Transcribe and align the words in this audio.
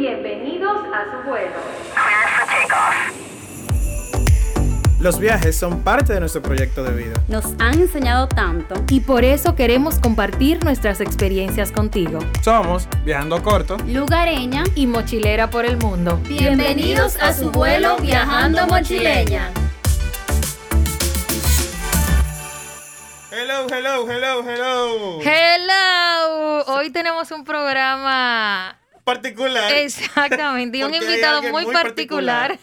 Bienvenidos 0.00 0.78
a 0.94 1.04
su 1.10 1.28
vuelo. 1.28 1.56
Los 4.98 5.18
viajes 5.18 5.54
son 5.54 5.82
parte 5.82 6.14
de 6.14 6.20
nuestro 6.20 6.40
proyecto 6.40 6.82
de 6.82 6.94
vida. 6.94 7.22
Nos 7.28 7.44
han 7.58 7.74
enseñado 7.74 8.26
tanto. 8.26 8.76
Y 8.88 9.00
por 9.00 9.24
eso 9.24 9.54
queremos 9.54 9.98
compartir 9.98 10.64
nuestras 10.64 11.02
experiencias 11.02 11.70
contigo. 11.70 12.18
Somos 12.42 12.88
Viajando 13.04 13.42
Corto 13.42 13.76
Lugareña. 13.86 14.64
Y 14.74 14.86
mochilera 14.86 15.50
por 15.50 15.66
el 15.66 15.76
mundo. 15.76 16.18
Bienvenidos 16.26 17.18
a 17.20 17.34
su 17.34 17.50
vuelo 17.50 17.98
Viajando 17.98 18.66
Mochileña. 18.68 19.50
Hello, 23.30 23.66
hello, 23.68 24.10
hello, 24.10 24.42
hello. 24.48 25.20
Hello. 25.20 26.64
Hoy 26.68 26.88
tenemos 26.88 27.30
un 27.32 27.44
programa 27.44 28.79
Particular. 29.14 29.72
Exactamente, 29.72 30.78
y 30.78 30.82
un 30.84 30.94
invitado 30.94 31.42
muy 31.42 31.66
particular. 31.66 32.56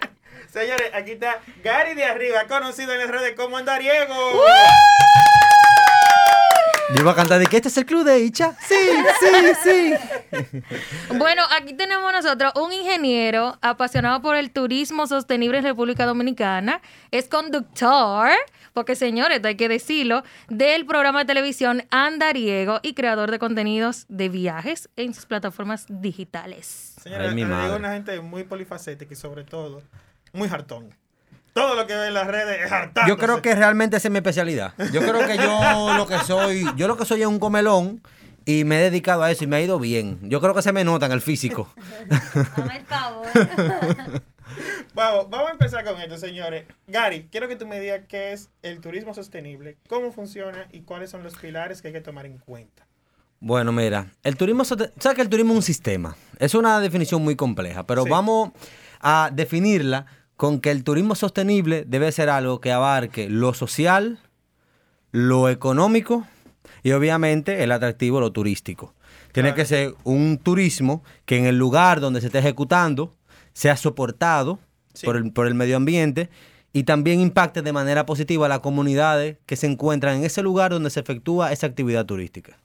Señores, 0.52 0.90
aquí 0.94 1.12
está 1.12 1.40
Gary 1.64 1.94
de 1.94 2.04
Arriba, 2.04 2.44
conocido 2.46 2.92
en 2.92 3.00
las 3.00 3.10
redes 3.10 3.34
como 3.34 3.56
Andariego. 3.56 4.14
Yo 6.94 7.02
iba 7.02 7.10
a 7.10 7.14
cantar 7.16 7.40
de 7.40 7.46
que 7.46 7.56
este 7.56 7.68
es 7.68 7.76
el 7.76 7.84
club 7.84 8.04
de 8.04 8.20
Icha. 8.20 8.56
Sí, 8.66 8.76
sí, 9.20 9.52
sí. 9.64 10.62
Bueno, 11.18 11.42
aquí 11.58 11.74
tenemos 11.74 12.12
nosotros 12.12 12.52
un 12.54 12.72
ingeniero 12.72 13.58
apasionado 13.60 14.22
por 14.22 14.36
el 14.36 14.52
turismo 14.52 15.06
sostenible 15.08 15.58
en 15.58 15.64
República 15.64 16.06
Dominicana. 16.06 16.80
Es 17.10 17.28
conductor, 17.28 18.30
porque 18.78 18.94
señores, 18.94 19.40
hay 19.44 19.56
que 19.56 19.68
decirlo, 19.68 20.22
del 20.48 20.86
programa 20.86 21.18
de 21.18 21.24
televisión 21.24 21.82
Andariego 21.90 22.78
y 22.84 22.94
creador 22.94 23.32
de 23.32 23.40
contenidos 23.40 24.06
de 24.08 24.28
viajes 24.28 24.88
en 24.94 25.14
sus 25.14 25.26
plataformas 25.26 25.86
digitales. 25.88 26.94
Mi 27.04 27.12
Andariego 27.12 27.48
madre. 27.50 27.72
es 27.72 27.78
una 27.80 27.92
gente 27.94 28.20
muy 28.20 28.44
polifacética 28.44 29.12
y 29.12 29.16
sobre 29.16 29.42
todo 29.42 29.82
muy 30.32 30.48
hartón. 30.48 30.94
Todo 31.54 31.74
lo 31.74 31.88
que 31.88 31.96
ve 31.96 32.06
en 32.06 32.14
las 32.14 32.28
redes 32.28 32.66
es 32.66 32.70
hartón. 32.70 33.02
Yo 33.08 33.18
creo 33.18 33.42
que 33.42 33.52
realmente 33.56 33.96
esa 33.96 34.06
es 34.06 34.12
mi 34.12 34.18
especialidad. 34.18 34.74
Yo 34.92 35.00
creo 35.00 35.26
que 35.26 35.36
yo 35.36 35.92
lo 35.96 36.06
que 36.06 36.18
soy, 36.20 36.64
yo 36.76 36.86
lo 36.86 36.96
que 36.96 37.04
soy 37.04 37.22
es 37.22 37.26
un 37.26 37.40
comelón 37.40 38.00
y 38.44 38.62
me 38.62 38.78
he 38.78 38.82
dedicado 38.84 39.24
a 39.24 39.32
eso 39.32 39.42
y 39.42 39.48
me 39.48 39.56
ha 39.56 39.60
ido 39.60 39.80
bien. 39.80 40.20
Yo 40.22 40.40
creo 40.40 40.54
que 40.54 40.62
se 40.62 40.72
me 40.72 40.84
nota 40.84 41.06
en 41.06 41.12
el 41.12 41.20
físico. 41.20 41.68
Dame 42.56 42.76
el 42.76 42.84
favor. 42.86 43.26
Vamos, 44.94 45.28
vamos 45.30 45.48
a 45.48 45.52
empezar 45.52 45.84
con 45.84 46.00
esto, 46.00 46.16
señores. 46.18 46.64
Gary, 46.86 47.28
quiero 47.30 47.48
que 47.48 47.56
tú 47.56 47.66
me 47.66 47.78
digas 47.80 48.02
qué 48.08 48.32
es 48.32 48.50
el 48.62 48.80
turismo 48.80 49.14
sostenible, 49.14 49.76
cómo 49.88 50.12
funciona 50.12 50.66
y 50.72 50.80
cuáles 50.82 51.10
son 51.10 51.22
los 51.22 51.34
pilares 51.36 51.80
que 51.82 51.88
hay 51.88 51.94
que 51.94 52.00
tomar 52.00 52.26
en 52.26 52.38
cuenta. 52.38 52.86
Bueno, 53.40 53.70
mira, 53.70 54.06
el 54.24 54.36
turismo, 54.36 54.64
sabes 54.64 54.90
que 55.14 55.22
el 55.22 55.28
turismo 55.28 55.52
es 55.52 55.56
un 55.58 55.62
sistema. 55.62 56.16
Es 56.38 56.54
una 56.54 56.80
definición 56.80 57.22
muy 57.22 57.36
compleja, 57.36 57.86
pero 57.86 58.02
Sí. 58.04 58.10
vamos 58.10 58.50
a 59.00 59.30
definirla 59.32 60.06
con 60.36 60.60
que 60.60 60.70
el 60.70 60.82
turismo 60.84 61.14
sostenible 61.14 61.84
debe 61.86 62.10
ser 62.12 62.30
algo 62.30 62.60
que 62.60 62.72
abarque 62.72 63.28
lo 63.28 63.54
social, 63.54 64.18
lo 65.12 65.48
económico 65.48 66.26
y 66.82 66.92
obviamente 66.92 67.62
el 67.62 67.72
atractivo, 67.72 68.20
lo 68.20 68.32
turístico. 68.32 68.94
Tiene 69.32 69.50
Claro. 69.50 69.56
que 69.56 69.64
ser 69.66 69.94
un 70.04 70.38
turismo 70.38 71.02
que 71.24 71.36
en 71.38 71.46
el 71.46 71.56
lugar 71.58 72.00
donde 72.00 72.20
se 72.20 72.26
esté 72.26 72.38
ejecutando 72.38 73.14
sea 73.58 73.76
soportado 73.76 74.60
Sí. 74.94 75.04
por, 75.06 75.16
el, 75.16 75.32
por 75.32 75.46
el 75.46 75.54
medio 75.54 75.76
ambiente 75.76 76.28
y 76.72 76.82
también 76.84 77.20
impacte 77.20 77.62
de 77.62 77.72
manera 77.72 78.04
positiva 78.06 78.46
a 78.46 78.48
las 78.48 78.60
comunidades 78.60 79.36
que 79.46 79.54
se 79.56 79.66
encuentran 79.66 80.16
en 80.16 80.24
ese 80.24 80.42
lugar 80.42 80.70
donde 80.72 80.90
se 80.90 81.00
efectúa 81.00 81.52
esa 81.52 81.66
actividad 81.66 82.04
turística. 82.06 82.58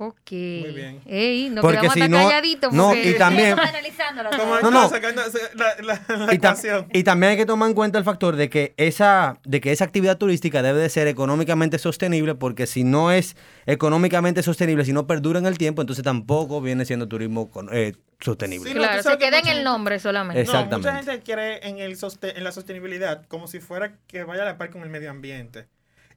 Ok. 0.00 0.30
Muy 0.30 0.72
bien. 0.74 1.00
Ey, 1.06 1.50
nos 1.50 1.60
Porque 1.62 1.78
quedamos 1.78 1.94
si 1.94 2.00
hasta 2.02 2.16
no- 2.16 2.28
calladitos. 2.28 2.72
no, 2.72 2.86
porque- 2.90 3.10
y 3.10 3.18
también- 3.18 3.56
No, 3.56 4.60
no, 4.62 4.70
no. 4.70 4.88
sacando 4.88 5.22
la, 5.56 5.74
la, 5.82 6.16
la 6.26 6.32
Y, 6.32 6.36
ecuación. 6.36 6.86
y 6.92 7.02
también 7.02 7.32
hay 7.32 7.36
que 7.36 7.46
tomar 7.46 7.68
en 7.68 7.74
cuenta 7.74 7.98
el 7.98 8.04
factor 8.04 8.36
de 8.36 8.48
que 8.48 8.74
esa 8.76 9.38
de 9.44 9.60
que 9.60 9.72
esa 9.72 9.84
actividad 9.84 10.16
turística 10.16 10.62
debe 10.62 10.78
de 10.80 10.88
ser 10.88 11.08
económicamente 11.08 11.78
sostenible 11.78 12.36
porque 12.36 12.66
si 12.68 12.84
no 12.84 13.10
es 13.10 13.36
económicamente 13.66 14.42
sostenible, 14.42 14.84
si 14.84 14.92
no 14.92 15.06
perdura 15.06 15.38
en 15.40 15.46
el 15.46 15.58
tiempo, 15.58 15.82
entonces 15.82 16.04
tampoco 16.04 16.60
viene 16.60 16.84
siendo 16.84 17.08
turismo 17.08 17.50
con- 17.50 17.68
eh, 17.72 17.94
sostenible. 18.20 18.68
Sí, 18.68 18.74
no, 18.74 18.82
Claro, 18.82 19.02
se 19.02 19.10
que 19.10 19.18
queda 19.18 19.38
en 19.40 19.48
el 19.48 19.64
nombre 19.64 19.98
solamente. 19.98 20.40
Exactamente. 20.40 20.88
No, 20.88 20.94
mucha 20.94 21.10
gente 21.10 21.22
quiere 21.24 21.66
en, 21.68 21.78
el 21.78 21.96
soste- 21.96 22.34
en 22.36 22.44
la 22.44 22.52
sostenibilidad 22.52 23.26
como 23.26 23.46
si 23.48 23.60
fuera 23.60 23.96
que 24.06 24.24
vaya 24.24 24.42
a 24.42 24.46
la 24.46 24.58
par 24.58 24.70
con 24.70 24.82
el 24.82 24.90
medio 24.90 25.10
ambiente. 25.10 25.66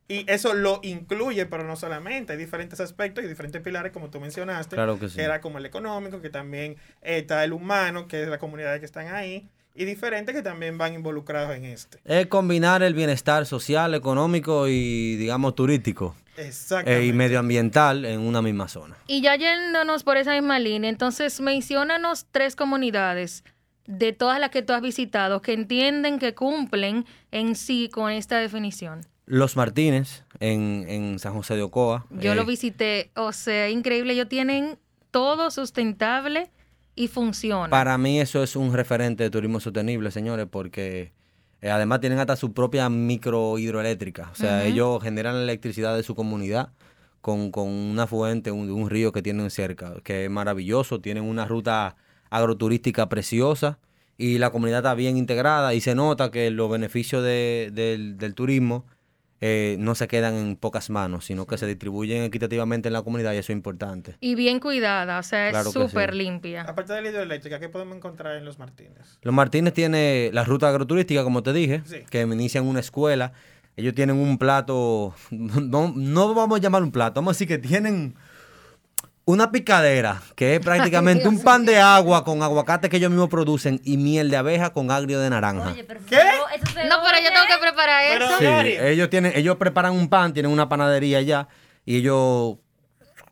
Y 0.07 0.25
eso 0.29 0.53
lo 0.53 0.79
incluye, 0.83 1.45
pero 1.45 1.63
no 1.63 1.75
solamente. 1.75 2.33
Hay 2.33 2.39
diferentes 2.39 2.79
aspectos 2.81 3.23
y 3.23 3.27
diferentes 3.27 3.61
pilares, 3.61 3.91
como 3.93 4.09
tú 4.09 4.19
mencionaste. 4.19 4.75
Claro 4.75 4.99
que 4.99 5.07
sí. 5.07 5.21
era 5.21 5.39
como 5.39 5.57
el 5.57 5.65
económico, 5.65 6.21
que 6.21 6.29
también 6.29 6.75
está 7.01 7.43
el 7.43 7.53
humano, 7.53 8.07
que 8.07 8.23
es 8.23 8.27
la 8.27 8.37
comunidad 8.37 8.79
que 8.79 8.85
están 8.85 9.07
ahí. 9.07 9.47
Y 9.73 9.85
diferentes 9.85 10.35
que 10.35 10.41
también 10.41 10.77
van 10.77 10.93
involucrados 10.93 11.55
en 11.55 11.63
este. 11.63 11.99
Es 12.03 12.27
combinar 12.27 12.83
el 12.83 12.93
bienestar 12.93 13.45
social, 13.45 13.93
económico 13.93 14.67
y 14.67 15.15
digamos 15.15 15.55
turístico 15.55 16.13
Exactamente. 16.35 17.03
eh, 17.03 17.05
y 17.07 17.13
medioambiental 17.13 18.03
en 18.03 18.19
una 18.19 18.41
misma 18.41 18.67
zona. 18.67 18.97
Y 19.07 19.21
ya 19.21 19.37
yéndonos 19.37 20.03
por 20.03 20.17
esa 20.17 20.33
misma 20.33 20.59
línea, 20.59 20.89
entonces 20.89 21.39
menciónanos 21.39 22.25
tres 22.31 22.57
comunidades 22.57 23.45
de 23.85 24.11
todas 24.11 24.39
las 24.41 24.49
que 24.49 24.61
tú 24.61 24.73
has 24.73 24.81
visitado 24.81 25.41
que 25.41 25.53
entienden 25.53 26.19
que 26.19 26.35
cumplen 26.35 27.05
en 27.31 27.55
sí 27.55 27.89
con 27.89 28.11
esta 28.11 28.39
definición. 28.39 29.05
Los 29.33 29.55
Martínez 29.55 30.25
en, 30.41 30.83
en 30.89 31.17
San 31.17 31.33
José 31.33 31.55
de 31.55 31.61
Ocoa. 31.61 32.05
Yo 32.09 32.33
eh, 32.33 32.35
lo 32.35 32.45
visité, 32.45 33.11
o 33.15 33.31
sea, 33.31 33.69
increíble, 33.69 34.11
ellos 34.11 34.27
tienen 34.27 34.77
todo 35.09 35.49
sustentable 35.51 36.51
y 36.95 37.07
funciona. 37.07 37.69
Para 37.69 37.97
mí 37.97 38.19
eso 38.19 38.43
es 38.43 38.57
un 38.57 38.73
referente 38.73 39.23
de 39.23 39.29
turismo 39.29 39.61
sostenible, 39.61 40.11
señores, 40.11 40.47
porque 40.51 41.13
eh, 41.61 41.69
además 41.69 42.01
tienen 42.01 42.19
hasta 42.19 42.35
su 42.35 42.51
propia 42.51 42.89
micro 42.89 43.57
hidroeléctrica. 43.57 44.29
O 44.33 44.35
sea, 44.35 44.65
ellos 44.65 45.01
generan 45.01 45.35
la 45.37 45.43
electricidad 45.43 45.95
de 45.95 46.03
su 46.03 46.13
comunidad 46.13 46.73
con, 47.21 47.51
con 47.51 47.69
una 47.69 48.07
fuente, 48.07 48.51
un, 48.51 48.69
un 48.69 48.89
río 48.89 49.13
que 49.13 49.21
tienen 49.21 49.49
cerca, 49.49 49.93
que 50.03 50.25
es 50.25 50.29
maravilloso. 50.29 50.99
Tienen 50.99 51.23
una 51.23 51.45
ruta 51.45 51.95
agroturística 52.29 53.07
preciosa 53.07 53.79
y 54.17 54.39
la 54.39 54.49
comunidad 54.49 54.79
está 54.79 54.93
bien 54.93 55.15
integrada 55.15 55.73
y 55.73 55.79
se 55.79 55.95
nota 55.95 56.31
que 56.31 56.51
los 56.51 56.69
beneficios 56.69 57.23
de- 57.23 57.69
del, 57.73 58.17
del 58.17 58.33
turismo 58.35 58.85
eh, 59.43 59.75
no 59.79 59.95
se 59.95 60.07
quedan 60.07 60.35
en 60.35 60.55
pocas 60.55 60.89
manos, 60.91 61.25
sino 61.25 61.47
que 61.47 61.57
se 61.57 61.65
distribuyen 61.65 62.21
equitativamente 62.23 62.89
en 62.89 62.93
la 62.93 63.01
comunidad 63.01 63.33
y 63.33 63.37
eso 63.37 63.51
es 63.51 63.55
importante. 63.57 64.15
Y 64.19 64.35
bien 64.35 64.59
cuidada, 64.59 65.17
o 65.17 65.23
sea, 65.23 65.47
es 65.47 65.51
Claro 65.53 65.71
súper 65.71 66.11
sí. 66.11 66.17
limpia. 66.19 66.61
Aparte 66.61 66.93
de 66.93 67.01
la 67.01 67.09
hidroeléctrica, 67.09 67.59
¿qué 67.59 67.67
podemos 67.67 67.97
encontrar 67.97 68.35
en 68.37 68.45
los 68.45 68.59
Martínez? 68.59 69.17
Los 69.23 69.33
Martínez 69.33 69.73
tiene 69.73 70.29
la 70.31 70.43
ruta 70.43 70.69
agroturística, 70.69 71.23
como 71.23 71.41
te 71.41 71.53
dije, 71.53 71.81
Sí. 71.85 71.97
que 72.09 72.21
inician 72.21 72.67
una 72.67 72.79
escuela. 72.81 73.33
Ellos 73.77 73.95
tienen 73.95 74.17
un 74.17 74.37
plato, 74.37 75.15
no, 75.31 75.91
no 75.95 76.33
vamos 76.35 76.59
a 76.59 76.61
llamar 76.61 76.83
un 76.83 76.91
plato, 76.91 77.15
vamos 77.21 77.31
a 77.31 77.35
decir 77.35 77.47
que 77.47 77.57
tienen 77.57 78.13
una 79.25 79.51
picadera, 79.51 80.21
que 80.35 80.55
es 80.55 80.59
prácticamente 80.65 81.27
un 81.27 81.41
pan 81.41 81.65
de 81.65 81.79
agua 81.79 82.23
con 82.23 82.41
aguacate 82.43 82.89
que 82.89 82.97
ellos 82.97 83.09
mismos 83.11 83.29
producen 83.29 83.79
y 83.83 83.97
miel 83.97 84.29
de 84.29 84.37
abeja 84.37 84.73
con 84.73 84.91
agrio 84.91 85.19
de 85.19 85.29
naranja. 85.29 85.71
Oye, 85.71 85.83
pero 85.83 85.99
¿Qué? 86.07 86.15
eso- 86.17 86.49
eso 86.55 86.65
se 86.73 86.87
No, 86.87 86.97
pero 87.05 87.17
yo 87.23 87.29
tengo 87.31 87.45
que 87.47 87.57
preparar 87.61 88.03
Pero- 88.11 88.25
eso. 88.25 88.37
Sí, 88.39 88.75
ellos 88.79 89.09
tienen, 89.09 89.33
ellos 89.35 89.55
preparan 89.57 89.93
un 89.93 90.09
pan, 90.09 90.33
tienen 90.33 90.51
una 90.51 90.67
panadería 90.69 91.19
allá 91.19 91.47
y 91.85 91.97
ellos 91.97 92.57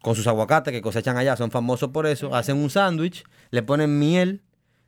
con 0.02 0.16
sus 0.16 0.28
aguacates 0.28 0.72
que 0.72 0.82
cosechan 0.82 1.18
allá, 1.18 1.36
son 1.36 1.52
famosos 1.52 1.90
por 1.90 2.08
eso, 2.08 2.34
hacen 2.34 2.56
un 2.58 2.70
sándwich, 2.70 3.24
le 3.52 3.64
ponen 3.64 4.00
miel, 4.00 4.44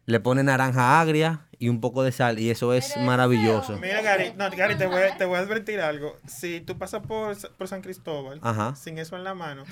le 0.06 0.20
ponen 0.22 0.46
naranja 0.46 1.02
agria 1.02 1.48
y 1.62 1.70
un 1.70 1.80
poco 1.80 2.02
de 2.02 2.12
sal 2.12 2.40
y 2.40 2.50
eso 2.50 2.74
es 2.74 2.98
maravilloso. 2.98 3.78
Mira, 3.78 4.02
Gary, 4.02 4.34
no, 4.36 4.50
Gary, 4.50 4.76
te 4.76 4.88
voy, 4.88 5.04
a- 5.04 5.16
te 5.16 5.26
voy 5.26 5.38
a 5.38 5.42
advertir 5.42 5.80
algo. 5.80 6.18
Si 6.28 6.60
tú 6.60 6.76
pasas 6.78 7.02
por, 7.06 7.38
por 7.52 7.68
San 7.68 7.82
Cristóbal 7.84 8.40
Ajá. 8.42 8.74
sin 8.76 8.98
eso 8.98 9.16
en 9.16 9.24
la 9.24 9.36
mano, 9.36 9.64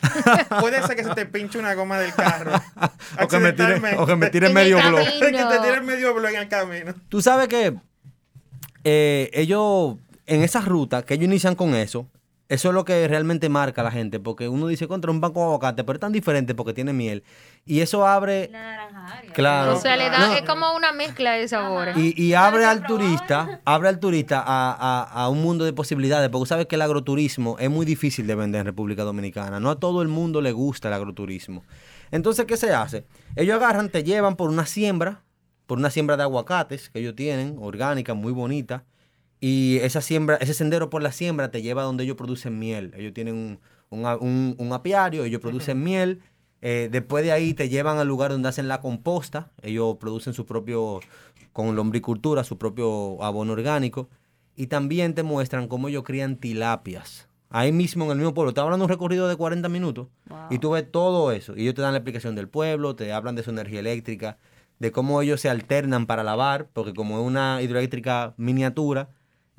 puede 0.59 0.81
ser 0.85 0.95
que 0.95 1.03
se 1.03 1.15
te 1.15 1.25
pinche 1.25 1.57
una 1.57 1.73
goma 1.73 1.97
del 1.99 2.13
carro. 2.13 2.51
O 3.21 3.27
que 3.27 3.39
me 3.39 3.53
tire, 3.53 3.81
o 3.97 4.05
que 4.05 4.15
me 4.15 4.29
tire 4.29 4.47
En 4.47 4.53
medio 4.53 4.77
blog. 4.87 4.99
que 5.19 5.31
te 5.31 5.59
tire 5.59 5.81
medio 5.81 6.13
blog 6.13 6.29
en 6.31 6.41
el 6.41 6.47
camino. 6.47 6.93
Tú 7.09 7.21
sabes 7.23 7.47
que 7.47 7.75
eh, 8.83 9.29
ellos, 9.33 9.95
en 10.27 10.43
esa 10.43 10.61
ruta, 10.61 11.01
que 11.03 11.15
ellos 11.15 11.25
inician 11.25 11.55
con 11.55 11.73
eso, 11.73 12.07
eso 12.49 12.69
es 12.69 12.73
lo 12.73 12.83
que 12.83 13.07
realmente 13.07 13.47
marca 13.47 13.81
a 13.81 13.83
la 13.85 13.91
gente, 13.91 14.19
porque 14.19 14.49
uno 14.49 14.67
dice 14.67 14.87
contra 14.87 15.11
un 15.11 15.21
banco 15.21 15.39
de 15.39 15.45
aguacate, 15.45 15.83
pero 15.83 15.95
es 15.97 16.01
tan 16.01 16.11
diferente 16.11 16.55
porque 16.55 16.73
tiene 16.73 16.91
miel. 16.91 17.23
Y 17.65 17.79
eso 17.81 18.05
abre. 18.05 18.49
Claro. 19.33 19.77
O 19.77 19.79
sea, 19.79 19.95
le 19.95 20.09
da, 20.09 20.27
No. 20.27 20.33
es 20.33 20.41
como 20.41 20.73
una 20.75 20.91
mezcla 20.91 21.33
de 21.33 21.47
sabores. 21.47 21.95
y, 21.97 22.13
y 22.21 22.33
abre 22.33 22.63
¿Sabes 22.63 22.81
al 22.81 22.87
turista, 22.87 23.61
abre 23.65 23.89
al 23.89 23.99
turista 23.99 24.39
a, 24.45 24.71
a- 24.73 25.03
a 25.23 25.29
un 25.29 25.41
mundo 25.41 25.63
de 25.65 25.73
posibilidades, 25.73 26.29
porque 26.29 26.47
sabes 26.49 26.65
que 26.65 26.75
el 26.75 26.81
agroturismo 26.81 27.55
es 27.59 27.69
muy 27.69 27.85
difícil 27.85 28.25
de 28.27 28.35
vender 28.35 28.61
en 28.61 28.65
República 28.65 29.03
Dominicana. 29.03 29.59
No 29.59 29.69
a 29.69 29.79
todo 29.79 30.01
el 30.01 30.07
mundo 30.07 30.41
le 30.41 30.51
gusta 30.51 30.87
el 30.87 30.95
agroturismo. 30.95 31.63
Entonces, 32.11 32.45
¿qué 32.45 32.57
se 32.57 32.73
hace? 32.73 33.05
Ellos 33.35 33.55
agarran, 33.57 33.89
te 33.89 34.03
llevan 34.03 34.35
por 34.35 34.49
una 34.49 34.65
siembra, 34.65 35.21
por 35.67 35.77
una 35.77 35.91
siembra 35.91 36.17
de 36.17 36.23
aguacates 36.23 36.89
que 36.89 36.99
ellos 36.99 37.15
tienen, 37.15 37.57
orgánica, 37.61 38.15
muy 38.15 38.31
bonita. 38.33 38.83
Y 39.39 39.77
esa 39.83 40.01
siembra, 40.01 40.35
ese 40.37 40.53
sendero 40.53 40.89
por 40.89 41.01
la 41.01 41.11
siembra 41.11 41.49
te 41.51 41.61
lleva 41.61 41.81
a 41.83 41.85
donde 41.85 42.03
ellos 42.03 42.17
producen 42.17 42.59
miel. 42.59 42.93
Ellos 42.97 43.13
tienen 43.13 43.35
un, 43.35 43.59
un 43.89 44.05
un- 44.05 44.55
un 44.57 44.73
apiario, 44.73 45.23
ellos 45.23 45.41
producen 45.41 45.83
miel 45.83 46.21
Eh, 46.61 46.89
después 46.91 47.23
de 47.23 47.31
ahí 47.31 47.53
te 47.53 47.69
llevan 47.69 47.99
al 47.99 48.07
lugar 48.09 48.31
donde 48.31 48.49
hacen 48.49 48.67
la 48.67 48.81
composta. 48.81 49.49
Ellos 49.61 49.95
producen 49.97 50.33
su 50.33 50.45
propio, 50.45 50.99
con 51.53 51.73
lombricultura, 51.77 52.43
su 52.43 52.57
propio 52.57 53.23
abono 53.23 53.53
orgánico. 53.53 54.09
Y 54.57 54.67
también 54.67 55.13
te 55.13 55.23
muestran 55.23 55.69
cómo 55.69 55.87
ellos 55.87 56.03
crían 56.03 56.35
tilapias. 56.35 57.29
Ahí 57.49 57.71
mismo 57.71 58.03
en 58.03 58.11
el 58.11 58.17
mismo 58.17 58.33
pueblo. 58.33 58.53
Te 58.53 58.59
hablando 58.59 58.83
de 58.85 58.91
un 58.91 58.97
recorrido 58.97 59.29
de 59.29 59.37
40 59.37 59.69
minutos. 59.69 60.09
Y 60.49 60.59
tú 60.59 60.71
ves 60.71 60.85
todo 60.91 61.31
eso. 61.31 61.55
Y 61.55 61.61
ellos 61.61 61.75
te 61.75 61.81
dan 61.81 61.93
la 61.93 61.99
explicación 61.99 62.35
del 62.35 62.49
pueblo, 62.49 62.93
te 62.93 63.13
hablan 63.13 63.35
de 63.35 63.43
su 63.43 63.51
energía 63.51 63.79
eléctrica, 63.79 64.37
de 64.79 64.91
cómo 64.91 65.21
ellos 65.21 65.39
se 65.39 65.49
alternan 65.49 66.07
para 66.07 66.23
lavar, 66.25 66.67
porque 66.73 66.93
como 66.93 67.21
es 67.21 67.25
una 67.25 67.61
hidroeléctrica 67.61 68.33
miniatura, 68.35 69.07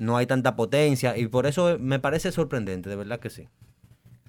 no 0.01 0.17
hay 0.17 0.25
tanta 0.25 0.55
potencia. 0.55 1.15
Y 1.15 1.27
por 1.27 1.45
eso 1.45 1.77
me 1.79 1.99
parece 1.99 2.31
sorprendente, 2.31 2.89
de 2.89 2.95
verdad 2.95 3.19
que 3.19 3.29
sí. 3.29 3.47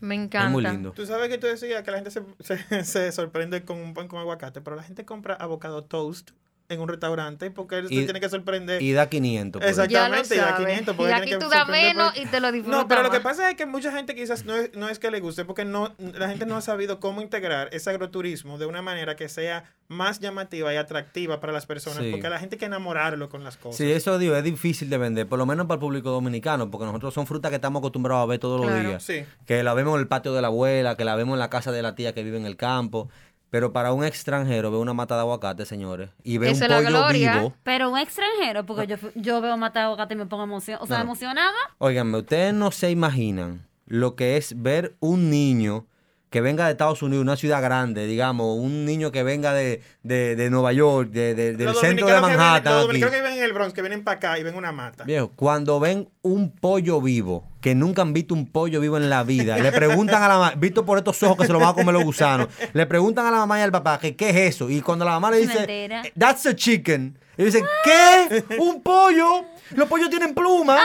Me 0.00 0.14
encanta. 0.14 0.46
Es 0.46 0.52
muy 0.52 0.62
lindo. 0.62 0.92
Tú 0.92 1.06
sabes 1.06 1.30
que 1.30 1.38
tú 1.38 1.46
decías 1.46 1.82
que 1.82 1.90
la 1.90 1.96
gente 1.96 2.10
se, 2.10 2.22
se, 2.40 2.84
se 2.84 3.10
sorprende 3.10 3.64
con 3.64 3.78
un 3.78 3.94
pan 3.94 4.06
con 4.06 4.20
aguacate, 4.20 4.60
pero 4.60 4.76
la 4.76 4.82
gente 4.82 5.06
compra 5.06 5.34
avocado 5.34 5.82
toast 5.82 6.32
en 6.72 6.80
un 6.80 6.88
restaurante 6.88 7.50
porque 7.50 7.78
él 7.78 7.86
Y- 7.90 7.98
se 8.00 8.04
tiene 8.04 8.20
que 8.20 8.28
sorprender. 8.28 8.80
Y 8.82 8.92
da 8.92 9.08
500. 9.08 9.60
por 9.60 9.68
eso. 9.70 9.84
Ya 9.84 10.08
lo 10.08 10.16
Exactamente, 10.16 10.34
y 10.34 10.38
da 10.38 10.44
sabes. 10.50 10.66
500. 10.66 10.94
Y 10.94 10.96
porque 10.96 11.12
aquí 11.12 11.22
tiene 11.24 11.38
que 11.38 11.44
tú 11.44 11.50
das 11.50 11.58
sorprender 11.60 11.94
menos 11.96 12.12
por- 12.12 12.22
y 12.22 12.26
te 12.26 12.40
lo 12.40 12.52
disfrutas 12.52 12.80
No, 12.82 12.88
pero 12.88 13.02
lo 13.02 13.10
que 13.10 13.20
pasa 13.20 13.50
es 13.50 13.56
que 13.56 13.66
mucha 13.66 13.92
gente 13.92 14.14
quizás 14.14 14.44
no 14.44 14.56
es, 14.56 14.74
no 14.74 14.88
es 14.88 14.98
que 14.98 15.10
le 15.10 15.20
guste, 15.20 15.44
porque 15.44 15.64
no, 15.64 15.94
la 15.98 16.28
gente 16.28 16.46
no 16.46 16.56
ha 16.56 16.60
sabido 16.60 17.00
cómo 17.00 17.22
integrar 17.22 17.68
ese 17.72 17.90
agroturismo 17.90 18.58
de 18.58 18.66
una 18.66 18.82
manera 18.82 19.16
que 19.16 19.28
sea 19.28 19.64
más 19.88 20.20
llamativa 20.20 20.72
y 20.72 20.76
atractiva 20.76 21.38
para 21.38 21.52
las 21.52 21.66
personas, 21.66 21.98
Sí. 22.02 22.10
porque 22.10 22.26
a 22.26 22.30
la 22.30 22.38
gente 22.38 22.54
hay 22.56 22.60
que 22.60 22.64
enamorarlo 22.64 23.28
con 23.28 23.44
las 23.44 23.56
cosas. 23.58 23.76
Sí, 23.76 23.92
eso 23.92 24.18
digo, 24.18 24.34
es 24.36 24.42
difícil 24.44 24.88
de 24.88 24.96
vender, 24.96 25.26
por 25.26 25.38
lo 25.38 25.44
menos 25.44 25.66
para 25.66 25.74
el 25.74 25.80
público 25.80 26.10
dominicano, 26.10 26.70
porque 26.70 26.86
nosotros 26.86 27.12
son 27.12 27.26
frutas 27.26 27.50
que 27.50 27.56
estamos 27.56 27.80
acostumbrados 27.80 28.22
a 28.22 28.26
ver 28.26 28.38
todos 28.38 28.64
los 28.64 28.74
días. 28.80 29.02
Sí. 29.02 29.24
Que 29.44 29.62
la 29.62 29.74
vemos 29.74 29.94
en 29.94 30.00
el 30.00 30.08
patio 30.08 30.32
de 30.32 30.40
la 30.40 30.48
abuela, 30.48 30.96
que 30.96 31.04
la 31.04 31.14
vemos 31.14 31.34
en 31.34 31.40
la 31.40 31.50
casa 31.50 31.72
de 31.72 31.82
la 31.82 31.94
tía 31.94 32.14
que 32.14 32.22
vive 32.24 32.38
en 32.38 32.46
el 32.46 32.56
campo. 32.56 33.10
Pero 33.52 33.70
para 33.72 33.92
un 33.92 34.02
extranjero 34.02 34.70
ve 34.70 34.78
una 34.78 34.94
mata 34.94 35.14
de 35.14 35.20
aguacate, 35.20 35.66
señores, 35.66 36.08
y 36.24 36.38
ve 36.38 36.50
Esa 36.52 36.64
un 36.64 36.70
pollo 36.76 36.88
gloria. 36.88 37.34
vivo. 37.36 37.54
Pero 37.62 37.90
un 37.90 37.98
extranjero, 37.98 38.64
porque 38.64 38.86
yo, 38.86 38.96
yo 39.14 39.42
veo 39.42 39.58
matar 39.58 39.84
aguacate 39.84 40.14
y 40.14 40.16
me 40.16 40.24
pongo 40.24 40.44
emoción, 40.44 40.78
o 40.80 40.86
sea, 40.86 40.96
No, 40.98 41.02
emocionada. 41.04 41.52
Óiganme, 41.76 42.16
ustedes 42.18 42.54
no 42.54 42.70
se 42.70 42.90
imaginan 42.90 43.66
lo 43.86 44.16
que 44.16 44.38
es 44.38 44.62
ver 44.62 44.96
un 45.00 45.28
niño 45.28 45.86
que 46.30 46.40
venga 46.40 46.64
de 46.64 46.70
Estados 46.72 47.02
Unidos, 47.02 47.20
una 47.22 47.36
ciudad 47.36 47.60
grande, 47.60 48.06
digamos, 48.06 48.56
un 48.58 48.86
niño 48.86 49.12
que 49.12 49.22
venga 49.22 49.52
de, 49.52 49.82
de, 50.02 50.34
de 50.34 50.48
Nueva 50.48 50.72
York, 50.72 51.10
de, 51.10 51.34
de- 51.34 51.52
del 51.54 51.66
Los 51.66 51.78
centro 51.78 52.06
de 52.06 52.12
que 52.14 52.18
vienen- 52.20 52.38
Manhattan. 52.38 52.72
los 52.72 52.82
dominicanos 52.86 53.14
que 53.14 53.20
viven 53.20 53.36
en 53.38 53.44
el 53.44 53.52
Bronx, 53.52 53.74
que 53.74 53.82
vienen 53.82 54.02
para 54.02 54.16
acá 54.16 54.38
y 54.38 54.42
ven 54.42 54.54
una 54.54 54.72
mata. 54.72 55.04
Viejo, 55.04 55.30
cuando 55.36 55.78
ven 55.78 56.08
un 56.22 56.50
pollo 56.50 57.02
vivo, 57.02 57.46
que 57.62 57.74
nunca 57.74 58.02
han 58.02 58.12
visto 58.12 58.34
un 58.34 58.46
pollo 58.46 58.80
vivo 58.80 58.98
en 58.98 59.08
la 59.08 59.22
vida, 59.24 59.56
le 59.56 59.72
preguntan 59.72 60.22
a 60.22 60.28
la 60.28 60.34
mamá, 60.38 60.52
visto 60.58 60.84
por 60.84 60.98
estos 60.98 61.22
ojos 61.22 61.38
que 61.38 61.46
se 61.46 61.52
lo 61.52 61.58
van 61.60 61.70
a 61.70 61.72
comer 61.74 61.94
los 61.94 62.04
gusanos, 62.04 62.48
le 62.74 62.84
preguntan 62.84 63.24
a 63.24 63.30
la 63.30 63.38
mamá 63.38 63.58
y 63.58 63.62
al 63.62 63.72
papá 63.72 63.98
que 63.98 64.14
qué 64.16 64.28
es 64.30 64.36
eso. 64.56 64.68
Y 64.68 64.82
cuando 64.82 65.04
la 65.06 65.12
mamá 65.12 65.30
le 65.30 65.38
dice, 65.38 65.54
Mentira. 65.58 66.02
that's 66.18 66.44
a 66.44 66.54
chicken, 66.54 67.16
y 67.38 67.44
dicen, 67.44 67.64
¿qué? 67.82 68.44
¿Un 68.58 68.82
pollo? 68.82 69.44
Los 69.74 69.88
pollos 69.88 70.10
tienen 70.10 70.34
plumas, 70.34 70.82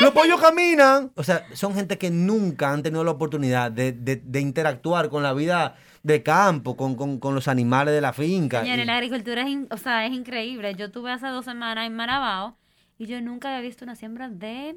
los 0.00 0.10
pollos 0.10 0.40
caminan. 0.40 1.12
O 1.14 1.22
sea, 1.22 1.44
son 1.52 1.72
gente 1.74 1.98
que 1.98 2.10
nunca 2.10 2.72
han 2.72 2.82
tenido 2.82 3.04
la 3.04 3.12
oportunidad 3.12 3.70
de, 3.70 3.92
de- 3.92 4.16
de 4.16 4.40
interactuar 4.40 5.08
con 5.08 5.22
la 5.22 5.32
vida 5.34 5.76
de 6.02 6.22
campo, 6.24 6.76
con, 6.76 6.96
con- 6.96 7.20
con 7.20 7.34
los 7.36 7.46
animales 7.46 7.94
de 7.94 8.00
la 8.00 8.12
finca. 8.12 8.62
Señores, 8.62 8.82
Y- 8.84 8.86
la 8.86 8.96
agricultura 8.96 9.42
es, 9.42 9.48
in- 9.48 9.68
o 9.70 9.76
sea, 9.76 10.04
es 10.04 10.12
increíble. 10.12 10.74
Yo 10.74 10.90
tuve 10.90 11.12
hace 11.12 11.28
dos 11.28 11.44
semanas 11.44 11.86
en 11.86 11.94
Marabao 11.94 12.56
y 12.98 13.06
yo 13.06 13.20
nunca 13.20 13.48
había 13.50 13.60
visto 13.60 13.84
una 13.84 13.94
siembra 13.94 14.28
de 14.28 14.74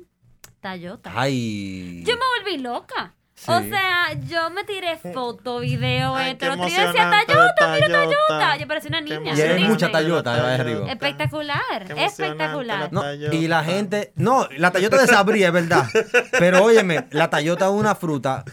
tallota. 0.67 1.11
Ay. 1.15 2.03
Yo 2.05 2.13
me 2.15 2.25
volví 2.37 2.57
loca. 2.61 3.13
Sí. 3.35 3.51
O 3.51 3.61
sea, 3.61 4.13
yo 4.27 4.49
me 4.49 4.63
tiré 4.63 4.97
foto, 4.97 5.59
video, 5.59 6.17
esto, 6.17 6.51
otro. 6.53 6.67
Y 6.67 6.71
yo 6.71 6.87
decía, 6.87 7.09
tallota, 7.11 7.67
mira 7.75 7.87
Tallota. 7.87 8.15
tallota. 8.27 8.57
Yo 8.57 8.67
parecía 8.67 8.89
una 8.89 9.01
niña. 9.01 9.33
Y 9.35 9.41
hay 9.41 9.63
mucha 9.63 9.91
tallota 9.91 10.33
ahí 10.33 10.59
arriba. 10.59 10.91
Espectacular, 10.91 11.85
espectacular. 11.95 12.91
No, 12.91 13.13
y 13.13 13.47
la 13.47 13.63
gente, 13.63 14.11
no, 14.15 14.47
la 14.57 14.71
tallota 14.71 14.97
de 14.99 15.07
sabría, 15.07 15.47
es 15.47 15.53
verdad. 15.53 15.85
Pero 16.39 16.63
óyeme, 16.63 17.07
la 17.11 17.29
tallota 17.29 17.65
es 17.65 17.71
una 17.71 17.93
fruta 17.95 18.43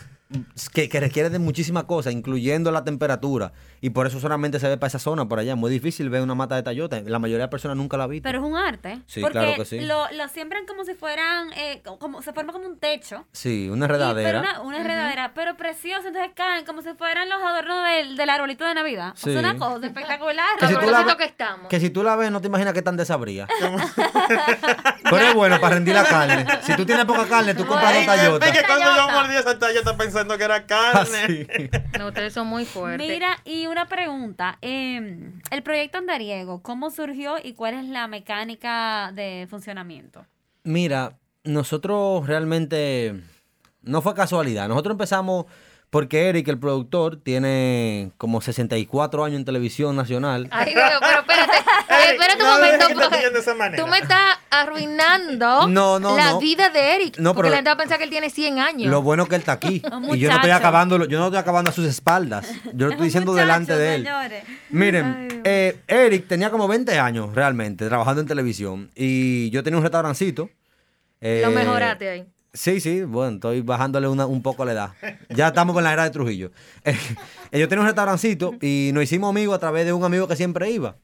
que, 0.72 0.88
que 0.88 1.00
requiere 1.00 1.30
de 1.30 1.38
muchísimas 1.38 1.84
cosas, 1.84 2.12
incluyendo 2.12 2.70
la 2.70 2.84
temperatura. 2.84 3.52
Y 3.80 3.90
por 3.90 4.06
eso 4.06 4.18
solamente 4.20 4.58
se 4.60 4.68
ve 4.68 4.76
para 4.76 4.88
esa 4.88 4.98
zona, 4.98 5.28
por 5.28 5.38
allá. 5.38 5.52
Es 5.52 5.58
muy 5.58 5.70
difícil 5.70 6.08
ver 6.10 6.22
una 6.22 6.34
mata 6.34 6.54
de 6.56 6.62
tallota. 6.62 7.00
La 7.04 7.18
mayoría 7.18 7.44
de 7.44 7.48
personas 7.50 7.76
nunca 7.76 7.96
la 7.96 8.04
ha 8.04 8.06
visto. 8.06 8.24
Pero 8.26 8.38
es 8.38 8.44
un 8.44 8.56
arte. 8.56 9.00
Sí, 9.06 9.20
porque 9.20 9.38
claro 9.38 9.54
que 9.56 9.64
sí. 9.64 9.80
Lo, 9.80 10.10
lo 10.12 10.28
siembran 10.28 10.64
como 10.66 10.84
si 10.84 10.94
fueran, 10.94 11.52
eh, 11.54 11.82
como, 11.98 12.22
se 12.22 12.32
forma 12.32 12.52
como 12.52 12.66
un 12.66 12.78
techo. 12.78 13.26
sí, 13.32 13.68
una 13.70 13.84
Y- 13.86 13.88
pero 13.88 13.94
enredadera. 14.04 14.40
una, 14.40 14.60
una 14.62 14.76
enredadera, 14.78 15.32
pero 15.34 15.56
preciosa, 15.56 16.08
entonces 16.08 16.32
caen 16.34 16.64
como 16.64 16.82
si 16.82 16.94
fueran 16.94 17.28
los 17.28 17.42
adornos 17.42 17.84
del, 17.84 18.16
del 18.16 18.30
arbolito 18.30 18.64
de 18.64 18.74
Navidad. 18.74 19.12
O 19.14 19.16
Sí. 19.16 19.30
sea, 19.30 19.38
una 19.40 19.56
cosa 19.56 19.86
espectacular. 19.86 20.46
Que 20.58 20.66
si, 20.68 20.72
la, 20.74 21.16
que 21.16 21.24
estamos. 21.24 21.68
que 21.68 21.80
si 21.80 21.90
tú 21.90 22.02
la 22.02 22.16
ves, 22.16 22.30
no 22.30 22.40
te 22.40 22.46
imaginas 22.48 22.72
qué 22.74 22.82
tan 22.82 22.96
desabría. 22.96 23.46
Pero 25.04 25.18
es 25.18 25.34
bueno 25.34 25.60
para 25.60 25.74
rendir 25.76 25.94
la 25.94 26.04
carne. 26.04 26.46
Si 26.62 26.74
tú 26.74 26.84
tienes 26.86 27.04
poca 27.04 27.26
carne, 27.26 27.54
tú 27.54 27.66
compras 27.66 27.94
dos 27.94 28.06
tallotas. 28.06 28.50
que 28.52 28.64
cuando 28.64 28.96
yo 28.96 29.08
mordí 29.10 29.36
esa 29.36 29.58
tallota 29.58 29.96
pensando 30.24 30.38
que 30.38 30.44
era 30.44 30.66
carne. 30.66 31.18
Así. 31.24 31.46
No, 31.98 32.08
ustedes 32.08 32.32
son 32.32 32.46
muy 32.46 32.64
fuertes. 32.64 33.08
Mira, 33.08 33.38
y 33.44 33.66
una 33.66 33.86
pregunta. 33.86 34.58
eh, 34.62 35.30
el 35.50 35.62
proyecto 35.62 35.98
Andariego, 35.98 36.62
¿cómo 36.62 36.90
surgió 36.90 37.36
y 37.42 37.54
cuál 37.54 37.74
es 37.74 37.84
la 37.86 38.08
mecánica 38.08 39.12
de 39.12 39.46
funcionamiento? 39.48 40.26
Mira, 40.64 41.16
nosotros 41.44 42.26
realmente 42.26 43.20
no 43.82 44.02
fue 44.02 44.14
casualidad. 44.14 44.68
Nosotros 44.68 44.92
empezamos 44.92 45.46
porque 45.90 46.28
Eric, 46.28 46.48
el 46.48 46.58
productor, 46.58 47.22
tiene 47.22 48.10
como 48.18 48.40
64 48.40 49.24
años 49.24 49.38
en 49.38 49.44
televisión 49.44 49.94
nacional. 49.94 50.48
Ay, 50.50 50.74
Dios, 50.74 50.90
pero 51.00 51.20
espérate, 51.20 51.52
espérate 52.12 52.42
un 52.42 52.48
momento. 52.50 52.86
Tú 53.76 53.86
me 53.86 53.98
estás 53.98 54.38
arruinando 54.50 55.68
No, 55.68 55.98
no, 55.98 56.16
la 56.16 56.30
no. 56.32 56.40
vida 56.40 56.70
de 56.70 56.94
Eric. 56.96 57.18
No, 57.18 57.34
porque 57.34 57.48
pero- 57.48 57.50
la 57.50 57.56
gente 57.58 57.70
va 57.70 57.74
a 57.74 57.78
pensar 57.78 57.98
que 57.98 58.04
él 58.04 58.10
tiene 58.10 58.30
100 58.30 58.58
años. 58.58 58.90
Lo 58.90 59.02
bueno 59.02 59.26
que 59.26 59.34
él 59.36 59.40
está 59.40 59.52
aquí. 59.52 59.82
Y 60.14 60.18
yo 60.18 60.28
no 60.30 60.36
estoy 60.36 60.50
acabando, 60.50 61.04
yo 61.06 61.18
no 61.18 61.26
estoy 61.26 61.38
acabando 61.38 61.70
a 61.70 61.72
sus 61.72 61.86
espaldas. 61.86 62.46
Yo 62.74 62.86
lo 62.86 62.92
estoy 62.92 63.06
diciendo 63.06 63.34
delante 63.34 63.76
de 63.76 63.94
él. 63.96 64.02
señores. 64.04 64.44
Miren, 64.70 65.42
eh, 65.44 65.78
Eric 65.86 66.26
tenía 66.28 66.50
como 66.50 66.68
20 66.68 66.98
años 66.98 67.34
realmente 67.34 67.86
trabajando 67.88 68.20
en 68.20 68.26
televisión. 68.26 68.90
Y 68.94 69.50
yo 69.50 69.62
tenía 69.62 69.78
un 69.78 69.82
restaurancito. 69.82 70.50
Lo 71.20 71.28
eh, 71.28 71.46
mejoraste 71.48 72.08
ahí. 72.10 72.26
Sí, 72.52 72.78
sí, 72.80 73.02
bueno, 73.02 73.34
estoy 73.34 73.62
bajándole 73.62 74.06
una- 74.06 74.26
un 74.26 74.40
poco 74.42 74.64
la 74.64 74.72
edad. 74.72 74.90
Ya 75.30 75.48
estamos 75.48 75.76
en 75.76 75.84
la 75.84 75.92
era 75.92 76.04
de 76.04 76.10
Trujillo. 76.10 76.50
Eh, 76.84 77.60
yo 77.60 77.68
tenía 77.68 77.82
un 77.82 77.86
restaurancito 77.86 78.54
y 78.60 78.90
nos 78.92 79.04
hicimos 79.04 79.30
amigos 79.30 79.54
a 79.54 79.58
través 79.60 79.84
de 79.86 79.92
un 79.92 80.02
amigo 80.04 80.26
que 80.26 80.34
siempre 80.34 80.70
iba. 80.72 80.96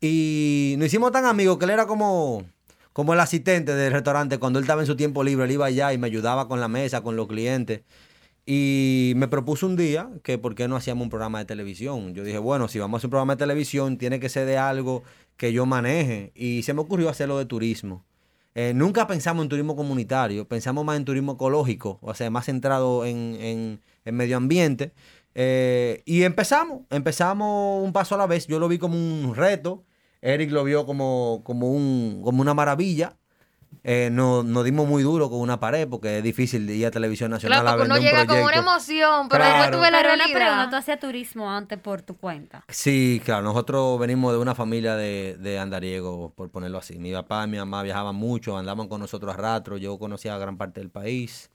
Y 0.00 0.74
nos 0.78 0.86
hicimos 0.86 1.12
tan 1.12 1.24
amigos 1.26 1.58
que 1.58 1.64
él 1.64 1.70
era 1.72 1.86
como, 1.86 2.44
como 2.92 3.14
el 3.14 3.20
asistente 3.20 3.74
del 3.74 3.92
restaurante. 3.92 4.38
Cuando 4.38 4.58
él 4.58 4.64
estaba 4.64 4.82
en 4.82 4.86
su 4.86 4.96
tiempo 4.96 5.24
libre, 5.24 5.44
él 5.46 5.52
iba 5.52 5.66
allá 5.66 5.92
y 5.92 5.98
me 5.98 6.06
ayudaba 6.06 6.48
con 6.48 6.60
la 6.60 6.68
mesa, 6.68 7.02
con 7.02 7.16
los 7.16 7.26
clientes. 7.28 7.82
Y 8.46 9.12
me 9.16 9.28
propuso 9.28 9.66
un 9.66 9.76
día 9.76 10.08
que 10.22 10.38
por 10.38 10.54
qué 10.54 10.68
no 10.68 10.76
hacíamos 10.76 11.02
un 11.04 11.10
programa 11.10 11.38
de 11.38 11.44
televisión. 11.44 12.14
Yo 12.14 12.24
dije, 12.24 12.38
bueno, 12.38 12.66
si 12.68 12.78
vamos 12.78 12.96
a 12.96 12.98
hacer 12.98 13.08
un 13.08 13.10
programa 13.10 13.34
de 13.34 13.38
televisión, 13.40 13.98
tiene 13.98 14.20
que 14.20 14.28
ser 14.30 14.46
de 14.46 14.56
algo 14.56 15.02
que 15.36 15.52
yo 15.52 15.66
maneje. 15.66 16.32
Y 16.34 16.62
se 16.62 16.72
me 16.72 16.80
ocurrió 16.80 17.10
hacerlo 17.10 17.36
de 17.38 17.44
turismo. 17.44 18.04
Eh, 18.54 18.72
nunca 18.74 19.06
pensamos 19.06 19.42
en 19.44 19.50
turismo 19.50 19.76
comunitario, 19.76 20.48
pensamos 20.48 20.84
más 20.84 20.96
en 20.96 21.04
turismo 21.04 21.32
ecológico, 21.32 21.98
o 22.00 22.14
sea, 22.14 22.28
más 22.30 22.46
centrado 22.46 23.04
en, 23.04 23.36
en- 23.40 23.80
en 24.04 24.14
medio 24.16 24.36
ambiente. 24.38 24.92
Eh, 25.40 26.02
y 26.04 26.24
empezamos, 26.24 26.80
empezamos 26.90 27.84
un 27.84 27.92
paso 27.92 28.16
a 28.16 28.18
la 28.18 28.26
vez. 28.26 28.48
Yo 28.48 28.58
lo 28.58 28.66
vi 28.66 28.76
como 28.78 28.96
un 28.96 29.36
reto, 29.36 29.84
Eric 30.20 30.50
lo 30.50 30.64
vio 30.64 30.84
como, 30.84 31.42
como, 31.44 31.70
un, 31.70 32.22
como 32.24 32.42
una 32.42 32.54
maravilla. 32.54 33.16
Eh, 33.84 34.08
nos, 34.10 34.44
nos 34.44 34.64
dimos 34.64 34.88
muy 34.88 35.02
duro 35.04 35.30
con 35.30 35.38
una 35.40 35.60
pared 35.60 35.86
porque 35.86 36.18
es 36.18 36.24
difícil 36.24 36.68
ir 36.68 36.86
a 36.86 36.90
televisión 36.90 37.30
nacional 37.30 37.60
Claro, 37.60 37.82
a 37.82 37.84
uno 37.84 37.94
vender 37.94 37.98
un 38.12 38.18
llega 38.18 38.26
con 38.26 38.42
una 38.42 38.56
emoción, 38.56 39.28
pero 39.28 39.44
después 39.44 39.62
Claro. 39.68 39.76
tú 39.76 39.82
ves 39.82 39.92
la 39.92 39.98
Pero 39.98 40.14
una 40.14 40.24
pregunta, 40.24 40.44
tú 40.48 40.54
realidad. 40.56 40.74
hacías 40.74 40.98
turismo 41.00 41.50
antes 41.52 41.78
por 41.78 42.02
tu 42.02 42.16
cuenta. 42.16 42.64
Sí, 42.68 43.22
claro, 43.24 43.42
nosotros 43.44 43.98
venimos 44.00 44.32
de 44.32 44.38
una 44.38 44.56
familia 44.56 44.96
de, 44.96 45.36
de 45.38 45.58
andariegos, 45.60 46.32
por 46.32 46.50
ponerlo 46.50 46.78
así. 46.78 46.98
Mi 46.98 47.12
papá 47.12 47.44
y 47.44 47.50
mi 47.50 47.58
mamá 47.58 47.82
viajaban 47.84 48.16
mucho, 48.16 48.58
andaban 48.58 48.88
con 48.88 49.00
nosotros 49.00 49.32
a 49.34 49.36
rato, 49.36 49.76
yo 49.76 49.96
conocía 49.98 50.36
gran 50.36 50.56
parte 50.58 50.80
del 50.80 50.90
país. 50.90 51.50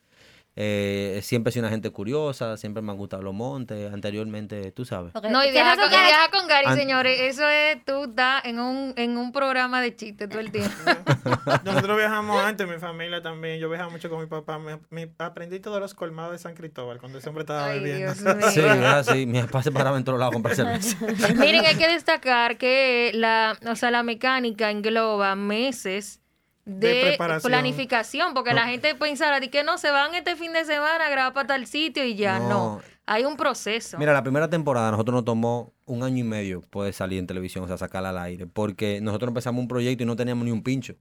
Eh, 0.55 1.19
siempre 1.23 1.49
he 1.49 1.51
sido 1.53 1.63
una 1.63 1.71
gente 1.71 1.89
curiosa, 1.89 2.57
siempre 2.57 2.83
me 2.83 2.91
han 2.91 2.97
gustado 2.97 3.23
los 3.23 3.33
montes, 3.33 3.91
anteriormente, 3.91 4.71
tú 4.71 4.85
sabes. 4.85 5.11
No, 5.29 5.43
y 5.43 5.47
¿qué 5.47 5.53
viaja 5.53 5.75
con, 5.75 5.85
y 5.87 5.89
viaja 5.89 6.29
con 6.31 6.47
Gary, 6.47 6.67
An- 6.67 6.77
señores. 6.77 7.19
Eso 7.21 7.49
es, 7.49 7.83
tú 7.83 8.03
estás 8.03 8.45
en 8.45 8.59
un, 8.59 8.93
en 8.95 9.17
un 9.17 9.31
programa 9.31 9.81
de 9.81 9.95
chistes 9.95 10.29
todo 10.29 10.39
el 10.39 10.51
tiempo. 10.51 10.69
Nosotros 11.63 11.97
viajamos 11.97 12.43
antes, 12.43 12.67
mi 12.67 12.77
familia 12.77 13.21
también. 13.21 13.59
Yo 13.59 13.67
viajaba 13.67 13.89
mucho 13.89 14.09
con 14.11 14.19
mi 14.19 14.27
papá. 14.27 14.59
Me, 14.59 14.79
me- 14.91 15.09
aprendí 15.17 15.59
todos 15.59 15.79
los 15.79 15.95
colmados 15.95 16.33
de 16.33 16.37
San 16.37 16.53
Cristóbal 16.53 16.99
cuando 16.99 17.17
ese 17.17 17.29
hombre 17.29 17.41
estaba 17.41 17.65
Ay, 17.69 17.79
bebiendo. 17.79 18.13
Sí, 18.51 18.61
así, 18.61 19.25
mi 19.25 19.41
papá 19.41 19.63
se 19.63 19.71
paraba 19.71 19.97
en 19.97 20.03
todos 20.03 20.19
lados 20.19 20.33
a 20.33 20.35
comprar 20.35 20.55
cerveza. 20.55 20.97
Miren, 21.39 21.65
hay 21.65 21.75
que 21.77 21.87
destacar 21.87 22.57
que 22.57 23.11
la, 23.15 23.57
o 23.67 23.75
sea, 23.75 23.89
la 23.89 24.03
mecánica 24.03 24.69
engloba 24.69 25.35
meses 25.35 26.19
de, 26.65 27.17
planificación, 27.41 28.33
porque 28.33 28.53
la 28.53 28.67
gente 28.67 28.95
pensará 28.95 29.39
de 29.39 29.49
que 29.49 29.63
no 29.63 29.77
se 29.77 29.91
van 29.91 30.15
este 30.15 30.35
fin 30.35 30.53
de 30.53 30.65
semana 30.65 31.05
a 31.05 31.09
grabar 31.09 31.33
para 31.33 31.47
tal 31.47 31.67
sitio 31.67 32.05
y 32.05 32.15
ya, 32.15 32.39
no. 32.39 32.47
No. 32.49 32.81
Hay 33.05 33.25
un 33.25 33.35
proceso. 33.35 33.97
Mira, 33.97 34.13
la 34.13 34.23
primera 34.23 34.49
temporada 34.49 34.87
a 34.87 34.91
nosotros 34.91 35.15
nos 35.15 35.25
tomó 35.25 35.73
un 35.85 36.03
año 36.03 36.19
y 36.19 36.23
medio 36.23 36.61
poder 36.61 36.93
salir 36.93 37.19
en 37.19 37.27
televisión, 37.27 37.65
o 37.65 37.67
sea, 37.67 37.77
sacarla 37.77 38.09
al 38.09 38.17
aire, 38.17 38.47
porque 38.47 39.01
nosotros 39.01 39.27
empezamos 39.27 39.61
un 39.61 39.67
proyecto 39.67 40.03
y 40.03 40.05
no 40.05 40.15
teníamos 40.15 40.45
ni 40.45 40.51
un 40.51 40.63
pincho. 40.63 40.95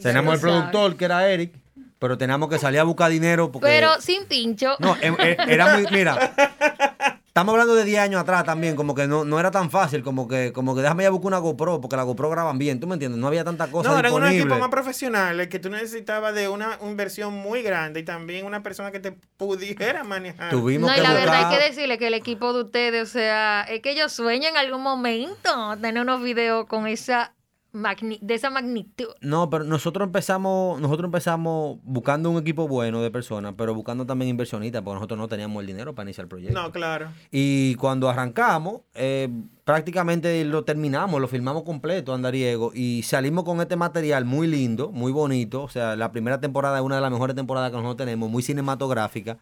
Teníamos 0.00 0.34
el 0.34 0.40
productor, 0.40 0.96
que 0.96 1.04
era 1.04 1.28
Eric, 1.28 1.54
pero 1.98 2.16
teníamos 2.16 2.48
que 2.48 2.58
salir 2.58 2.80
a 2.80 2.84
buscar 2.84 3.10
dinero 3.10 3.50
porque... 3.50 3.66
Pero 3.66 4.00
sin 4.00 4.26
pincho. 4.26 4.76
No, 4.78 4.96
em- 5.00 5.16
e- 5.18 5.36
era 5.48 5.76
muy... 5.76 5.86
Mira, 5.90 6.34
estamos 7.32 7.54
hablando 7.54 7.74
de 7.74 7.84
10 7.86 7.98
años 7.98 8.20
atrás 8.20 8.44
también, 8.44 8.76
como 8.76 8.94
que 8.94 9.06
no, 9.06 9.24
no 9.24 9.40
era 9.40 9.50
tan 9.50 9.70
fácil, 9.70 10.02
como 10.02 10.28
que, 10.28 10.52
como 10.52 10.74
que 10.74 10.82
déjame 10.82 11.04
ya 11.04 11.10
buscar 11.10 11.28
una 11.28 11.38
GoPro, 11.38 11.80
porque 11.80 11.96
la 11.96 12.02
GoPro 12.02 12.28
graban 12.28 12.58
bien, 12.58 12.78
¿tú 12.78 12.86
me 12.86 12.92
entiendes? 12.92 13.18
No 13.18 13.26
había 13.26 13.42
tanta 13.42 13.68
cosa 13.68 13.88
No, 13.88 13.98
eran 13.98 14.12
unos 14.12 14.32
equipos 14.32 14.58
más 14.58 14.68
profesionales 14.68 15.48
que 15.48 15.58
tú 15.58 15.70
necesitabas 15.70 16.34
de 16.34 16.50
una 16.50 16.78
inversión 16.82 17.32
muy 17.32 17.62
grande 17.62 18.00
y 18.00 18.02
también 18.02 18.44
una 18.44 18.62
persona 18.62 18.90
que 18.92 19.00
te 19.00 19.12
pudiera 19.38 20.04
manejar. 20.04 20.50
Tuvimos 20.50 20.90
No, 20.90 20.94
y 20.94 21.00
que 21.00 21.02
la 21.02 21.14
verdad 21.14 21.50
hay 21.50 21.56
que 21.56 21.64
decirle 21.64 21.96
que 21.96 22.08
el 22.08 22.14
equipo 22.14 22.52
de 22.52 22.64
ustedes, 22.64 23.08
o 23.08 23.10
sea, 23.10 23.62
es 23.62 23.80
que 23.80 23.96
yo 23.96 24.10
sueño 24.10 24.50
en 24.50 24.58
algún 24.58 24.82
momento 24.82 25.78
tener 25.80 26.02
unos 26.02 26.22
videos 26.22 26.66
con 26.66 26.86
esa 26.86 27.32
magni- 27.72 28.18
de 28.20 28.34
esa 28.34 28.50
magnitud. 28.50 29.08
No, 29.20 29.50
pero 29.50 29.64
nosotros 29.64 30.06
empezamos, 30.06 30.80
nosotros 30.80 31.06
empezamos 31.06 31.78
buscando 31.82 32.30
un 32.30 32.38
equipo 32.38 32.68
bueno 32.68 33.00
de 33.02 33.10
personas, 33.10 33.54
pero 33.56 33.74
buscando 33.74 34.06
también 34.06 34.28
inversionistas, 34.30 34.82
porque 34.82 34.94
nosotros 34.96 35.18
no 35.18 35.28
teníamos 35.28 35.60
el 35.60 35.66
dinero 35.66 35.94
para 35.94 36.08
iniciar 36.08 36.24
el 36.24 36.28
proyecto. 36.28 36.60
No, 36.60 36.70
claro. 36.72 37.08
Y 37.30 37.74
cuando 37.76 38.08
arrancamos, 38.08 38.82
eh, 38.94 39.28
prácticamente 39.64 40.44
lo 40.44 40.64
terminamos, 40.64 41.20
lo 41.20 41.28
filmamos 41.28 41.62
completo, 41.62 42.12
Andariego, 42.14 42.72
y 42.74 43.02
salimos 43.04 43.44
con 43.44 43.60
este 43.60 43.76
material 43.76 44.24
muy 44.24 44.46
lindo, 44.46 44.90
muy 44.90 45.12
bonito. 45.12 45.62
O 45.62 45.68
sea, 45.68 45.96
la 45.96 46.12
primera 46.12 46.40
temporada 46.40 46.78
es 46.78 46.84
una 46.84 46.96
de 46.96 47.00
las 47.02 47.10
mejores 47.10 47.34
temporadas 47.36 47.70
que 47.70 47.76
nosotros 47.76 47.96
tenemos, 47.96 48.28
muy 48.30 48.42
cinematográfica. 48.42 49.38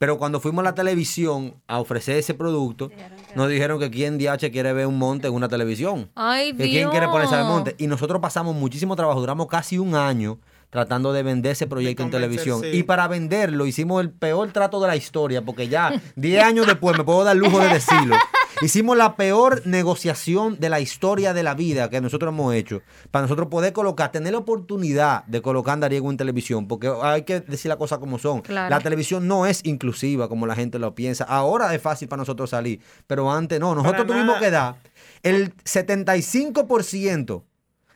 Pero 0.00 0.16
cuando 0.16 0.40
fuimos 0.40 0.62
a 0.62 0.70
la 0.70 0.74
televisión 0.74 1.56
a 1.68 1.78
ofrecer 1.78 2.16
ese 2.16 2.32
producto, 2.32 2.90
nos 3.34 3.50
dijeron 3.50 3.78
que 3.78 3.90
quién 3.90 4.16
DH 4.16 4.50
quiere 4.50 4.72
ver 4.72 4.86
un 4.86 4.96
monte 4.96 5.28
en 5.28 5.34
una 5.34 5.46
televisión. 5.46 6.10
Ay, 6.14 6.54
Que 6.54 6.62
Dios. 6.64 6.70
quién 6.70 6.88
quiere 6.88 7.06
ponerse 7.08 7.34
al 7.34 7.44
monte. 7.44 7.74
Y 7.76 7.86
nosotros 7.86 8.18
pasamos 8.18 8.56
muchísimo 8.56 8.96
trabajo, 8.96 9.20
duramos 9.20 9.46
casi 9.46 9.76
un 9.76 9.94
año 9.94 10.38
tratando 10.70 11.12
de 11.12 11.22
vender 11.22 11.52
ese 11.52 11.66
proyecto 11.66 12.02
en 12.02 12.10
televisión. 12.10 12.62
sí. 12.62 12.68
Y 12.68 12.82
para 12.84 13.08
venderlo 13.08 13.66
hicimos 13.66 14.00
el 14.00 14.08
peor 14.10 14.50
trato 14.52 14.80
de 14.80 14.86
la 14.88 14.96
historia, 14.96 15.42
porque 15.44 15.68
ya 15.68 15.92
10 16.16 16.44
años 16.44 16.66
después 16.66 16.96
me 16.96 17.04
puedo 17.04 17.22
dar 17.22 17.36
el 17.36 17.42
lujo 17.42 17.58
de 17.58 17.68
decirlo. 17.74 18.16
Hicimos 18.62 18.94
la 18.96 19.16
peor 19.16 19.62
negociación 19.66 20.58
de 20.60 20.68
la 20.68 20.80
historia 20.80 21.32
de 21.32 21.42
la 21.42 21.54
vida 21.54 21.88
que 21.88 22.00
nosotros 22.02 22.28
hemos 22.30 22.54
hecho. 22.54 22.82
Para 23.10 23.22
nosotros 23.22 23.48
poder 23.48 23.72
colocar, 23.72 24.12
tener 24.12 24.32
la 24.32 24.38
oportunidad 24.38 25.24
de 25.24 25.40
colocar 25.40 25.72
a 25.72 25.74
Andariego 25.74 26.10
en 26.10 26.18
televisión, 26.18 26.68
porque 26.68 26.92
hay 27.02 27.22
que 27.22 27.40
decir 27.40 27.70
las 27.70 27.78
cosas 27.78 27.98
como 28.00 28.18
son. 28.18 28.42
Claro. 28.42 28.68
La 28.68 28.80
televisión 28.80 29.26
no 29.26 29.46
es 29.46 29.60
inclusiva 29.64 30.28
como 30.28 30.46
la 30.46 30.54
gente 30.54 30.78
lo 30.78 30.94
piensa. 30.94 31.24
Ahora 31.24 31.74
es 31.74 31.80
fácil 31.80 32.06
para 32.08 32.20
nosotros 32.20 32.50
salir, 32.50 32.80
pero 33.06 33.32
antes 33.32 33.58
no. 33.58 33.74
Nosotros 33.74 34.02
Para 34.02 34.06
tuvimos 34.06 34.26
nada. 34.26 34.40
que 34.40 34.50
dar 34.50 34.74
el 35.22 35.54
75% 35.64 37.42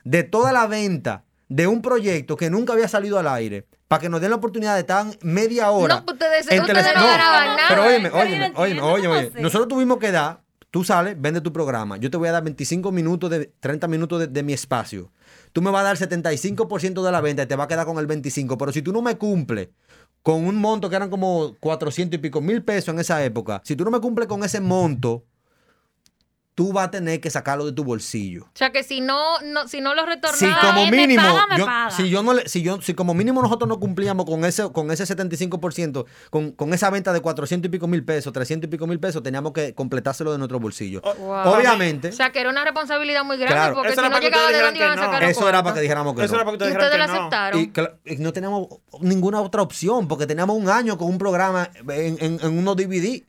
de 0.04 0.22
toda 0.22 0.52
la 0.52 0.66
venta 0.66 1.24
de 1.48 1.66
un 1.66 1.82
proyecto 1.82 2.36
que 2.38 2.48
nunca 2.48 2.72
había 2.72 2.88
salido 2.88 3.18
al 3.18 3.28
aire 3.28 3.66
para 3.86 4.00
que 4.00 4.08
nos 4.08 4.22
den 4.22 4.30
la 4.30 4.36
oportunidad 4.36 4.74
de 4.74 4.80
estar 4.80 5.04
media 5.20 5.70
hora. 5.70 5.96
No, 6.06 6.12
ustedes- 6.12 6.50
en 6.50 6.60
ustedes 6.62 6.84
tele- 6.86 6.98
no 6.98 7.04
graban 7.06 7.46
nada. 7.48 7.68
Pero 7.68 7.84
óyeme, 7.84 8.10
óyeme, 8.10 8.48
no 8.50 8.58
óyeme, 8.60 8.80
óyeme. 8.82 9.30
Nosotros 9.42 9.68
tuvimos 9.68 9.98
que 9.98 10.10
dar, 10.10 10.40
tú 10.74 10.82
sales, 10.82 11.14
vende 11.16 11.40
tu 11.40 11.52
programa. 11.52 11.98
Yo 11.98 12.10
te 12.10 12.16
voy 12.16 12.26
a 12.26 12.32
dar 12.32 12.42
25 12.42 12.90
minutos, 12.90 13.30
de 13.30 13.46
30 13.60 13.86
minutos 13.86 14.28
de, 14.32 14.42
mi 14.42 14.52
espacio. 14.52 15.12
Tú 15.52 15.62
me 15.62 15.70
vas 15.70 15.82
a 15.82 15.84
dar 15.84 15.96
75% 15.96 17.00
de 17.00 17.12
la 17.12 17.20
venta 17.20 17.44
y 17.44 17.46
te 17.46 17.54
va 17.54 17.62
a 17.62 17.68
quedar 17.68 17.86
con 17.86 17.98
el 17.98 18.08
25%. 18.08 18.56
Pero 18.58 18.72
si 18.72 18.82
tú 18.82 18.92
no 18.92 19.00
me 19.00 19.16
cumples 19.16 19.68
con 20.24 20.44
un 20.44 20.56
monto 20.56 20.90
que 20.90 20.96
eran 20.96 21.10
como 21.10 21.54
400 21.60 22.18
y 22.18 22.20
pico 22.20 22.40
mil 22.40 22.64
pesos 22.64 22.92
en 22.92 22.98
esa 22.98 23.24
época, 23.24 23.62
si 23.64 23.76
tú 23.76 23.84
no 23.84 23.92
me 23.92 24.00
cumples 24.00 24.26
con 24.26 24.42
ese 24.42 24.60
monto, 24.60 25.22
tú 26.54 26.72
vas 26.72 26.86
a 26.86 26.90
tener 26.92 27.20
que 27.20 27.30
sacarlo 27.30 27.66
de 27.66 27.72
tu 27.72 27.82
bolsillo. 27.82 28.44
O 28.44 28.50
sea, 28.54 28.70
que 28.70 28.84
si 28.84 29.00
no, 29.00 29.40
no 29.40 29.66
si 29.66 29.80
no 29.80 29.92
lo 29.94 30.06
retornaba... 30.06 30.36
Si 30.60 30.66
como 30.66 30.84
él 30.84 30.90
me 30.92 30.96
mínimo, 30.98 31.22
paga, 31.22 31.46
me 31.48 31.58
yo- 31.58 31.66
paga. 31.66 31.90
si 31.90 32.08
yo 32.08 32.22
no 32.22 32.32
le- 32.34 32.48
si 32.48 32.62
yo, 32.62 32.80
si 32.80 32.94
como 32.94 33.12
mínimo 33.12 33.42
nosotros 33.42 33.68
no 33.68 33.80
cumplíamos 33.80 34.24
con 34.24 34.44
ese, 34.44 34.70
con 34.70 34.90
ese 34.92 35.04
75%, 35.04 36.04
con, 36.30 36.52
con 36.52 36.72
esa 36.72 36.90
venta 36.90 37.12
de 37.12 37.20
400 37.20 37.68
y 37.68 37.70
pico 37.72 37.88
mil 37.88 38.04
pesos, 38.04 38.32
300 38.32 38.68
y 38.68 38.70
pico 38.70 38.86
mil 38.86 39.00
pesos, 39.00 39.22
teníamos 39.22 39.52
que 39.52 39.74
completárselo 39.74 40.30
de 40.32 40.38
nuestro 40.38 40.60
bolsillo. 40.60 41.00
Oh, 41.02 41.14
Wow. 41.14 41.54
Obviamente, 41.54 42.08
O 42.08 42.12
sea, 42.12 42.30
que 42.30 42.40
era 42.40 42.50
una 42.50 42.62
responsabilidad 42.64 43.24
muy 43.24 43.36
grande, 43.36 43.54
Claro. 43.56 43.74
porque 43.74 43.88
Eso 43.88 43.94
si 43.94 44.00
era 44.00 44.08
no 44.08 44.12
para 44.14 44.20
que 44.20 44.26
llegaba 44.26 44.42
de 44.46 44.52
ustedes 44.54 44.64
dónde 44.66 44.78
iban 44.84 44.98
a 44.98 45.02
sacar 45.02 45.22
eso 45.24 45.48
era 45.48 45.62
para 45.62 45.74
que 45.74 45.80
dijéramos 45.80 46.14
que 46.14 46.24
Eso 46.24 46.32
no. 46.34 46.40
era 46.40 46.44
para 46.44 46.58
que 46.58 46.64
Y 46.64 46.68
ustedes 46.68 46.84
ustedes 46.84 46.98
lo 46.98 47.04
dijeran 47.04 47.14
que 47.14 47.20
no. 47.20 47.66
aceptaron. 47.66 48.00
Y, 48.04 48.16
no 48.22 48.32
teníamos 48.32 48.68
ninguna 49.00 49.40
otra 49.40 49.62
opción, 49.62 50.06
porque 50.06 50.26
teníamos 50.26 50.56
un 50.56 50.68
año 50.68 50.96
con 50.98 51.08
un 51.08 51.18
programa 51.18 51.68
en, 51.88 52.16
en- 52.20 52.38
en 52.40 52.58
unos 52.58 52.76
DVD. 52.76 53.24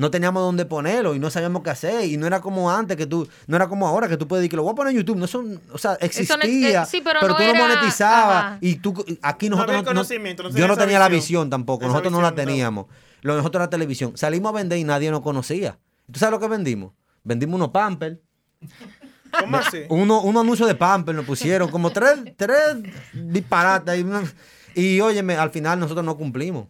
No 0.00 0.10
teníamos 0.10 0.42
dónde 0.42 0.64
ponerlo 0.64 1.14
y 1.14 1.18
no 1.18 1.30
sabíamos 1.30 1.62
qué 1.62 1.70
hacer. 1.70 2.04
Y 2.06 2.16
no 2.16 2.26
era 2.26 2.40
como 2.40 2.70
antes, 2.70 2.96
que 2.96 3.06
tú, 3.06 3.28
no 3.46 3.56
era 3.56 3.68
como 3.68 3.86
ahora, 3.86 4.08
que 4.08 4.16
tú 4.16 4.26
puedes 4.26 4.40
decir 4.40 4.50
que 4.50 4.56
lo 4.56 4.62
voy 4.62 4.72
a 4.72 4.74
poner 4.74 4.92
en 4.92 4.96
YouTube. 4.98 5.16
No 5.18 5.26
son, 5.26 5.60
o 5.72 5.78
sea, 5.78 5.94
existía, 6.00 6.36
no- 6.36 6.42
eh, 6.44 6.86
sí, 6.88 7.00
pero 7.04 7.20
no 7.20 7.36
tú 7.36 7.42
era- 7.42 7.52
no 7.58 7.68
monetizabas. 7.68 8.36
ajá. 8.44 8.58
Y 8.60 8.76
tú, 8.76 9.04
aquí 9.22 9.48
No 9.50 9.56
nosotros 9.56 9.76
no 9.94 10.50
yo 10.56 10.66
no 10.68 10.76
tenía 10.76 10.98
la 10.98 11.08
visión. 11.08 11.50
tampoco, 11.50 11.84
Esa 11.84 11.88
nosotros 11.92 12.12
no 12.12 12.22
la 12.22 12.34
teníamos. 12.34 12.86
Lo 13.22 13.34
de 13.34 13.38
nosotros 13.38 13.60
era 13.60 13.68
televisión. 13.70 14.16
Salimos 14.16 14.50
a 14.50 14.54
vender 14.54 14.78
y 14.78 14.84
nadie 14.84 15.10
nos 15.10 15.20
conocía. 15.20 15.78
¿Tú 16.10 16.18
sabes 16.18 16.32
lo 16.32 16.40
que 16.40 16.48
vendimos? 16.48 16.92
Vendimos 17.22 17.56
unos 17.56 17.68
Pampers. 17.68 18.18
¿Cómo 19.38 19.58
así? 19.58 19.82
Uno, 19.90 20.22
un 20.22 20.36
anuncio 20.36 20.66
de 20.66 20.74
Pampers 20.74 21.14
nos 21.16 21.24
pusieron, 21.26 21.70
como 21.70 21.90
tres, 21.90 22.14
tres 22.36 22.58
disparates. 23.12 24.04
Y, 24.74 24.80
y 24.94 25.00
óyeme, 25.00 25.36
al 25.36 25.50
final 25.50 25.78
nosotros 25.78 26.04
no 26.04 26.16
cumplimos. 26.16 26.66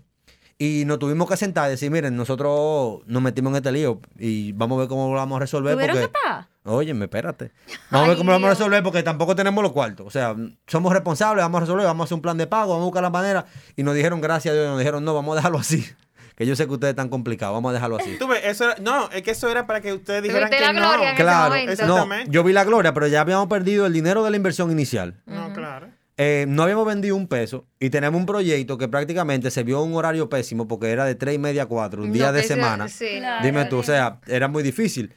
Y 0.62 0.84
nos 0.84 0.98
tuvimos 0.98 1.26
que 1.26 1.38
sentar 1.38 1.68
y 1.68 1.70
decir, 1.70 1.90
miren, 1.90 2.14
nosotros 2.16 3.00
nos 3.06 3.22
metimos 3.22 3.50
en 3.52 3.56
este 3.56 3.72
lío 3.72 3.98
y 4.18 4.52
vamos 4.52 4.76
a 4.76 4.80
ver 4.80 4.88
cómo 4.88 5.08
lo 5.08 5.14
vamos 5.14 5.36
a 5.36 5.40
resolver. 5.40 5.72
¿Tuvieron 5.72 5.96
Porque, 5.96 6.12
que 6.12 6.18
pagar? 6.22 6.48
óyeme, 6.64 7.06
espérate. 7.06 7.50
Vamos 7.90 8.04
a 8.04 8.08
ver 8.10 8.18
cómo 8.18 8.30
lo 8.30 8.34
vamos 8.34 8.46
a 8.48 8.50
resolver 8.50 8.82
porque 8.82 9.02
tampoco 9.02 9.34
tenemos 9.34 9.62
los 9.64 9.72
cuartos. 9.72 10.06
O 10.06 10.10
sea, 10.10 10.36
somos 10.66 10.92
responsables, 10.92 11.42
vamos 11.42 11.56
a 11.56 11.60
resolver, 11.62 11.86
vamos 11.86 12.04
a 12.04 12.06
hacer 12.06 12.14
un 12.16 12.20
plan 12.20 12.36
de 12.36 12.46
pago, 12.46 12.72
vamos 12.72 12.82
a 12.82 12.84
buscar 12.84 13.02
la 13.02 13.08
manera. 13.08 13.46
Y 13.74 13.82
nos 13.84 13.94
dijeron, 13.94 14.20
gracias 14.20 14.52
a 14.52 14.54
Dios, 14.54 14.68
nos 14.68 14.78
dijeron, 14.78 15.02
no, 15.02 15.14
vamos 15.14 15.32
a 15.32 15.36
dejarlo 15.36 15.58
así. 15.58 15.82
Que 16.36 16.46
yo 16.46 16.56
sé 16.56 16.66
que 16.66 16.72
ustedes 16.72 16.92
están 16.92 17.10
complicados, 17.10 17.54
vamos 17.54 17.68
a 17.68 17.74
dejarlo 17.74 17.96
así. 17.98 18.16
Tú 18.18 18.26
ves, 18.26 18.40
eso 18.44 18.64
era- 18.64 18.76
no, 18.80 19.10
es 19.10 19.20
que 19.22 19.32
eso 19.32 19.50
era 19.50 19.66
para 19.66 19.82
que 19.82 19.92
ustedes 19.92 20.22
dijeran 20.22 20.48
Tuviste 20.48 20.66
que 20.66 20.72
la 20.72 20.80
no. 20.80 20.88
gloria 20.88 21.10
en 21.10 21.16
Claro, 21.16 21.54
no, 21.54 21.60
Exactamente. 21.60 22.30
yo 22.30 22.42
vi 22.44 22.54
la 22.54 22.64
gloria, 22.64 22.94
pero 22.94 23.06
ya 23.08 23.20
habíamos 23.20 23.46
perdido 23.48 23.84
el 23.84 23.92
dinero 23.92 24.24
de 24.24 24.30
la 24.30 24.36
inversión 24.38 24.70
inicial. 24.70 25.16
No, 25.26 25.52
claro. 25.52 25.88
Eh, 26.22 26.44
no 26.46 26.64
habíamos 26.64 26.84
vendido 26.86 27.16
un 27.16 27.26
peso 27.28 27.66
y 27.78 27.88
tenemos 27.88 28.20
un 28.20 28.26
proyecto 28.26 28.76
que 28.76 28.88
prácticamente 28.88 29.50
se 29.50 29.62
vio 29.62 29.80
un 29.82 29.94
horario 29.94 30.28
pésimo 30.28 30.68
porque 30.68 30.90
era 30.90 31.06
de 31.06 31.14
tres 31.14 31.36
y 31.36 31.38
media 31.38 31.62
a 31.62 31.66
cuatro, 31.66 32.02
un 32.02 32.12
día 32.12 32.26
No, 32.26 32.32
de 32.34 32.42
sea- 32.42 32.56
semana. 32.56 32.88
sí. 32.88 33.06
Claro. 33.20 33.42
Dime 33.46 33.64
tú, 33.64 33.78
o 33.78 33.82
sea, 33.82 34.20
era 34.26 34.46
muy 34.46 34.62
difícil. 34.62 35.14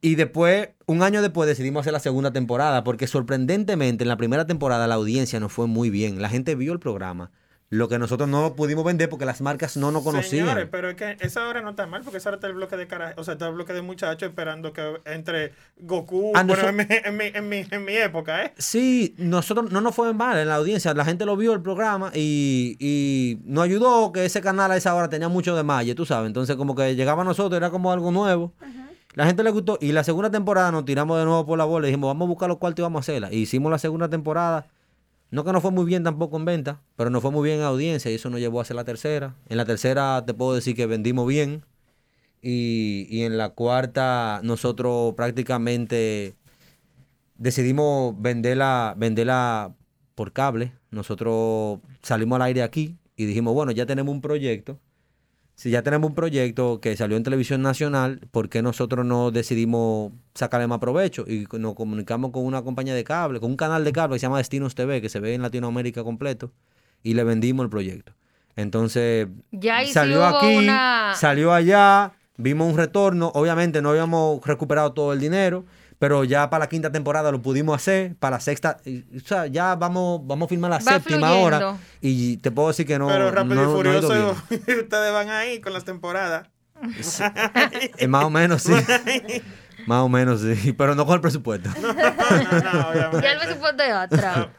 Y 0.00 0.14
después, 0.14 0.68
un 0.86 1.02
año 1.02 1.22
después, 1.22 1.48
decidimos 1.48 1.80
hacer 1.80 1.92
la 1.92 1.98
segunda 1.98 2.32
temporada 2.32 2.84
porque 2.84 3.08
sorprendentemente 3.08 4.04
en 4.04 4.08
la 4.08 4.16
primera 4.16 4.46
temporada 4.46 4.86
la 4.86 4.94
audiencia 4.94 5.40
nos 5.40 5.52
fue 5.52 5.66
muy 5.66 5.90
bien. 5.90 6.22
La 6.22 6.28
gente 6.28 6.54
vio 6.54 6.72
el 6.72 6.78
programa. 6.78 7.32
Lo 7.72 7.88
que 7.88 7.98
nosotros 7.98 8.28
no 8.28 8.54
pudimos 8.54 8.84
vender 8.84 9.08
porque 9.08 9.24
las 9.24 9.40
marcas 9.40 9.78
no 9.78 9.90
nos 9.90 10.02
conocían. 10.02 10.46
Señores, 10.46 10.68
pero 10.70 10.90
es 10.90 10.94
que 10.94 11.16
esa 11.20 11.48
hora 11.48 11.62
no 11.62 11.70
está 11.70 11.86
mal 11.86 12.02
porque 12.02 12.18
esa 12.18 12.28
hora 12.28 12.36
está 12.36 12.46
el 12.46 12.52
bloque 12.52 12.76
de 12.76 12.86
cara, 12.86 13.14
o 13.16 13.24
sea, 13.24 13.32
está 13.32 13.48
el 13.48 13.54
bloque 13.54 13.72
de 13.72 13.80
muchachos 13.80 14.28
esperando 14.28 14.74
que 14.74 15.00
entre 15.06 15.54
Goku, 15.78 16.32
Ah, 16.34 16.42
bueno, 16.42 16.68
en, 16.68 16.76
mi, 16.76 16.84
en, 16.88 17.16
mi, 17.16 17.24
en, 17.32 17.48
mi, 17.48 17.64
en 17.70 17.84
mi 17.86 17.96
época, 17.96 18.44
¿eh? 18.44 18.52
Sí, 18.58 19.14
nosotros 19.16 19.72
no 19.72 19.80
nos 19.80 19.94
fue 19.94 20.12
mal 20.12 20.36
en 20.36 20.48
la 20.48 20.56
audiencia, 20.56 20.92
la 20.92 21.06
gente 21.06 21.24
lo 21.24 21.34
vio 21.34 21.54
el 21.54 21.62
programa 21.62 22.10
y, 22.14 22.76
y 22.78 23.38
nos 23.46 23.64
ayudó 23.64 24.12
que 24.12 24.26
ese 24.26 24.42
canal 24.42 24.70
a 24.70 24.76
esa 24.76 24.94
hora 24.94 25.08
tenía 25.08 25.28
mucho 25.28 25.56
de 25.56 25.62
malle, 25.62 25.94
tú 25.94 26.04
sabes, 26.04 26.26
entonces 26.26 26.56
como 26.56 26.74
que 26.76 26.94
llegaba 26.94 27.22
a 27.22 27.24
nosotros, 27.24 27.56
era 27.56 27.70
como 27.70 27.90
algo 27.90 28.10
nuevo. 28.10 28.52
La 29.14 29.24
gente 29.24 29.42
le 29.42 29.50
gustó 29.50 29.78
y 29.80 29.92
la 29.92 30.04
segunda 30.04 30.30
temporada 30.30 30.70
nos 30.72 30.84
tiramos 30.84 31.18
de 31.18 31.24
nuevo 31.24 31.46
por 31.46 31.56
la 31.56 31.64
bola 31.64 31.86
y 31.86 31.90
dijimos, 31.90 32.08
vamos 32.08 32.26
a 32.26 32.28
buscar 32.28 32.48
los 32.50 32.58
cuartos 32.58 32.80
y 32.80 32.82
vamos 32.82 32.98
a 32.98 33.00
hacerla. 33.00 33.32
Y 33.32 33.38
hicimos 33.38 33.70
la 33.70 33.78
segunda 33.78 34.08
temporada, 34.08 34.66
no 35.32 35.44
que 35.44 35.52
no 35.52 35.62
fue 35.62 35.70
muy 35.72 35.86
bien 35.86 36.04
tampoco 36.04 36.36
en 36.36 36.44
venta, 36.44 36.82
pero 36.94 37.08
nos 37.08 37.22
fue 37.22 37.30
muy 37.30 37.48
bien 37.48 37.60
en 37.60 37.64
audiencia 37.64 38.10
y 38.10 38.14
eso 38.14 38.28
nos 38.28 38.38
llevó 38.38 38.58
a 38.58 38.62
hacer 38.62 38.76
la 38.76 38.84
tercera. 38.84 39.34
En 39.48 39.56
la 39.56 39.64
tercera 39.64 40.22
te 40.26 40.34
puedo 40.34 40.54
decir 40.54 40.76
que 40.76 40.84
vendimos 40.86 41.26
bien 41.26 41.64
y, 42.42 43.06
y 43.08 43.22
en 43.22 43.38
la 43.38 43.48
cuarta 43.48 44.40
nosotros 44.44 45.14
prácticamente 45.14 46.36
decidimos 47.38 48.14
venderla, 48.20 48.94
venderla 48.98 49.74
por 50.14 50.32
cable. 50.32 50.74
Nosotros 50.90 51.80
salimos 52.02 52.36
al 52.36 52.42
aire 52.42 52.62
aquí 52.62 52.98
y 53.16 53.24
dijimos, 53.24 53.54
bueno, 53.54 53.72
ya 53.72 53.86
tenemos 53.86 54.14
un 54.14 54.20
proyecto. 54.20 54.78
Si 55.62 55.70
ya 55.70 55.82
tenemos 55.82 56.08
un 56.08 56.16
proyecto 56.16 56.80
que 56.80 56.96
salió 56.96 57.16
en 57.16 57.22
televisión 57.22 57.62
nacional, 57.62 58.18
¿por 58.32 58.48
qué 58.48 58.62
nosotros 58.62 59.06
no 59.06 59.30
decidimos 59.30 60.10
sacarle 60.34 60.66
más 60.66 60.80
provecho? 60.80 61.24
Y 61.24 61.46
nos 61.56 61.74
comunicamos 61.76 62.32
con 62.32 62.44
una 62.44 62.62
compañía 62.62 62.96
de 62.96 63.04
cable, 63.04 63.38
con 63.38 63.48
un 63.52 63.56
canal 63.56 63.84
de 63.84 63.92
cable 63.92 64.16
que 64.16 64.18
se 64.18 64.26
llama 64.26 64.38
Destinos 64.38 64.74
TV, 64.74 65.00
que 65.00 65.08
se 65.08 65.20
ve 65.20 65.34
en 65.34 65.42
Latinoamérica 65.42 66.02
completo, 66.02 66.50
y 67.04 67.14
le 67.14 67.22
vendimos 67.22 67.62
el 67.62 67.70
proyecto. 67.70 68.12
Entonces, 68.56 69.28
Ya 69.52 69.86
salió 69.86 70.24
aquí, 70.26 70.56
una- 70.56 71.14
salió 71.14 71.52
allá, 71.54 72.10
vimos 72.38 72.68
un 72.68 72.76
retorno. 72.76 73.30
Obviamente 73.32 73.80
no 73.82 73.90
habíamos 73.90 74.44
recuperado 74.44 74.92
todo 74.94 75.12
el 75.12 75.20
dinero, 75.20 75.64
Pero 76.02 76.24
ya 76.24 76.50
para 76.50 76.64
la 76.64 76.68
quinta 76.68 76.90
temporada 76.90 77.30
lo 77.30 77.40
pudimos 77.42 77.76
hacer, 77.76 78.16
para 78.16 78.34
la 78.38 78.40
sexta, 78.40 78.78
y- 78.84 79.04
o 79.16 79.20
sea, 79.20 79.46
ya 79.46 79.76
vamos, 79.76 80.20
vamos 80.26 80.46
a 80.46 80.48
filmar 80.48 80.68
la 80.72 80.78
Va 80.78 80.82
séptima 80.82 81.28
fluyendo. 81.28 81.66
ahora. 81.68 81.78
Y 82.00 82.38
te 82.38 82.50
puedo 82.50 82.66
decir 82.66 82.88
que 82.88 82.98
no. 82.98 83.06
Pero 83.06 83.30
Rápido 83.30 83.54
no- 83.54 83.70
y 83.70 83.76
Furioso, 83.76 84.36
ustedes 84.50 85.12
van 85.12 85.30
ahí 85.30 85.60
con 85.60 85.72
las 85.72 85.84
temporadas. 85.84 86.48
Eh, 87.98 88.08
más 88.08 88.24
o 88.24 88.30
menos, 88.30 88.64
sí. 88.64 88.72
más 89.86 90.00
o 90.02 90.08
menos, 90.08 90.40
sí. 90.40 90.72
Pero 90.72 90.96
no 90.96 91.06
con 91.06 91.14
el 91.14 91.20
presupuesto. 91.20 91.70
No, 91.80 91.92
no. 91.92 93.20
Ya 93.20 93.32
el 93.34 93.38
presupuesto 93.38 93.80
de 93.84 93.94
otra. 93.94 94.50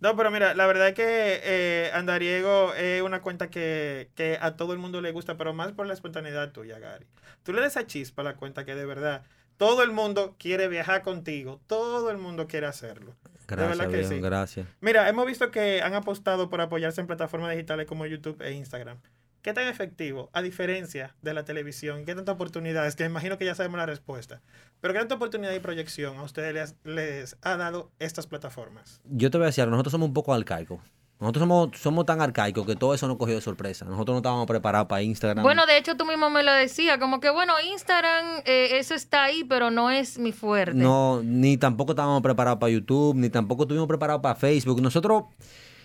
No, 0.00 0.16
pero 0.16 0.30
mira, 0.30 0.54
la 0.54 0.66
verdad 0.66 0.88
es 0.88 0.94
que 0.94 1.40
eh, 1.44 1.90
Andariego 1.92 2.72
es 2.72 3.02
una 3.02 3.20
cuenta 3.20 3.50
que, 3.50 4.08
que 4.14 4.38
a 4.40 4.56
todo 4.56 4.72
el 4.72 4.78
mundo 4.78 5.02
le 5.02 5.12
gusta, 5.12 5.36
pero 5.36 5.52
más 5.52 5.72
por 5.72 5.86
la 5.86 5.92
espontaneidad 5.92 6.52
tuya, 6.52 6.78
Gary. 6.78 7.04
Tú 7.42 7.52
le 7.52 7.60
das 7.60 7.72
esa 7.76 7.86
chispa 7.86 8.22
a 8.22 8.24
la 8.24 8.36
cuenta 8.36 8.64
que 8.64 8.74
de 8.74 8.86
verdad 8.86 9.24
todo 9.58 9.82
el 9.82 9.90
mundo 9.92 10.36
quiere 10.38 10.68
viajar 10.68 11.02
contigo, 11.02 11.60
todo 11.66 12.10
el 12.10 12.16
mundo 12.16 12.46
quiere 12.46 12.66
hacerlo. 12.66 13.14
de 13.24 13.28
Gracias, 13.46 13.78
verdad 13.78 13.90
que 13.90 13.98
viejo, 13.98 14.14
sí. 14.14 14.20
gracias. 14.20 14.66
Mira, 14.80 15.08
hemos 15.08 15.26
visto 15.26 15.50
que 15.50 15.82
han 15.82 15.94
apostado 15.94 16.48
por 16.48 16.60
apoyarse 16.60 17.00
en 17.00 17.06
plataformas 17.06 17.50
digitales 17.50 17.86
como 17.86 18.06
YouTube 18.06 18.40
e 18.40 18.52
Instagram. 18.52 18.98
¿Qué 19.42 19.52
tan 19.52 19.66
efectivo, 19.66 20.30
a 20.32 20.42
diferencia 20.42 21.14
de 21.22 21.32
la 21.32 21.44
televisión? 21.44 22.04
¿Qué 22.04 22.14
tanta 22.14 22.32
oportunidades? 22.32 22.96
Que 22.96 23.04
imagino 23.04 23.38
que 23.38 23.44
ya 23.44 23.54
sabemos 23.54 23.78
la 23.78 23.86
respuesta. 23.86 24.42
Pero 24.80 24.92
¿qué 24.94 25.00
tanta 25.00 25.14
oportunidad 25.14 25.52
y 25.52 25.60
proyección 25.60 26.18
a 26.18 26.22
ustedes 26.22 26.54
les, 26.54 26.74
les 26.84 27.36
ha 27.42 27.56
dado 27.56 27.90
estas 27.98 28.26
plataformas? 28.26 29.00
Yo 29.04 29.30
te 29.30 29.38
voy 29.38 29.44
a 29.44 29.46
decir, 29.46 29.66
nosotros 29.66 29.92
somos 29.92 30.08
un 30.08 30.14
poco 30.14 30.34
arcaicos. 30.34 30.80
Nosotros 31.20 31.42
somos, 31.42 31.70
somos 31.74 32.06
tan 32.06 32.20
arcaicos 32.20 32.64
que 32.64 32.76
todo 32.76 32.94
eso 32.94 33.08
nos 33.08 33.16
cogió 33.16 33.34
de 33.34 33.40
sorpresa. 33.40 33.84
Nosotros 33.84 34.14
no 34.14 34.18
estábamos 34.18 34.46
preparados 34.46 34.86
para 34.86 35.02
Instagram. 35.02 35.42
Bueno, 35.42 35.66
de 35.66 35.76
hecho 35.76 35.96
tú 35.96 36.04
mismo 36.04 36.30
me 36.30 36.44
lo 36.44 36.52
decías, 36.52 36.98
como 36.98 37.18
que 37.18 37.30
bueno, 37.30 37.54
Instagram, 37.72 38.42
eh, 38.44 38.78
eso 38.78 38.94
está 38.94 39.24
ahí, 39.24 39.42
pero 39.42 39.72
no 39.72 39.90
es 39.90 40.18
mi 40.18 40.30
fuerte. 40.30 40.74
No, 40.74 41.20
ni 41.24 41.56
tampoco 41.56 41.92
estábamos 41.92 42.22
preparados 42.22 42.60
para 42.60 42.70
YouTube, 42.70 43.16
ni 43.16 43.30
tampoco 43.30 43.64
estuvimos 43.64 43.88
preparados 43.88 44.22
para 44.22 44.36
Facebook. 44.36 44.80
Nosotros 44.80 45.24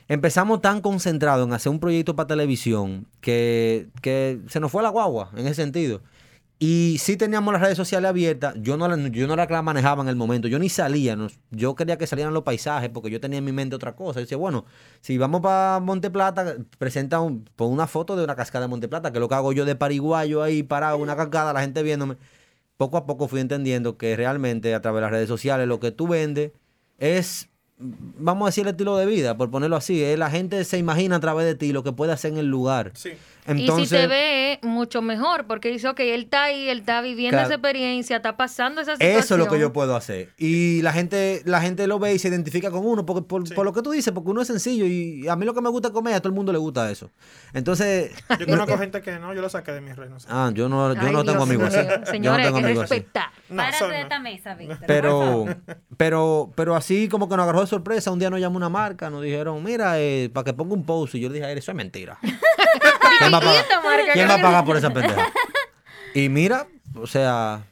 empezamos 0.07 0.61
tan 0.61 0.81
concentrados 0.81 1.47
en 1.47 1.53
hacer 1.53 1.71
un 1.71 1.79
proyecto 1.79 2.15
para 2.15 2.27
televisión 2.27 3.07
que, 3.19 3.87
que 4.03 4.39
se 4.49 4.59
nos 4.59 4.71
fue 4.71 4.83
la 4.83 4.89
guagua 4.89 5.31
en 5.35 5.47
ese 5.47 5.55
sentido. 5.55 6.01
Y 6.65 6.97
sí 6.97 7.17
teníamos 7.17 7.51
las 7.51 7.61
redes 7.61 7.75
sociales 7.75 8.07
abiertas, 8.07 8.55
yo 8.61 8.77
no, 8.77 8.87
la- 8.87 8.95
yo 9.09 9.27
no 9.27 9.35
la 9.35 9.61
manejaba 9.61 10.01
en 10.01 10.07
el 10.07 10.15
momento, 10.15 10.47
yo 10.47 10.59
ni 10.59 10.69
salía, 10.69 11.13
no- 11.17 11.27
yo 11.51 11.75
quería 11.75 11.97
que 11.97 12.07
salieran 12.07 12.33
los 12.33 12.43
paisajes 12.43 12.89
porque 12.89 13.09
yo 13.09 13.19
tenía 13.19 13.39
en 13.39 13.43
mi 13.43 13.51
mente 13.51 13.75
otra 13.75 13.97
cosa. 13.97 14.19
Yo 14.19 14.21
decía, 14.21 14.37
bueno, 14.37 14.63
si 15.01 15.17
vamos 15.17 15.41
para 15.41 15.81
Monte 15.81 16.09
Plata, 16.09 16.55
presenta 16.77 17.19
un, 17.19 17.49
una 17.57 17.85
foto 17.85 18.15
de 18.15 18.23
una 18.23 18.37
cascada 18.37 18.63
de 18.63 18.69
Monte 18.69 18.87
Plata, 18.87 19.11
que 19.11 19.17
es 19.17 19.19
lo 19.19 19.27
que 19.27 19.35
hago 19.35 19.51
yo 19.51 19.65
de 19.65 19.75
pariguayo 19.75 20.41
ahí 20.41 20.63
parado, 20.63 20.97
una 20.99 21.17
cascada, 21.17 21.51
la 21.51 21.59
gente 21.59 21.83
viéndome. 21.83 22.15
Poco 22.77 22.95
a 22.95 23.05
poco 23.05 23.27
fui 23.27 23.41
entendiendo 23.41 23.97
que 23.97 24.15
realmente 24.15 24.73
a 24.73 24.81
través 24.81 24.99
de 24.99 25.01
las 25.01 25.11
redes 25.11 25.27
sociales 25.27 25.67
lo 25.67 25.81
que 25.81 25.91
tú 25.91 26.07
vendes 26.07 26.51
es, 26.97 27.49
vamos 27.77 28.45
a 28.45 28.49
decir, 28.49 28.63
el 28.63 28.69
estilo 28.71 28.95
de 28.95 29.05
vida, 29.05 29.35
por 29.35 29.51
ponerlo 29.51 29.75
así, 29.75 30.01
es 30.01 30.17
la 30.17 30.29
gente 30.29 30.63
se 30.63 30.77
imagina 30.77 31.17
a 31.17 31.19
través 31.19 31.45
de 31.45 31.55
ti 31.55 31.73
lo 31.73 31.83
que 31.83 31.91
puede 31.91 32.13
hacer 32.13 32.31
en 32.31 32.37
el 32.37 32.47
lugar. 32.47 32.91
Sí. 32.95 33.09
Entonces, 33.45 33.85
y 33.85 33.85
si 33.87 33.95
te 34.01 34.07
ve, 34.07 34.59
mucho 34.63 35.01
mejor, 35.01 35.45
porque 35.47 35.69
dice, 35.69 35.87
ok, 35.89 35.99
él 35.99 36.23
está 36.23 36.43
ahí, 36.43 36.69
él 36.69 36.79
está 36.79 37.01
viviendo 37.01 37.35
Claro. 37.35 37.47
esa 37.47 37.55
experiencia, 37.55 38.15
está 38.17 38.37
pasando 38.37 38.81
esa 38.81 38.93
situación. 38.93 39.19
Eso 39.19 39.33
es 39.35 39.39
lo 39.39 39.47
que 39.47 39.59
yo 39.59 39.73
puedo 39.73 39.95
hacer. 39.95 40.29
Y 40.37 40.81
la 40.81 40.93
gente, 40.93 41.41
la 41.45 41.59
gente 41.61 41.85
lo 41.87 41.99
ve 41.99 42.13
y 42.13 42.19
se 42.19 42.29
identifica 42.29 42.71
con 42.71 42.85
uno 42.85 43.05
porque, 43.05 43.21
por, 43.23 43.47
Sí. 43.47 43.53
por 43.53 43.65
lo 43.65 43.73
que 43.73 43.81
tú 43.81 43.91
dices, 43.91 44.13
porque 44.13 44.29
uno 44.29 44.41
es 44.41 44.47
sencillo 44.47 44.85
y 44.85 45.27
a 45.27 45.35
mí 45.35 45.45
lo 45.45 45.53
que 45.53 45.61
me 45.61 45.69
gusta 45.69 45.91
comer, 45.91 46.13
a 46.13 46.19
todo 46.19 46.29
el 46.29 46.35
mundo 46.35 46.51
le 46.53 46.57
gusta 46.59 46.89
eso. 46.89 47.11
Entonces, 47.53 48.11
Yo 48.39 48.45
conozco 48.47 48.77
gente 48.77 49.01
que 49.01 49.19
no, 49.19 49.33
yo 49.33 49.41
lo 49.41 49.49
saqué 49.49 49.71
de 49.73 49.81
mis 49.81 49.95
redes. 49.95 50.11
no 50.11 50.19
sé. 50.19 50.27
ah, 50.29 50.51
yo 50.53 50.69
no, 50.69 50.93
yo 50.93 51.01
Ay, 51.01 51.11
no 51.11 51.23
tengo 51.25 51.43
amigos 51.43 51.73
así. 51.73 51.85
no 51.99 52.05
Señores, 52.05 52.47
hay 52.47 52.53
que 52.53 52.59
así. 52.69 52.79
respetar. 52.79 53.27
No, 53.49 53.57
Párate 53.57 53.83
de 53.85 53.89
no. 53.91 53.95
esta 53.97 54.19
mesa, 54.19 54.55
Víctor. 54.55 54.77
Pero, 54.87 55.45
pero, 55.97 56.51
pero 56.55 56.75
así 56.75 57.07
como 57.09 57.27
que 57.29 57.35
nos 57.35 57.43
agarró 57.43 57.61
de 57.61 57.67
sorpresa, 57.67 58.11
un 58.11 58.19
día 58.19 58.29
nos 58.29 58.39
llamó 58.39 58.57
una 58.57 58.69
marca, 58.69 59.09
nos 59.09 59.21
dijeron, 59.21 59.61
mira, 59.63 59.99
eh, 59.99 60.29
para 60.33 60.45
que 60.45 60.53
ponga 60.53 60.73
un 60.73 60.85
post, 60.85 61.15
y 61.15 61.19
yo 61.19 61.27
le 61.29 61.35
dije, 61.35 61.45
"Ay, 61.45 61.57
eso 61.57 61.71
es 61.71 61.75
mentira. 61.77 62.17
¿Quién 63.19 63.33
va 63.33 63.37
a 63.37 63.41
¿Y 63.41 63.45
pagar, 63.45 63.61
esta 63.63 63.81
marca 63.81 64.13
¿quién 64.13 64.27
qué? 64.27 64.33
va 64.33 64.39
a 64.39 64.41
pagar 64.41 64.65
por 64.65 64.77
esa 64.77 64.89
pendeja? 64.91 65.27
Y 66.15 66.29
mira, 66.29 66.67
o 66.95 67.07
sea, 67.07 67.65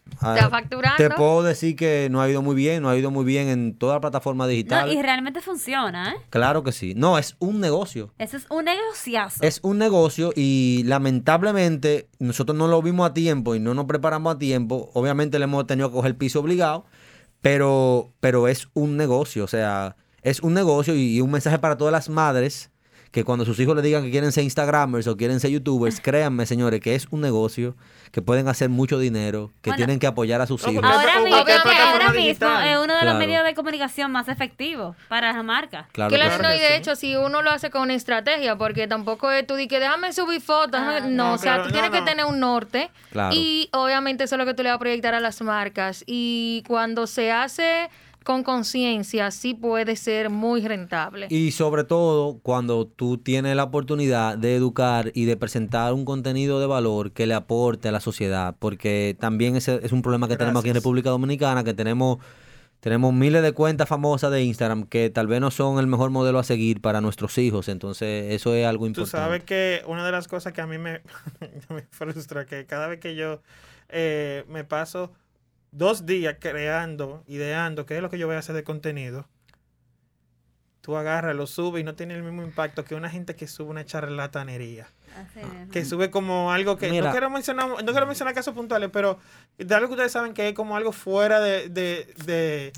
te 0.98 1.10
puedo 1.12 1.44
decir 1.44 1.76
que 1.76 2.08
no 2.10 2.22
ha 2.22 2.28
ido 2.28 2.42
muy 2.42 2.56
bien, 2.56 2.82
no 2.82 2.90
ha 2.90 2.98
ido 2.98 3.12
muy 3.12 3.24
bien 3.24 3.50
en 3.50 3.78
toda 3.78 3.94
la 3.94 4.02
plataforma 4.02 4.46
No, 4.46 4.50
digital. 4.50 4.92
y 4.92 5.00
realmente 5.00 5.42
funciona, 5.42 6.14
¿eh? 6.14 6.16
Claro 6.32 6.64
que 6.64 6.72
sí. 6.72 6.94
No, 6.96 7.20
es 7.20 7.36
un 7.38 7.60
negocio. 7.60 8.12
Eso 8.18 8.38
es 8.38 8.48
un 8.50 8.66
negociazo. 8.66 9.44
Es 9.44 9.60
un 9.62 9.78
negocio 9.78 10.34
y 10.36 10.82
lamentablemente 10.88 12.10
nosotros 12.18 12.58
no 12.58 12.68
lo 12.68 12.82
vimos 12.82 13.08
a 13.08 13.14
tiempo 13.14 13.54
y 13.54 13.60
no 13.60 13.76
nos 13.76 13.86
preparamos 13.86 14.34
a 14.36 14.40
tiempo. 14.40 14.90
Obviamente 14.96 15.38
le 15.38 15.44
hemos 15.44 15.68
tenido 15.68 15.90
que 15.90 15.94
coger 15.98 16.18
piso 16.18 16.40
obligado, 16.40 16.86
pero, 17.42 18.12
pero 18.22 18.48
es 18.48 18.70
un 18.74 18.98
negocio. 18.98 19.44
O 19.44 19.48
sea, 19.48 19.98
es 20.24 20.40
un 20.40 20.56
negocio 20.56 20.96
y, 20.96 21.18
y 21.18 21.22
un 21.22 21.30
mensaje 21.30 21.60
para 21.60 21.78
todas 21.78 21.92
las 21.92 22.10
madres 22.10 22.71
que 23.12 23.24
cuando 23.26 23.44
sus 23.46 23.60
hijos 23.60 23.76
le 23.76 23.82
digan 23.82 24.04
que 24.04 24.12
quieren 24.12 24.32
ser 24.32 24.44
Instagramers 24.46 25.06
o 25.08 25.18
quieren 25.18 25.40
ser 25.42 25.52
YouTubers, 25.52 26.00
créanme, 26.00 26.46
señores, 26.46 26.80
que 26.80 26.96
es 26.96 27.08
un 27.12 27.20
negocio, 27.22 27.76
que 28.12 28.22
pueden 28.22 28.48
hacer 28.48 28.70
mucho 28.70 29.00
dinero, 29.00 29.52
que 29.62 29.70
Bueno. 29.70 29.78
tienen 29.78 30.00
que 30.00 30.08
apoyar 30.08 30.40
a 30.42 30.48
sus 30.48 30.62
hijos. 30.68 30.84
Ahora, 30.84 31.20
mismo, 31.22 31.36
ahora 31.36 32.12
mismo 32.14 32.48
es 32.48 32.78
uno 32.78 32.82
de 32.84 32.88
los 32.88 33.00
Claro. 33.02 33.20
medios 33.20 33.44
de 33.44 33.54
comunicación 33.54 34.12
más 34.12 34.28
efectivos 34.30 34.96
para 35.10 35.34
las 35.34 35.44
marcas. 35.44 35.88
Claro 35.92 36.16
sí. 36.16 36.22
no, 36.42 36.54
y 36.56 36.60
de 36.60 36.76
hecho, 36.78 36.96
si 36.96 37.16
uno 37.16 37.42
lo 37.42 37.52
hace 37.52 37.70
con 37.70 37.92
estrategia, 37.92 38.58
porque 38.58 38.88
tampoco 38.88 39.30
es 39.32 39.46
tú 39.46 39.56
di 39.56 39.68
que 39.68 39.80
déjame 39.80 40.14
subir 40.14 40.42
fotos, 40.42 40.80
Ah, 40.82 40.94
déjame- 40.94 41.12
no, 41.16 41.28
no, 41.30 41.34
o 41.34 41.38
sea, 41.38 41.56
claro, 41.56 41.64
tú 41.64 41.70
no, 41.70 41.74
tienes 41.74 41.92
que 41.92 42.00
no. 42.00 42.06
tener 42.06 42.26
un 42.26 42.40
norte 42.40 42.92
Claro. 43.12 43.36
y 43.36 43.70
obviamente 43.74 44.24
eso 44.24 44.36
es 44.36 44.40
lo 44.40 44.46
que 44.46 44.54
tú 44.54 44.64
le 44.64 44.70
vas 44.70 44.76
a 44.78 44.80
proyectar 44.80 45.14
a 45.14 45.20
las 45.20 45.42
marcas 45.42 46.04
y 46.08 46.64
cuando 46.68 47.08
se 47.08 47.32
hace 47.32 47.90
con 48.24 48.44
conciencia 48.44 49.32
sí 49.32 49.54
puede 49.54 49.96
ser 49.96 50.30
muy 50.30 50.62
rentable. 50.62 51.28
Y 51.30 51.52
sobre 51.52 51.84
todo 51.84 52.40
cuando 52.44 52.86
tú 52.86 53.18
tienes 53.18 53.56
la 53.56 53.64
oportunidad 53.64 54.38
de 54.38 54.56
educar 54.56 55.12
y 55.16 55.26
de 55.26 55.38
presentar 55.38 55.94
un 55.94 56.06
contenido 56.06 56.60
de 56.60 56.68
valor 56.68 57.12
que 57.12 57.26
le 57.26 57.34
aporte 57.34 57.90
a 57.90 57.92
la 57.92 58.00
sociedad, 58.00 58.56
porque 58.60 59.16
también 59.20 59.56
ese 59.56 59.80
es 59.84 59.92
un 59.92 60.02
problema 60.02 60.28
que 60.28 60.38
tenemos 60.38 60.60
aquí 60.62 60.70
en. 60.70 60.76
República 60.76 61.10
Dominicana, 61.10 61.64
que 61.64 61.74
tenemos, 61.74 62.20
tenemos 62.80 63.14
miles 63.14 63.42
de 63.42 63.52
cuentas 63.54 63.90
famosas 63.90 64.32
de 64.32 64.44
Instagram 64.44 64.84
que 64.86 65.10
tal 65.10 65.28
vez 65.28 65.42
no 65.42 65.52
son 65.52 65.80
el 65.80 65.88
mejor 65.88 66.12
modelo 66.12 66.40
a 66.40 66.44
seguir 66.44 66.82
para 66.82 67.02
nuestros 67.02 67.38
hijos, 67.38 67.70
entonces 67.70 68.34
eso 68.34 68.54
es 68.56 68.66
algo 68.66 68.86
Tú 68.86 68.88
importante. 68.88 69.18
sabes 69.18 69.44
que 69.44 69.82
una 69.88 70.06
de 70.06 70.12
las 70.12 70.28
cosas 70.28 70.54
que 70.54 70.62
a 70.62 70.68
mí 70.68 70.78
me, 70.78 71.02
me 71.70 71.82
frustra, 71.90 72.46
que 72.46 72.66
cada 72.66 72.88
vez 72.88 73.00
que 73.00 73.16
yo 73.16 73.42
eh, 73.90 74.46
me 74.48 74.64
paso 74.64 75.12
dos 75.72 76.06
días 76.06 76.36
creando, 76.40 77.24
ideando 77.28 77.86
qué 77.86 77.96
es 77.98 78.02
lo 78.02 78.10
que 78.10 78.18
yo 78.18 78.28
voy 78.28 78.36
a 78.36 78.40
hacer 78.40 78.56
de 78.56 78.64
contenido, 78.64 79.28
tú 80.82 80.96
agarras, 80.98 81.36
lo 81.36 81.48
subes 81.48 81.82
y 81.82 81.84
no 81.84 81.96
tiene 81.96 82.16
el 82.16 82.24
mismo 82.24 82.44
impacto 82.44 82.84
que 82.84 82.96
una 82.96 83.10
gente 83.10 83.36
que 83.36 83.48
sube 83.48 83.70
una 83.70 83.86
charlatanería. 83.86 84.88
Es. 85.36 85.70
Que 85.72 85.86
sube 85.86 86.10
como 86.10 86.52
algo 86.52 86.78
que... 86.78 86.90
Mira. 86.90 87.06
No 87.08 87.12
quiero, 87.12 87.30
mencionar, 87.30 87.70
no 87.70 87.92
quiero 87.92 88.06
mencionar 88.08 88.34
casos 88.34 88.54
puntuales, 88.56 88.90
pero 88.92 89.20
de 89.58 89.76
algo 89.76 89.88
que 89.90 89.94
ustedes 89.94 90.12
saben 90.12 90.34
que 90.34 90.50
es 90.50 90.56
como 90.56 90.76
algo 90.76 90.92
fuera 90.92 91.40
de... 91.40 91.70
de, 91.70 92.14
de- 92.26 92.74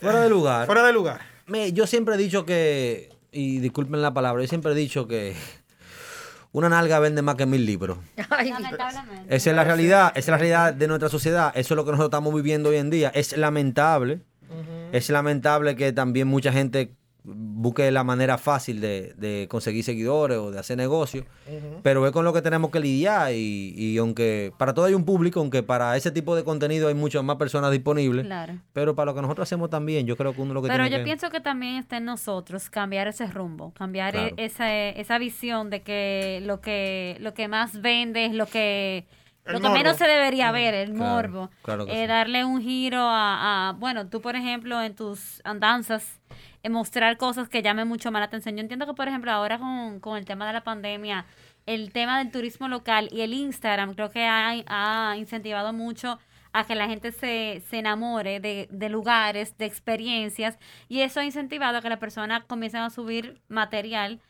Fuera 0.00 0.20
de 0.20 0.28
lugar. 0.30 0.66
fuera 0.66 0.84
de 0.86 0.92
lugar. 0.92 1.20
Me- 1.46 1.72
yo 1.72 1.84
siempre 1.86 2.14
he 2.14 2.18
dicho 2.18 2.44
que, 2.46 3.10
y 3.32 3.58
disculpen 3.58 4.00
la 4.02 4.14
palabra, 4.14 4.40
yo 4.42 4.48
siempre 4.48 4.70
he 4.70 4.74
dicho 4.76 5.08
que 5.08 5.34
una 6.52 6.68
nalga 6.68 6.98
vende 6.98 7.22
más 7.22 7.36
que 7.36 7.46
mil 7.46 7.64
libros. 7.64 7.98
Ay, 8.30 8.50
Lamentablemente. 8.50 9.34
Esa 9.34 9.50
es 9.50 9.56
la 9.56 9.64
realidad, 9.64 10.12
esa 10.14 10.18
es 10.18 10.28
la 10.28 10.36
realidad 10.36 10.74
de 10.74 10.88
nuestra 10.88 11.08
sociedad, 11.08 11.52
eso 11.54 11.74
es 11.74 11.76
lo 11.76 11.84
que 11.84 11.92
nosotros 11.92 12.08
estamos 12.08 12.34
viviendo 12.34 12.70
hoy 12.70 12.76
en 12.76 12.90
día. 12.90 13.10
Es 13.14 13.36
lamentable, 13.36 14.22
es 14.92 15.08
lamentable 15.10 15.76
que 15.76 15.92
también 15.92 16.26
mucha 16.26 16.52
gente 16.52 16.96
busque 17.24 17.90
la 17.90 18.02
manera 18.04 18.38
fácil 18.38 18.80
de, 18.80 19.14
de 19.16 19.46
conseguir 19.50 19.84
seguidores 19.84 20.38
o 20.38 20.50
de 20.50 20.58
hacer 20.58 20.76
negocio, 20.76 21.24
pero 21.82 22.06
es 22.06 22.12
con 22.12 22.24
lo 22.24 22.32
que 22.32 22.42
tenemos 22.42 22.70
que 22.70 22.80
lidiar 22.80 23.32
y, 23.32 23.74
y 23.76 23.98
aunque 23.98 24.52
para 24.58 24.72
todo 24.74 24.86
hay 24.86 24.94
un 24.94 25.04
público, 25.04 25.40
aunque 25.40 25.62
para 25.62 25.96
ese 25.96 26.10
tipo 26.10 26.34
de 26.34 26.44
contenido 26.44 26.88
hay 26.88 26.94
muchas 26.94 27.22
más 27.22 27.36
personas 27.36 27.70
disponibles, 27.72 28.24
Claro. 28.26 28.54
pero 28.72 28.94
para 28.94 29.06
lo 29.10 29.14
que 29.14 29.22
nosotros 29.22 29.46
hacemos 29.48 29.68
también, 29.70 30.06
yo 30.06 30.16
creo 30.16 30.32
que 30.34 30.40
uno 30.40 30.54
lo 30.54 30.62
que 30.62 30.68
Pero 30.68 30.84
tiene 30.84 30.90
yo 30.96 30.98
que... 30.98 31.04
pienso 31.04 31.30
que 31.30 31.40
también 31.40 31.76
está 31.76 31.98
en 31.98 32.04
nosotros 32.06 32.70
cambiar 32.70 33.08
ese 33.08 33.26
rumbo, 33.26 33.72
cambiar 33.74 34.12
Claro. 34.12 34.34
e- 34.36 34.44
esa, 34.46 34.72
esa 34.72 35.18
visión 35.18 35.70
de 35.70 35.82
que 35.82 36.42
lo 36.44 36.60
que 36.60 37.16
lo 37.20 37.34
que 37.34 37.48
más 37.48 37.80
vende 37.82 38.24
es 38.26 38.32
lo 38.34 38.46
que 38.46 39.06
El 39.44 39.54
lo 39.54 39.60
que 39.60 39.68
menos 39.70 39.96
se 39.96 40.04
debería 40.06 40.52
ver, 40.52 40.74
el 40.74 40.92
Claro, 40.92 41.28
morbo. 41.28 41.50
claro 41.62 41.86
que 41.86 41.92
Eh, 41.92 42.02
sí. 42.02 42.06
Darle 42.06 42.44
un 42.44 42.60
giro 42.62 42.98
a, 43.00 43.68
a- 43.68 43.72
bueno, 43.72 44.06
tú 44.08 44.20
por 44.20 44.36
ejemplo 44.36 44.80
en 44.82 44.94
tus 44.94 45.40
andanzas, 45.44 46.20
mostrar 46.68 47.16
cosas 47.16 47.48
que 47.48 47.62
llamen 47.62 47.88
mucho 47.88 48.10
más 48.12 48.20
la 48.20 48.26
atención. 48.26 48.56
Yo 48.56 48.60
entiendo 48.60 48.86
que 48.86 48.94
por 48.94 49.08
ejemplo 49.08 49.30
ahora 49.30 49.58
con, 49.58 50.00
con 50.00 50.18
el 50.18 50.24
tema 50.26 50.46
de 50.46 50.52
la 50.52 50.62
pandemia, 50.62 51.24
el 51.66 51.92
tema 51.92 52.18
del 52.18 52.30
turismo 52.30 52.68
local 52.68 53.08
y 53.12 53.22
el 53.22 53.32
Instagram 53.32 53.94
creo 53.94 54.10
que 54.10 54.24
ha, 54.26 54.52
ha 54.66 55.16
incentivado 55.16 55.72
mucho 55.72 56.18
a 56.52 56.64
que 56.66 56.74
la 56.74 56.88
gente 56.88 57.12
se, 57.12 57.62
se 57.70 57.78
enamore 57.78 58.40
de, 58.40 58.66
de 58.70 58.88
lugares, 58.88 59.56
de 59.56 59.66
experiencias, 59.66 60.58
y 60.88 61.02
eso 61.02 61.20
ha 61.20 61.24
incentivado 61.24 61.78
a 61.78 61.80
que 61.80 61.88
las 61.88 61.98
personas 62.00 62.44
comiencen 62.44 62.80
a 62.80 62.90
subir 62.90 63.40
material 63.46 64.20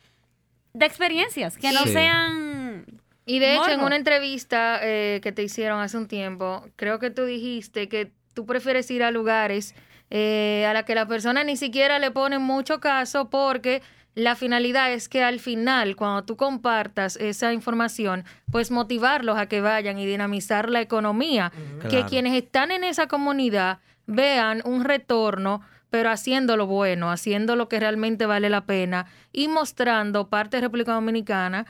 de 0.75 0.85
experiencias, 0.87 1.57
que 1.57 1.73
no 1.73 1.81
Sí. 1.85 1.93
sean... 1.93 2.85
Y 3.27 3.39
de 3.39 3.55
hecho, 3.55 3.71
en 3.71 3.81
una 3.81 3.97
entrevista 3.97 4.81
eh, 4.83 5.21
que 5.23 5.31
te 5.33 5.43
hicieron 5.43 5.81
hace 5.81 5.97
un 5.97 6.09
tiempo, 6.09 6.67
creo 6.77 6.99
que 6.99 7.11
tú 7.11 7.25
dijiste 7.25 7.89
que 7.89 8.13
tú 8.35 8.45
prefieres 8.45 8.91
ir 8.91 9.03
a 9.03 9.11
lugares 9.11 9.75
eh, 10.11 10.67
a 10.69 10.75
la 10.75 10.85
que 10.85 10.95
la 10.95 11.07
persona 11.07 11.45
ni 11.45 11.57
siquiera 11.57 11.99
le 11.99 12.11
pone 12.11 12.39
mucho 12.39 12.81
caso 12.81 13.31
porque 13.31 13.83
la 14.17 14.35
finalidad 14.35 14.93
es 14.93 15.09
que 15.09 15.23
al 15.23 15.39
final, 15.39 15.95
cuando 15.95 16.25
tú 16.25 16.37
compartas 16.37 17.17
esa 17.17 17.53
información, 17.53 18.25
pues 18.51 18.71
motivarlos 18.73 19.39
a 19.39 19.47
que 19.47 19.61
vayan 19.61 19.99
y 19.99 20.07
dinamizar 20.07 20.69
la 20.69 20.81
economía. 20.81 21.53
Que 21.83 21.89
Claro. 21.89 22.07
quienes 22.09 22.35
están 22.35 22.73
en 22.73 22.83
esa 22.83 23.07
comunidad 23.07 23.79
vean 24.07 24.63
un 24.65 24.85
retorno, 24.85 25.63
pero 25.91 26.11
haciendo 26.11 26.57
lo 26.57 26.67
bueno, 26.67 27.11
haciendo 27.11 27.55
lo 27.55 27.69
que 27.69 27.79
realmente 27.79 28.27
vale 28.27 28.51
la 28.51 28.65
pena 28.67 29.07
y 29.33 29.47
mostrando 29.49 30.29
parte 30.29 30.57
de 30.57 30.63
República 30.63 30.93
Dominicana 30.93 31.67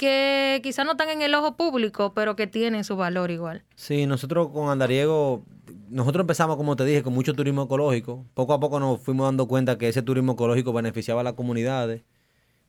que 0.00 0.60
quizás 0.62 0.86
no 0.86 0.92
están 0.92 1.10
en 1.10 1.20
el 1.20 1.34
ojo 1.34 1.58
público, 1.58 2.14
pero 2.14 2.34
que 2.34 2.46
tienen 2.46 2.84
su 2.84 2.96
valor 2.96 3.30
igual. 3.30 3.64
Sí, 3.76 4.06
nosotros 4.06 4.48
con 4.48 4.70
Andariego, 4.70 5.44
nosotros 5.90 6.22
empezamos, 6.22 6.56
como 6.56 6.74
te 6.74 6.86
dije, 6.86 7.02
con 7.02 7.12
mucho 7.12 7.34
turismo 7.34 7.64
ecológico. 7.64 8.24
Poco 8.32 8.54
a 8.54 8.60
poco 8.60 8.80
nos 8.80 8.98
fuimos 9.02 9.26
dando 9.26 9.46
cuenta 9.46 9.76
que 9.76 9.88
ese 9.88 10.00
turismo 10.00 10.32
ecológico 10.32 10.72
beneficiaba 10.72 11.20
a 11.20 11.24
las 11.24 11.34
comunidades. 11.34 12.00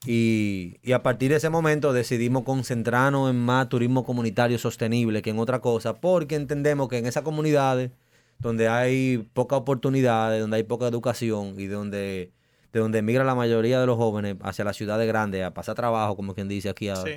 Y, 0.05 0.75
y 0.83 0.91
a 0.91 1.03
partir 1.03 1.31
de 1.31 1.37
ese 1.37 1.49
momento 1.49 1.93
decidimos 1.93 2.43
concentrarnos 2.43 3.29
en 3.29 3.39
más 3.39 3.69
turismo 3.69 4.03
comunitario 4.03 4.59
sostenible 4.59 5.21
que 5.21 5.29
en 5.29 5.39
otra 5.39 5.61
cosa, 5.61 6.01
porque 6.01 6.35
entendemos 6.35 6.89
que 6.89 6.97
en 6.97 7.05
esas 7.05 7.23
comunidades 7.23 7.91
donde 8.39 8.67
hay 8.67 9.19
poca 9.33 9.55
oportunidades, 9.55 10.41
donde 10.41 10.57
hay 10.57 10.63
poca 10.63 10.85
educación 10.85 11.55
y 11.57 11.67
donde 11.67 12.33
de 12.73 12.79
donde 12.79 12.99
emigra 12.99 13.23
la 13.23 13.35
mayoría 13.35 13.79
de 13.79 13.85
los 13.85 13.97
jóvenes 13.97 14.35
hacia 14.41 14.63
las 14.65 14.77
ciudades 14.77 15.07
grandes 15.07 15.43
a 15.43 15.53
pasar 15.53 15.75
trabajo, 15.75 16.15
como 16.15 16.33
quien 16.33 16.47
dice 16.47 16.69
aquí, 16.69 16.89
a- 16.89 16.95
Sí. 16.95 17.09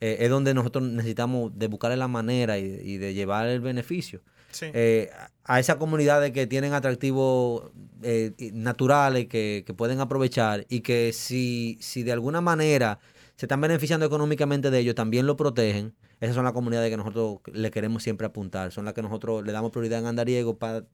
eh, 0.00 0.16
es 0.20 0.30
donde 0.30 0.54
nosotros 0.54 0.84
necesitamos 0.84 1.56
de 1.58 1.66
buscarle 1.68 1.96
la 1.96 2.08
manera 2.08 2.58
y, 2.58 2.64
y 2.64 2.96
de 2.98 3.14
llevar 3.14 3.46
el 3.46 3.60
beneficio. 3.60 4.20
Sí. 4.50 4.66
Eh, 4.74 5.10
a 5.44 5.60
esas 5.60 5.76
comunidades 5.76 6.30
que 6.32 6.46
tienen 6.46 6.72
atractivos 6.74 7.70
eh, 8.02 8.32
naturales 8.52 9.26
que, 9.26 9.64
que 9.66 9.74
pueden 9.74 10.00
aprovechar 10.00 10.66
y 10.68 10.80
que 10.80 11.12
si, 11.12 11.78
si 11.80 12.02
de 12.02 12.12
alguna 12.12 12.40
manera 12.40 12.98
se 13.36 13.46
están 13.46 13.60
beneficiando 13.60 14.04
económicamente 14.06 14.70
de 14.70 14.78
ellos, 14.78 14.94
también 14.94 15.26
lo 15.26 15.36
protegen. 15.36 15.94
Esas 16.20 16.36
son 16.36 16.44
las 16.44 16.52
comunidades 16.52 16.90
que 16.90 16.96
nosotros 16.96 17.38
le 17.52 17.70
queremos 17.72 18.02
siempre 18.04 18.26
apuntar, 18.26 18.70
son 18.70 18.84
las 18.84 18.94
que 18.94 19.02
nosotros 19.02 19.44
le 19.44 19.50
damos 19.52 19.72
prioridad 19.72 19.98
en 20.00 20.06
Andariego 20.06 20.56
para... 20.56 20.84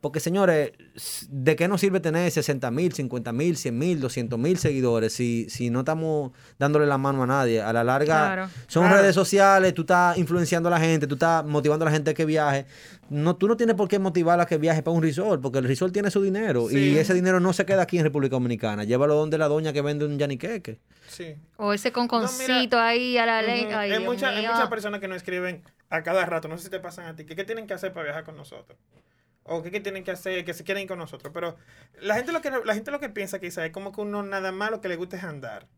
Porque 0.00 0.20
señores, 0.20 0.70
¿de 1.28 1.56
qué 1.56 1.66
nos 1.66 1.80
sirve 1.80 1.98
tener 1.98 2.30
60 2.30 2.70
mil, 2.70 2.92
50 2.92 3.32
mil, 3.32 3.56
100 3.56 3.76
mil, 3.76 4.00
200 4.00 4.38
mil 4.38 4.56
seguidores 4.56 5.12
si, 5.12 5.50
si 5.50 5.70
no 5.70 5.80
estamos 5.80 6.30
dándole 6.56 6.86
la 6.86 6.98
mano 6.98 7.24
a 7.24 7.26
nadie? 7.26 7.60
A 7.60 7.72
la 7.72 7.82
larga, 7.82 8.06
Claro. 8.06 8.48
son 8.68 8.84
Claro. 8.84 9.02
redes 9.02 9.16
sociales, 9.16 9.74
tú 9.74 9.80
estás 9.82 10.16
influenciando 10.16 10.68
a 10.68 10.70
la 10.70 10.78
gente, 10.78 11.08
tú 11.08 11.14
estás 11.16 11.44
motivando 11.44 11.84
a 11.84 11.86
la 11.86 11.92
gente 11.92 12.12
a 12.12 12.14
que 12.14 12.24
viaje. 12.24 12.66
No, 13.10 13.34
tú 13.34 13.48
no 13.48 13.56
tienes 13.56 13.74
por 13.74 13.88
qué 13.88 13.98
motivarla 13.98 14.44
a 14.44 14.46
que 14.46 14.56
viaje 14.56 14.82
para 14.84 14.96
un 14.96 15.02
resort, 15.02 15.42
porque 15.42 15.58
el 15.58 15.64
resort 15.64 15.92
tiene 15.92 16.12
su 16.12 16.22
dinero 16.22 16.68
Sí. 16.68 16.78
y 16.78 16.98
ese 16.98 17.12
dinero 17.12 17.40
no 17.40 17.52
se 17.52 17.66
queda 17.66 17.82
aquí 17.82 17.98
en 17.98 18.04
República 18.04 18.36
Dominicana. 18.36 18.84
Llévalo 18.84 19.16
donde 19.16 19.36
la 19.36 19.48
doña 19.48 19.72
que 19.72 19.82
vende 19.82 20.04
un 20.04 20.16
yaniqueque. 20.16 20.78
sí. 21.08 21.34
O 21.56 21.72
ese 21.72 21.90
conconcito 21.90 22.78
ahí 22.78 23.18
a 23.18 23.26
la 23.26 23.42
ley. 23.42 23.64
Hay, 23.64 23.90
hay 23.90 23.98
muchas 24.04 24.68
personas 24.68 25.00
que 25.00 25.08
nos 25.08 25.16
escriben 25.16 25.64
a 25.90 26.04
cada 26.04 26.24
rato, 26.24 26.46
no 26.46 26.56
sé 26.56 26.64
si 26.64 26.70
te 26.70 26.78
pasan 26.78 27.06
a 27.06 27.16
ti, 27.16 27.24
que 27.24 27.34
qué 27.34 27.42
tienen 27.42 27.66
que 27.66 27.74
hacer 27.74 27.92
para 27.92 28.04
viajar 28.04 28.22
con 28.24 28.36
nosotros. 28.36 28.78
O 29.48 29.62
qué, 29.62 29.80
tienen 29.80 30.04
que 30.04 30.10
hacer, 30.10 30.44
que 30.44 30.54
se 30.54 30.64
quieren 30.64 30.82
ir 30.82 30.88
con 30.88 30.98
nosotros. 30.98 31.32
Pero 31.32 31.56
la 32.00 32.14
gente 32.14 32.32
lo 32.32 32.40
que, 32.40 32.50
la 32.50 32.74
gente 32.74 32.90
lo 32.90 33.00
que 33.00 33.08
piensa 33.08 33.38
quizás 33.40 33.66
es 33.66 33.72
como 33.72 33.92
que 33.92 34.00
uno 34.00 34.22
nada 34.22 34.52
más 34.52 34.70
lo 34.70 34.80
que 34.80 34.88
le 34.88 34.96
gusta 34.96 35.16
es 35.16 35.24
andar. 35.24 35.68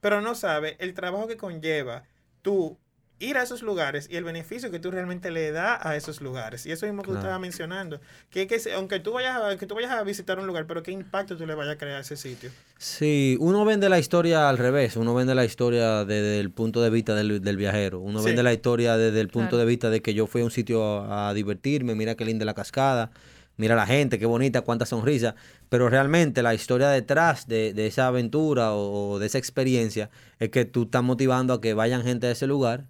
Pero 0.00 0.20
no 0.20 0.34
sabe 0.34 0.76
el 0.80 0.94
trabajo 0.94 1.26
que 1.26 1.36
conlleva 1.36 2.04
tú 2.42 2.78
ir 3.18 3.36
a 3.38 3.42
esos 3.42 3.62
lugares 3.62 4.08
y 4.10 4.16
el 4.16 4.24
beneficio 4.24 4.70
que 4.70 4.78
tú 4.78 4.90
realmente 4.90 5.30
le 5.30 5.50
das 5.50 5.78
a 5.84 5.96
esos 5.96 6.20
lugares. 6.20 6.66
Y 6.66 6.72
eso 6.72 6.84
mismo 6.86 7.02
que 7.02 7.06
Claro. 7.06 7.18
usted 7.20 7.28
estaba 7.28 7.38
mencionando. 7.38 8.00
Que, 8.30 8.46
que 8.46 8.60
aunque 8.74 9.00
tú 9.00 9.12
vayas 9.12 9.36
a, 9.40 9.56
que 9.56 9.66
tú 9.66 9.74
vayas 9.74 9.90
a 9.92 10.02
visitar 10.02 10.38
un 10.38 10.46
lugar, 10.46 10.66
pero 10.66 10.82
qué 10.82 10.90
impacto 10.92 11.36
tú 11.36 11.46
le 11.46 11.54
vayas 11.54 11.74
a 11.74 11.78
crear 11.78 11.96
a 11.96 12.00
ese 12.00 12.16
sitio. 12.16 12.50
Sí, 12.78 13.36
uno 13.40 13.64
vende 13.64 13.88
la 13.88 13.98
historia 13.98 14.48
al 14.50 14.58
revés, 14.58 14.96
uno 14.96 15.14
vende 15.14 15.34
la 15.34 15.44
historia 15.46 16.04
desde 16.04 16.40
el 16.40 16.50
punto 16.50 16.82
de 16.82 16.90
vista 16.90 17.14
del, 17.14 17.40
del 17.40 17.56
viajero, 17.56 18.00
uno 18.00 18.18
Sí. 18.20 18.26
vende 18.26 18.42
la 18.42 18.52
historia 18.52 18.96
desde 18.98 19.20
el 19.20 19.28
punto 19.28 19.50
Claro. 19.50 19.58
de 19.60 19.64
vista 19.64 19.88
de 19.88 20.02
que 20.02 20.12
yo 20.12 20.26
fui 20.26 20.42
a 20.42 20.44
un 20.44 20.50
sitio 20.50 20.84
a, 20.84 21.30
a 21.30 21.34
divertirme, 21.34 21.94
mira 21.94 22.16
qué 22.16 22.26
linda 22.26 22.44
la 22.44 22.52
cascada, 22.52 23.10
mira 23.56 23.74
la 23.74 23.86
gente, 23.86 24.18
qué 24.18 24.26
bonita, 24.26 24.60
cuánta 24.60 24.84
sonrisa, 24.84 25.34
pero 25.70 25.88
realmente 25.88 26.42
la 26.42 26.52
historia 26.52 26.90
detrás 26.90 27.48
de, 27.48 27.72
de 27.72 27.86
esa 27.86 28.08
aventura 28.08 28.72
o, 28.72 29.12
o 29.12 29.18
de 29.18 29.24
esa 29.24 29.38
experiencia 29.38 30.10
es 30.38 30.50
que 30.50 30.66
tú 30.66 30.82
estás 30.82 31.02
motivando 31.02 31.54
a 31.54 31.62
que 31.62 31.72
vayan 31.72 32.02
gente 32.02 32.26
a 32.26 32.32
ese 32.32 32.46
lugar. 32.46 32.84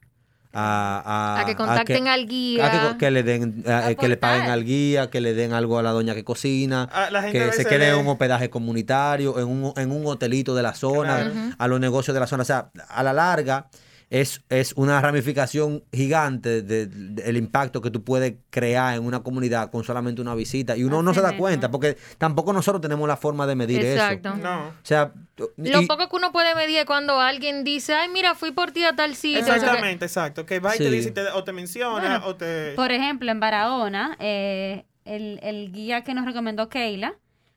A, 0.59 1.03
a- 1.37 1.41
A 1.41 1.45
que 1.45 1.55
contacten 1.55 2.09
al 2.09 2.27
guía. 2.27 2.91
a 2.91 2.97
que, 2.99 3.11
le 3.11 3.23
den 3.23 3.63
a- 3.69 3.95
que 3.95 4.09
le 4.09 4.17
paguen 4.17 4.49
al 4.51 4.65
guía, 4.65 5.11
que 5.11 5.21
le 5.21 5.35
den 5.35 5.53
algo 5.53 5.79
a 5.79 5.83
la 5.83 5.91
doña 5.91 6.15
que 6.15 6.25
cocina, 6.25 6.89
que 7.31 7.53
se 7.53 7.67
quede 7.67 7.91
en 7.91 7.97
un 7.99 8.09
hospedaje 8.09 8.49
comunitario, 8.49 9.39
en 9.39 9.49
un, 9.49 9.73
en 9.77 9.91
un 9.93 10.07
hotelito 10.07 10.55
de 10.55 10.63
la 10.63 10.73
zona, 10.75 11.17
Claro. 11.31 11.33
a 11.59 11.69
los 11.69 11.79
negocios 11.79 12.15
de 12.15 12.21
la 12.21 12.27
zona. 12.27 12.43
O 12.43 12.47
sea, 12.47 12.71
a 12.89 13.03
la 13.03 13.13
larga 13.13 13.67
es, 14.09 14.43
es 14.49 14.73
una 14.75 15.01
ramificación 15.01 15.83
gigante 15.93 16.63
del 16.63 17.15
de, 17.17 17.23
el 17.25 17.37
impacto 17.37 17.81
que 17.83 17.91
tú 17.91 18.05
puedes 18.05 18.35
crear 18.51 18.95
en 18.97 19.05
una 19.05 19.21
comunidad 19.25 19.71
con 19.71 19.83
solamente 19.83 20.21
una 20.23 20.35
visita. 20.37 20.77
Y 20.77 20.85
uno 20.85 21.03
no 21.03 21.13
se 21.13 21.21
da 21.21 21.29
mismo. 21.31 21.41
cuenta, 21.41 21.71
porque 21.71 21.97
tampoco 22.17 22.53
nosotros 22.53 22.81
tenemos 22.81 23.09
la 23.09 23.17
forma 23.17 23.47
de 23.49 23.57
medir 23.57 23.85
Exacto. 23.85 24.29
eso. 24.29 24.37
No. 24.39 24.69
O 24.69 24.73
sea, 24.85 25.13
Lo 25.57 25.83
y- 25.83 25.87
poco 25.87 26.09
que 26.09 26.17
uno 26.17 26.31
puede 26.31 26.55
medir 26.55 26.79
es 26.79 26.85
cuando 26.85 27.21
alguien 27.21 27.65
dice, 27.65 27.95
ay, 27.95 28.09
mira, 28.09 28.35
fui 28.37 28.53
por 28.53 28.71
ti 28.71 28.85
a 28.85 28.95
tal 28.95 29.17
sitio. 29.17 29.43
o 29.43 29.45
sea 29.45 29.55
que- 29.55 29.61
Exactamente, 29.61 30.05
exacto. 30.05 30.47
Que 30.47 30.61
va 30.61 30.75
y 30.77 30.79
te 30.79 30.91
dice 30.91 31.09
y 31.09 31.13
te- 31.13 31.29
o 31.31 31.43
te 31.43 31.53
menciona 31.53 31.99
Bueno, 32.01 32.27
o 32.27 32.37
te... 32.37 32.73
Por 32.77 32.93
ejemplo, 32.93 33.31
en 33.33 33.41
Barahona, 33.41 34.17
eh, 34.21 34.85
el, 35.05 35.41
el 35.43 35.73
guía 35.73 36.03
que 36.05 36.15
nos 36.15 36.25
recomendó 36.27 36.69
Keila, 36.69 37.15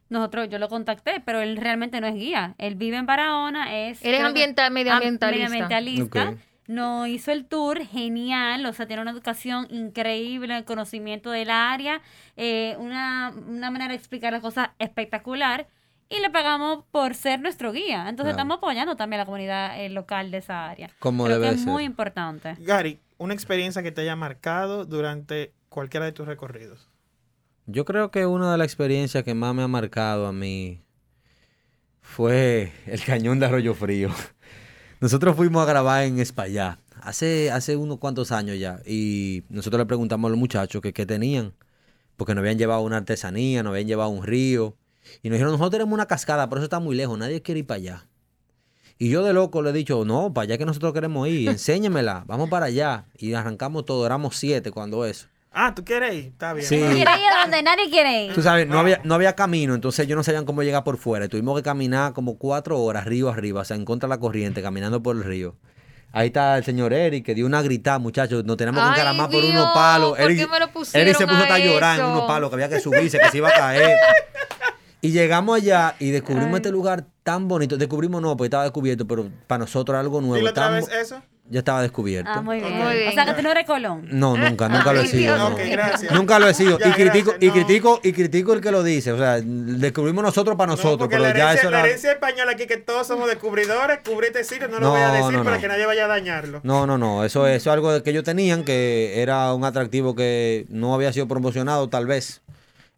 nosotros, 0.10 0.50
yo 0.50 0.58
lo 0.60 0.67
contacté, 0.69 1.22
pero 1.24 1.39
él 1.41 1.58
realmente 1.58 2.02
no 2.02 2.08
es 2.08 2.15
guía. 2.15 2.56
Él 2.58 2.76
vive 2.76 2.98
en 2.98 3.06
Barahona, 3.06 3.74
es... 3.76 4.04
Él 4.04 4.15
es 4.15 4.22
medioambientalista. 4.22 4.95
am- 4.98 5.13
medioambientalista. 5.13 6.34
Nos 6.67 7.08
hizo 7.08 7.32
el 7.32 7.45
tour 7.45 7.84
genial, 7.84 8.63
o 8.67 8.74
sea, 8.74 8.86
tiene 8.86 9.02
una 9.02 9.10
educación 9.12 9.65
increíble, 9.72 10.56
el 10.56 10.65
conocimiento 10.65 11.32
del 11.32 11.50
área, 11.50 12.02
eh, 12.38 12.76
una, 12.78 13.34
una 13.48 13.72
manera 13.72 13.89
de 13.91 13.98
explicar 13.98 14.34
las 14.34 14.41
cosas 14.41 14.69
espectacular. 14.78 15.67
Y 16.12 16.19
le 16.22 16.30
pagamos 16.32 16.86
por 16.91 17.13
ser 17.13 17.39
nuestro 17.39 17.72
guía. 17.72 18.02
Entonces 18.10 18.34
Claro. 18.34 18.38
estamos 18.38 18.58
apoyando 18.58 18.95
también 18.95 19.19
a 19.19 19.24
la 19.24 19.26
comunidad 19.26 19.80
eh, 19.80 19.89
local 19.89 20.32
de 20.32 20.38
esa 20.39 20.67
área. 20.67 20.89
Como 21.00 21.26
Creo 21.26 21.38
debe 21.39 21.50
que 21.50 21.56
es 21.56 21.62
ser. 21.63 21.72
muy 21.72 21.84
importante. 21.84 22.56
Gary, 22.60 23.00
una 23.19 23.36
experiencia 23.36 23.84
que 23.84 23.91
te 23.91 24.02
haya 24.02 24.15
marcado 24.15 24.86
durante 24.86 25.54
cualquiera 25.69 26.06
de 26.08 26.12
tus 26.12 26.28
recorridos. 26.28 26.88
Yo 27.72 27.86
creo 27.86 28.10
que 28.10 28.26
una 28.26 28.52
de 28.52 28.58
las 28.58 28.66
experiencias 28.66 29.24
que 29.24 29.36
más 29.36 29.54
me 29.54 29.62
ha 29.62 29.68
marcado 29.68 30.26
a 30.26 30.34
mí 30.34 30.82
fue 32.02 32.72
el 32.88 33.04
cañón 33.04 33.40
de 33.40 33.46
Arroyo 33.46 33.76
Frío. 33.76 34.10
Nosotros 35.00 35.36
fuimos 35.36 35.62
a 35.62 35.70
grabar 35.70 36.06
en 36.06 36.18
España 36.18 36.80
hace, 37.00 37.52
hace 37.52 37.76
unos 37.76 38.00
cuantos 38.00 38.32
años 38.32 38.58
ya 38.58 38.82
y 38.88 39.44
nosotros 39.50 39.78
le 39.78 39.86
preguntamos 39.86 40.28
a 40.28 40.32
los 40.32 40.40
muchachos 40.40 40.82
que 40.82 40.94
qué 40.94 41.06
tenían, 41.06 41.54
porque 42.18 42.34
nos 42.34 42.42
habían 42.42 42.58
llevado 42.58 42.82
una 42.82 42.98
artesanía, 42.98 43.62
nos 43.62 43.70
habían 43.70 43.88
llevado 43.88 44.10
un 44.10 44.24
río 44.24 44.76
y 45.22 45.30
nos 45.30 45.36
dijeron, 45.36 45.52
nosotros 45.52 45.70
tenemos 45.70 45.94
una 45.94 46.08
cascada, 46.08 46.50
pero 46.50 46.62
eso 46.62 46.66
está 46.66 46.80
muy 46.80 46.96
lejos, 46.96 47.20
nadie 47.20 47.44
quiere 47.44 47.60
ir 47.60 47.68
para 47.68 47.78
allá. 47.78 48.08
Y 48.98 49.10
yo 49.10 49.24
de 49.24 49.32
loco 49.32 49.62
le 49.62 49.70
he 49.70 49.74
dicho, 49.74 50.04
no, 50.06 50.34
para 50.34 50.46
allá 50.46 50.58
que 50.58 50.66
nosotros 50.66 50.92
queremos 50.92 51.28
ir, 51.28 51.48
enséñemela, 51.48 52.24
vamos 52.26 52.50
para 52.50 52.66
allá. 52.66 53.06
Y 53.16 53.32
arrancamos 53.34 53.86
todo, 53.86 54.08
éramos 54.08 54.38
siete 54.38 54.72
cuando 54.72 55.06
eso. 55.06 55.28
Ah, 55.52 55.74
¿tú 55.74 55.84
quieres 55.84 56.14
ir? 56.14 56.26
Está 56.28 56.54
bien. 56.54 56.66
Sí. 56.66 56.78
Quiere 56.78 57.00
ir 57.00 57.08
a 57.08 57.42
donde 57.42 57.64
nadie 57.64 57.90
quiere 57.90 58.26
ir. 58.26 58.34
Tú 58.34 58.42
sabes, 58.42 58.68
no 58.68 58.80
había, 58.80 59.02
no 59.04 59.16
había 59.16 59.36
camino, 59.36 59.74
entonces 59.74 60.06
ellos 60.06 60.16
no 60.16 60.24
sabían 60.24 60.46
cómo 60.46 60.62
llegar 60.62 60.84
por 60.84 60.98
fuera. 60.98 61.28
Tuvimos 61.28 61.58
que 61.58 61.64
caminar 61.64 62.14
como 62.14 62.38
cuatro 62.38 62.80
horas 62.80 63.06
río 63.06 63.30
arriba, 63.30 63.62
o 63.62 63.66
sea, 63.66 63.76
en 63.76 63.86
contra 63.86 64.08
de 64.08 64.16
la 64.16 64.20
corriente, 64.20 64.62
caminando 64.62 65.02
por 65.02 65.16
el 65.16 65.24
río. 65.24 65.56
Ahí 66.12 66.28
está 66.28 66.58
el 66.58 66.64
señor 66.64 66.94
Eric, 66.94 67.26
que 67.26 67.36
dio 67.36 67.46
una 67.46 67.62
gritada, 67.62 68.00
muchachos. 68.00 68.44
Nos 68.44 68.58
tenemos 68.58 68.84
que 68.84 68.90
encaramar 68.90 69.30
por 69.30 69.44
unos 69.44 69.74
palos. 69.74 70.12
¿por 70.12 70.22
Eric, 70.22 70.38
qué 70.40 70.48
me 70.48 70.60
lo 70.60 70.72
pusieron 70.72 71.08
Eric 71.08 71.18
se 71.18 71.28
puso 71.28 71.38
a 71.38 71.44
hasta 71.44 71.60
llorar 71.60 72.00
en 72.00 72.06
eso? 72.06 72.12
unos 72.14 72.28
palos, 72.28 72.50
que 72.50 72.56
había 72.56 72.70
que 72.70 72.80
subirse, 72.80 73.20
que 73.20 73.30
se 73.30 73.38
iba 73.38 73.50
a 73.50 73.54
caer. 73.54 73.96
Y 75.02 75.12
llegamos 75.12 75.56
allá 75.56 75.96
y 76.00 76.12
descubrimos 76.12 76.58
este 76.58 76.72
lugar 76.72 77.06
tan 77.30 77.48
bonito. 77.48 77.78
Descubrimos 77.78 78.22
no, 78.24 78.36
porque 78.36 78.48
estaba 78.48 78.63
descubierto, 78.63 79.06
pero 79.06 79.30
para 79.46 79.60
nosotros 79.60 79.94
era 79.94 80.00
algo 80.00 80.20
nuevo. 80.20 80.38
Dile 80.38 80.50
otra 80.50 80.70
vez 80.72 80.89
eso. 80.89 81.22
Ya 81.52 81.60
estaba 81.60 81.82
descubierto. 81.84 82.30
Ah, 82.32 82.42
muy 82.42 82.60
bien. 82.60 82.74
Muy 82.78 82.94
bien. 82.96 83.10
O 83.10 83.12
sea, 83.12 83.26
que 83.26 83.34
tú 83.34 83.42
no 83.42 83.50
eres 83.52 83.65
Colón. 83.65 84.08
No, 84.12 84.38
nunca, 84.38 84.68
nunca 84.70 84.94
lo 84.94 85.02
he 85.02 85.08
sido. 85.08 85.36
No. 85.38 85.56
Nunca 86.13 86.39
lo 86.39 86.48
he 86.48 86.54
sido. 86.56 86.78
Ya, 86.80 86.89
y 86.89 86.92
critico, 86.92 87.32
gracias, 87.32 87.44
y 87.44 87.48
no. 87.48 87.54
critico, 87.54 88.00
y 88.04 88.13
critico 88.13 88.54
el 88.54 88.62
que 88.62 88.72
lo 88.72 88.84
dice. 88.84 89.12
O 89.12 89.18
sea, 89.18 89.39
descubrimos 89.44 90.24
nosotros 90.24 90.56
para 90.58 90.72
No, 90.72 90.76
nosotros, 90.76 91.00
porque 91.08 91.18
pero 91.18 91.24
la 91.24 91.34
ya 91.38 91.44
herencia, 91.52 91.62
eso 91.62 91.72
la 91.72 91.80
era. 91.80 91.88
herencia 91.88 92.12
española 92.13 92.52
aquí 92.52 92.65
que 92.68 92.78
todos 92.78 93.06
somos 93.08 93.28
descubridores, 93.28 94.00
cubrí 94.08 94.28
este 94.28 94.44
sitio, 94.44 94.68
no 94.68 94.80
lo 94.80 94.89
voy 94.92 95.02
a 95.02 95.12
decir 95.12 95.34
no, 95.38 95.44
para 95.44 95.56
no. 95.56 95.62
que 95.62 95.68
nadie 95.68 95.86
vaya 95.88 96.06
a 96.06 96.08
dañarlo. 96.08 96.62
No, 96.63 96.86
no, 96.86 96.98
no. 97.00 97.24
Eso, 97.24 97.48
eso 97.48 97.70
es 97.70 97.74
algo 97.74 98.04
que 98.04 98.10
ellos 98.12 98.24
tenían 98.24 98.63
que 98.63 99.22
era 99.22 99.54
un 99.54 99.63
atractivo 99.65 100.15
que 100.15 100.65
no 100.70 100.94
había 100.94 101.12
sido 101.13 101.28
promocionado, 101.28 101.89
tal 101.89 102.06
vez. 102.06 102.42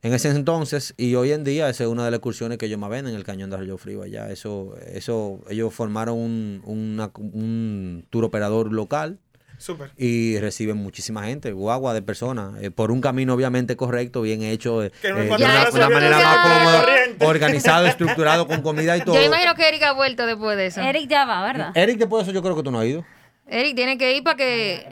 En 0.03 0.13
ese 0.13 0.29
entonces, 0.29 0.95
y 0.97 1.13
hoy 1.13 1.31
en 1.31 1.43
día, 1.43 1.69
esa 1.69 1.83
es 1.83 1.89
una 1.89 2.03
de 2.05 2.11
las 2.11 2.17
excursiones 2.17 2.57
que 2.57 2.65
ellos 2.65 2.79
más 2.79 2.89
ven 2.89 3.07
en 3.07 3.13
el 3.15 3.23
cañón 3.23 3.51
de 3.51 3.57
Arroyo 3.57 3.77
Frío 3.77 4.01
allá. 4.01 4.31
Eso, 4.31 4.75
eso, 4.91 5.39
ellos 5.47 5.73
formaron 5.73 6.17
un, 6.17 6.61
una- 6.65 7.11
un 7.15 8.03
tour 8.09 8.23
operador 8.25 8.73
local 8.73 9.19
Súper. 9.59 9.91
y 9.97 10.39
reciben 10.39 10.77
muchísima 10.77 11.25
gente, 11.25 11.51
guagua 11.51 11.93
de 11.93 12.01
personas, 12.01 12.59
eh, 12.63 12.71
por 12.71 12.89
un 12.89 12.99
camino 12.99 13.35
obviamente 13.35 13.75
correcto, 13.75 14.23
bien 14.23 14.41
hecho, 14.41 14.83
eh, 14.83 14.91
no 15.03 15.09
eh, 15.09 15.23
de 15.25 15.29
una, 15.29 15.89
manera 15.89 16.17
más 16.19 16.37
cómoda, 16.47 16.85
organizado, 17.29 17.85
estructurado, 17.85 18.47
con 18.47 18.63
comida 18.63 18.97
y 18.97 19.01
todo. 19.05 19.13
Yo 19.13 19.21
imagino 19.21 19.53
que 19.53 19.67
Eric 19.69 19.83
ha 19.83 19.91
vuelto 19.93 20.25
después 20.25 20.57
de 20.57 20.65
eso. 20.65 20.81
Eric 20.81 21.07
ya 21.07 21.25
va, 21.25 21.43
¿verdad? 21.43 21.71
Eric, 21.77 21.99
después 21.99 22.25
de 22.25 22.31
eso 22.31 22.33
yo 22.33 22.41
creo 22.41 22.55
que 22.55 22.63
tú 22.63 22.71
no 22.71 22.79
has 22.79 22.87
ido. 22.87 23.05
Eric 23.45 23.75
tiene 23.75 23.99
que 23.99 24.17
ir 24.17 24.23
para 24.23 24.35
que... 24.37 24.87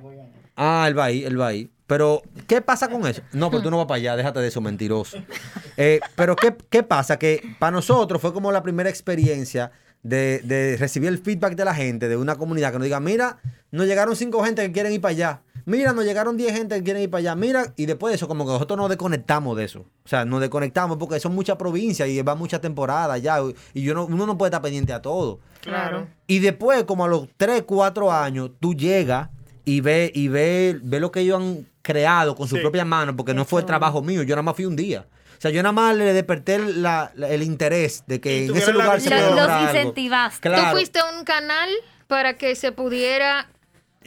Ah, 0.55 0.85
él 0.87 0.95
va 0.95 1.05
ahí, 1.05 1.23
él 1.23 1.39
va 1.41 1.47
ahí. 1.47 1.71
Pero, 1.89 2.21
¿qué 2.45 2.61
pasa 2.61 2.87
con 2.87 3.07
eso? 3.07 3.23
No, 3.33 3.49
pero 3.49 3.63
tú 3.63 3.71
no 3.71 3.77
vas 3.77 3.87
para 3.87 3.97
allá, 3.97 4.15
déjate 4.15 4.39
de 4.39 4.47
eso, 4.47 4.61
mentiroso. 4.61 5.17
Eh, 5.81 6.01
pero, 6.15 6.35
¿qué, 6.35 6.53
¿qué 6.69 6.83
pasa? 6.83 7.17
Que 7.17 7.41
para 7.57 7.71
nosotros 7.71 8.21
fue 8.21 8.33
como 8.33 8.51
la 8.51 8.61
primera 8.61 8.89
experiencia 8.89 9.71
de, 10.03 10.41
de 10.43 10.75
recibir 10.77 11.07
el 11.07 11.19
feedback 11.19 11.55
de 11.55 11.63
la 11.63 11.73
gente, 11.73 12.09
de 12.09 12.17
una 12.17 12.35
comunidad 12.35 12.73
que 12.73 12.79
nos 12.79 12.83
diga, 12.83 12.99
mira, 12.99 13.37
nos 13.71 13.87
llegaron 13.87 14.13
cinco 14.17 14.43
gente 14.43 14.61
que 14.61 14.73
quieren 14.73 14.91
ir 14.91 14.99
para 14.99 15.11
allá. 15.11 15.41
Mira, 15.65 15.93
nos 15.93 16.03
llegaron 16.03 16.35
10 16.35 16.51
gente 16.51 16.75
que 16.75 16.83
quieren 16.83 17.03
ir 17.03 17.09
para 17.09 17.19
allá. 17.19 17.35
Mira, 17.35 17.73
y 17.77 17.85
después 17.85 18.11
de 18.11 18.15
eso, 18.15 18.27
como 18.27 18.43
que 18.43 18.51
nosotros 18.51 18.77
nos 18.77 18.89
desconectamos 18.89 19.55
de 19.55 19.65
eso. 19.65 19.85
O 20.03 20.07
sea, 20.07 20.25
nos 20.25 20.41
desconectamos 20.41 20.97
porque 20.97 21.19
son 21.19 21.35
muchas 21.35 21.57
provincias 21.57 22.09
y 22.09 22.21
va 22.23 22.35
muchas 22.35 22.59
temporadas 22.59 23.21
ya. 23.21 23.37
Y 23.73 23.83
yo 23.83 23.93
no, 23.93 24.05
uno 24.05 24.25
no 24.25 24.37
puede 24.37 24.49
estar 24.49 24.61
pendiente 24.61 24.91
a 24.93 25.01
todo. 25.01 25.39
Claro. 25.61 26.07
Y 26.27 26.39
después, 26.39 26.83
como 26.85 27.05
a 27.05 27.07
los 27.07 27.29
3, 27.37 27.63
4 27.67 28.11
años, 28.11 28.51
tú 28.59 28.73
llegas 28.73 29.29
y 29.69 29.81
ves 29.81 30.11
y 30.13 30.27
ve, 30.27 30.79
ve 30.81 30.99
lo 30.99 31.11
que 31.11 31.19
ellos 31.21 31.41
han 31.41 31.65
creado 31.81 32.35
con 32.35 32.47
sus 32.47 32.57
Sí. 32.57 32.61
propias 32.61 32.85
manos, 32.85 33.15
porque 33.15 33.33
no 33.33 33.45
fue 33.45 33.63
trabajo 33.63 34.01
mío, 34.01 34.23
yo 34.23 34.35
nada 34.35 34.43
más 34.43 34.55
fui 34.55 34.65
un 34.65 34.75
día. 34.75 35.05
O 35.37 35.41
sea, 35.41 35.51
yo 35.51 35.63
nada 35.63 35.71
más 35.73 35.95
le 35.95 36.11
desperté 36.13 36.59
la- 36.59 37.11
la- 37.15 37.29
el 37.29 37.43
interés 37.43 38.03
de 38.07 38.19
que 38.19 38.45
en 38.45 38.55
ese 38.57 38.73
la 38.73 38.83
lugar 38.83 38.99
se 39.01 39.09
puede 39.09 39.29
Los 39.31 39.39
algo. 39.39 39.67
incentivaste. 39.69 40.41
Claro. 40.49 40.63
Tú 40.65 40.71
fuiste 40.77 40.99
a 40.99 41.05
un 41.17 41.23
canal 41.23 41.69
para 42.07 42.33
que 42.37 42.55
se 42.55 42.71
pudiera 42.71 43.47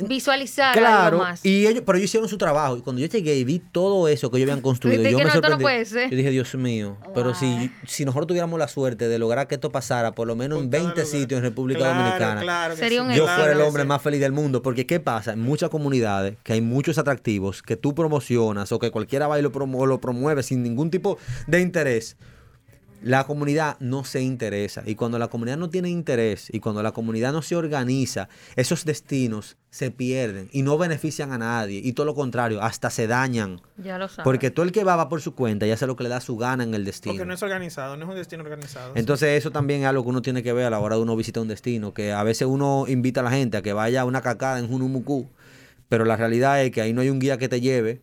visualizar 0.09 0.73
Claro, 0.77 1.03
algo 1.17 1.19
más. 1.19 1.45
y 1.45 1.67
ellos, 1.67 1.83
pero 1.87 1.99
ellos 1.99 2.11
hicieron 2.11 2.29
su 2.29 2.39
trabajo. 2.39 2.77
Y 2.77 2.83
cuando 2.83 3.01
yo 3.01 3.07
llegué 3.09 3.37
y 3.37 3.45
vi 3.45 3.59
todo 3.59 4.09
eso 4.09 4.31
que 4.31 4.39
ellos 4.39 4.51
habían 4.51 4.63
construido, 4.63 5.03
yo 5.03 5.17
que 5.17 5.17
me 5.17 5.23
no, 5.25 5.29
esto 5.29 5.41
no 5.41 5.49
sorprendí. 5.49 5.63
puede 5.63 5.85
ser. 5.85 6.11
Yo 6.11 6.17
dije, 6.17 6.31
Dios 6.31 6.55
mío, 6.55 6.97
pero 7.15 7.35
si, 7.35 7.71
si 7.87 8.05
nosotros 8.05 8.27
tuviéramos 8.27 8.59
la 8.59 8.69
suerte 8.69 9.09
de 9.09 9.19
lograr 9.19 9.49
que 9.49 9.55
esto 9.57 9.71
pasara 9.71 10.15
por 10.15 10.27
lo 10.27 10.37
menos 10.37 10.59
en 10.61 10.65
Por 10.71 10.73
cada 10.73 10.85
20 10.95 11.01
lugar. 11.03 11.21
sitios 11.21 11.39
en 11.39 11.45
República 11.45 11.81
Claro, 11.81 11.99
Dominicana, 11.99 12.41
claro 12.41 12.77
Sería 12.77 13.03
sí, 13.03 13.09
un 13.09 13.15
yo 13.15 13.27
fuera 13.27 13.53
el 13.53 13.61
hombre 13.61 13.85
más 13.85 14.01
feliz 14.03 14.21
del 14.21 14.33
mundo. 14.33 14.63
Porque 14.63 14.87
¿qué 14.87 15.01
pasa? 15.01 15.33
En 15.33 15.41
muchas 15.41 15.71
comunidades 15.71 16.37
que 16.43 16.53
hay 16.55 16.61
muchos 16.61 16.99
atractivos 16.99 17.63
que 17.63 17.77
tú 17.77 17.95
promocionas 17.95 18.71
o 18.73 18.79
que 18.79 18.91
cualquiera 18.91 19.27
va 19.29 19.39
y 19.39 19.43
lo, 19.43 19.53
promu- 19.53 19.87
lo 19.87 20.01
promueve 20.01 20.43
sin 20.43 20.63
ningún 20.63 20.91
tipo 20.91 21.19
de 21.47 21.61
interés. 21.61 22.17
La 23.03 23.25
comunidad 23.25 23.77
no 23.81 24.05
se 24.05 24.23
interesa. 24.23 24.83
Y 24.87 24.95
cuando 24.95 25.19
la 25.19 25.29
comunidad 25.29 25.57
no 25.57 25.71
tiene 25.71 25.91
interés 25.91 26.49
y 26.53 26.61
cuando 26.61 26.83
la 26.83 26.93
comunidad 26.93 27.33
no 27.33 27.43
se 27.43 27.57
organiza, 27.57 28.29
esos 28.57 28.85
destinos 28.85 29.57
se 29.71 29.91
pierden 29.91 30.49
y 30.53 30.63
no 30.63 30.77
benefician 30.79 31.33
a 31.33 31.39
nadie. 31.39 31.81
Y 31.83 31.95
todo 31.95 32.07
lo 32.07 32.15
contrario, 32.15 32.63
hasta 32.63 32.91
se 32.91 33.07
dañan. 33.07 33.61
Ya 33.79 33.99
lo 33.99 34.09
sabes. 34.09 34.25
Porque 34.25 34.51
todo 34.51 34.65
el 34.65 34.73
que 34.73 34.85
va 34.85 34.97
va 34.97 35.09
por 35.09 35.21
su 35.21 35.35
cuenta 35.35 35.67
y 35.67 35.71
hace 35.71 35.87
lo 35.87 35.97
que 35.97 36.05
le 36.05 36.11
da 36.11 36.21
su 36.21 36.37
gana 36.37 36.63
en 36.63 36.75
el 36.75 36.85
destino. 36.85 37.15
Porque 37.15 37.27
no 37.27 37.35
es 37.35 37.43
organizado, 37.43 37.97
no 37.97 38.05
es 38.05 38.11
un 38.11 38.17
destino 38.17 38.43
organizado. 38.43 38.93
Entonces 38.95 39.39
eso 39.39 39.51
también 39.51 39.81
es 39.81 39.87
algo 39.87 40.03
que 40.03 40.11
uno 40.11 40.23
tiene 40.23 40.43
que 40.43 40.53
ver 40.53 40.67
a 40.67 40.71
la 40.71 40.79
hora 40.79 40.97
de 40.97 41.03
uno 41.03 41.17
visitar 41.17 41.43
un 41.43 41.49
destino, 41.49 41.95
que 41.95 42.13
a 42.13 42.23
veces 42.23 42.47
uno 42.47 42.85
invita 42.87 43.21
a 43.21 43.25
la 43.25 43.31
gente 43.31 43.57
a 43.57 43.63
que 43.63 43.73
vaya 43.73 44.03
a 44.03 44.05
una 44.05 44.21
cacada 44.21 44.59
en 44.59 44.69
Junumucú, 44.69 45.29
pero 45.89 46.05
la 46.05 46.17
realidad 46.17 46.63
es 46.63 46.71
que 46.71 46.81
ahí 46.81 46.93
no 46.93 47.01
hay 47.01 47.11
un 47.11 47.19
guía 47.19 47.39
que 47.39 47.49
te 47.49 47.61
lleve, 47.61 48.03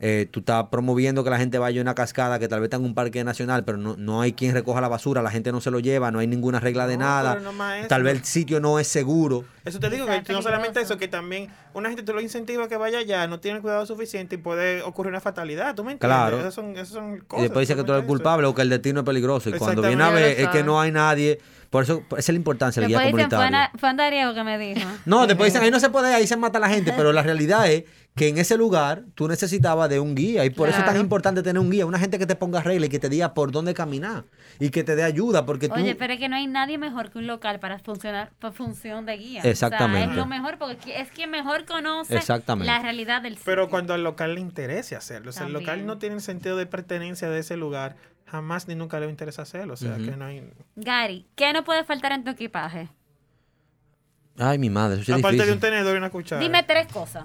eh, 0.00 0.28
tú 0.30 0.40
estás 0.40 0.66
promoviendo 0.70 1.24
que 1.24 1.30
la 1.30 1.38
gente 1.38 1.58
vaya 1.58 1.80
a 1.80 1.82
una 1.82 1.94
cascada 1.94 2.38
que 2.38 2.46
tal 2.46 2.60
vez 2.60 2.66
está 2.66 2.76
en 2.76 2.84
un 2.84 2.94
parque 2.94 3.24
nacional, 3.24 3.64
pero 3.64 3.78
no, 3.78 3.96
no 3.96 4.20
hay 4.20 4.32
quien 4.32 4.54
recoja 4.54 4.80
la 4.80 4.86
basura, 4.88 5.22
la 5.22 5.30
gente 5.30 5.50
no 5.50 5.60
se 5.60 5.70
lo 5.72 5.80
lleva, 5.80 6.10
no 6.12 6.20
hay 6.20 6.26
ninguna 6.28 6.60
regla 6.60 6.86
de 6.86 6.96
No, 6.96 7.04
nada, 7.04 7.32
pero 7.32 7.44
no 7.44 7.52
más 7.52 7.78
eso. 7.80 7.88
tal 7.88 8.04
vez 8.04 8.14
el 8.14 8.24
sitio 8.24 8.60
no 8.60 8.78
es 8.78 8.86
seguro. 8.86 9.44
Eso 9.64 9.80
te 9.80 9.90
digo, 9.90 10.06
que 10.06 10.32
no 10.32 10.40
solamente 10.40 10.80
eso, 10.80 10.96
que 10.98 11.08
también 11.08 11.48
una 11.74 11.88
gente 11.88 12.04
tú 12.04 12.12
lo 12.12 12.20
incentiva 12.20 12.64
a 12.64 12.68
que 12.68 12.76
vaya 12.76 12.98
allá, 12.98 13.26
no 13.26 13.40
tiene 13.40 13.56
el 13.56 13.62
cuidado 13.62 13.84
suficiente 13.86 14.36
y 14.36 14.38
puede 14.38 14.82
ocurrir 14.82 15.10
una 15.10 15.20
fatalidad, 15.20 15.74
¿tú 15.74 15.82
me 15.84 15.92
entiendes? 15.92 16.16
Claro. 16.16 16.38
Esas 16.38 16.54
son, 16.54 16.70
esas 16.72 16.88
son 16.88 17.16
Y 17.16 17.20
cosas. 17.22 17.42
después 17.42 17.66
dice 17.68 17.76
que 17.78 17.84
tú 17.84 17.92
eres 17.92 18.04
eso. 18.04 18.08
culpable 18.08 18.46
o 18.46 18.54
que 18.54 18.62
el 18.62 18.68
destino 18.70 19.00
es 19.00 19.06
peligroso. 19.06 19.50
Y 19.50 19.54
cuando 19.54 19.82
viene 19.82 20.02
a 20.04 20.10
ver 20.10 20.40
es 20.40 20.48
que 20.48 20.62
no 20.62 20.80
hay 20.80 20.92
nadie. 20.92 21.40
Por 21.70 21.82
eso 21.82 22.02
esa 22.12 22.18
es 22.18 22.28
la 22.30 22.34
importancia 22.36 22.80
del 22.80 22.88
guía 22.88 22.98
Después 23.00 23.24
dicen, 23.26 23.28
fue, 23.28 23.36
comunitario. 23.38 23.68
Na- 23.72 23.78
fue 23.78 23.88
Andariego 23.90 24.32
que 24.32 24.42
me 24.42 24.56
dijo. 24.58 24.88
No, 25.04 25.26
después 25.26 25.52
dicen, 25.52 25.62
ahí 25.62 25.70
no 25.70 25.78
se 25.78 25.90
puede, 25.90 26.14
ahí 26.14 26.26
se 26.26 26.36
mata 26.38 26.58
la 26.58 26.70
gente, 26.70 26.94
pero 26.96 27.12
la 27.12 27.22
realidad 27.22 27.70
es 27.70 27.84
que 28.18 28.28
en 28.28 28.38
ese 28.38 28.56
lugar 28.56 29.04
tú 29.14 29.28
necesitabas 29.28 29.88
de 29.88 30.00
un 30.00 30.14
guía 30.14 30.44
y 30.44 30.50
por 30.50 30.68
eso 30.68 30.78
es 30.78 30.84
tan 30.84 30.98
importante 30.98 31.42
tener 31.42 31.60
un 31.60 31.70
guía, 31.70 31.86
una 31.86 31.98
gente 31.98 32.18
que 32.18 32.26
te 32.26 32.34
ponga 32.34 32.60
reglas 32.60 32.88
y 32.88 32.90
que 32.90 32.98
te 32.98 33.08
diga 33.08 33.32
por 33.32 33.52
dónde 33.52 33.74
caminar 33.74 34.24
y 34.58 34.70
que 34.70 34.84
te 34.84 34.96
dé 34.96 35.04
ayuda, 35.04 35.46
porque 35.46 35.68
tú... 35.68 35.74
Oye, 35.74 35.94
pero 35.94 36.14
es 36.14 36.18
que 36.18 36.28
no 36.28 36.36
hay 36.36 36.46
nadie 36.46 36.78
mejor 36.78 37.10
que 37.10 37.18
un 37.18 37.26
local 37.26 37.60
para 37.60 37.78
funcionar 37.78 38.32
por 38.38 38.52
función 38.52 39.06
de 39.06 39.16
guía. 39.16 39.42
Exactamente. 39.44 40.00
O 40.00 40.04
sea, 40.04 40.10
es 40.10 40.16
lo 40.16 40.26
mejor 40.26 40.58
porque 40.58 41.00
es 41.00 41.10
quien 41.10 41.30
mejor 41.30 41.64
conoce 41.64 42.16
Exactamente. 42.16 42.66
la 42.66 42.80
realidad 42.80 43.22
del 43.22 43.34
sitio. 43.34 43.44
Pero 43.46 43.68
cuando 43.68 43.94
al 43.94 44.02
local 44.02 44.34
le 44.34 44.40
interese 44.40 44.96
hacerlo, 44.96 45.30
o 45.30 45.32
sea, 45.32 45.46
el 45.46 45.52
local 45.52 45.86
no 45.86 45.98
tiene 45.98 46.16
el 46.16 46.20
sentido 46.20 46.56
de 46.56 46.66
pertenencia 46.66 47.30
de 47.30 47.38
ese 47.38 47.56
lugar, 47.56 47.96
jamás 48.26 48.68
ni 48.68 48.74
nunca 48.74 48.98
le 48.98 49.06
va 49.06 49.10
a 49.10 49.12
interesar 49.12 49.44
hacerlo, 49.44 49.74
o 49.74 49.76
sea, 49.76 49.96
que 49.96 50.16
no 50.16 50.24
hay... 50.24 50.50
Gary, 50.76 51.26
¿qué 51.34 51.52
no 51.52 51.64
puede 51.64 51.84
faltar 51.84 52.12
en 52.12 52.24
tu 52.24 52.30
equipaje? 52.30 52.88
Ay, 54.38 54.58
mi 54.58 54.70
madre, 54.70 55.00
eso 55.02 55.12
es 55.12 55.18
Aparte 55.18 55.36
de 55.38 55.42
difícil. 55.44 55.54
un 55.54 55.60
tenedor 55.60 55.94
y 55.94 55.98
una 55.98 56.10
cuchara. 56.10 56.40
Dime 56.40 56.62
tres 56.62 56.86
cosas. 56.92 57.24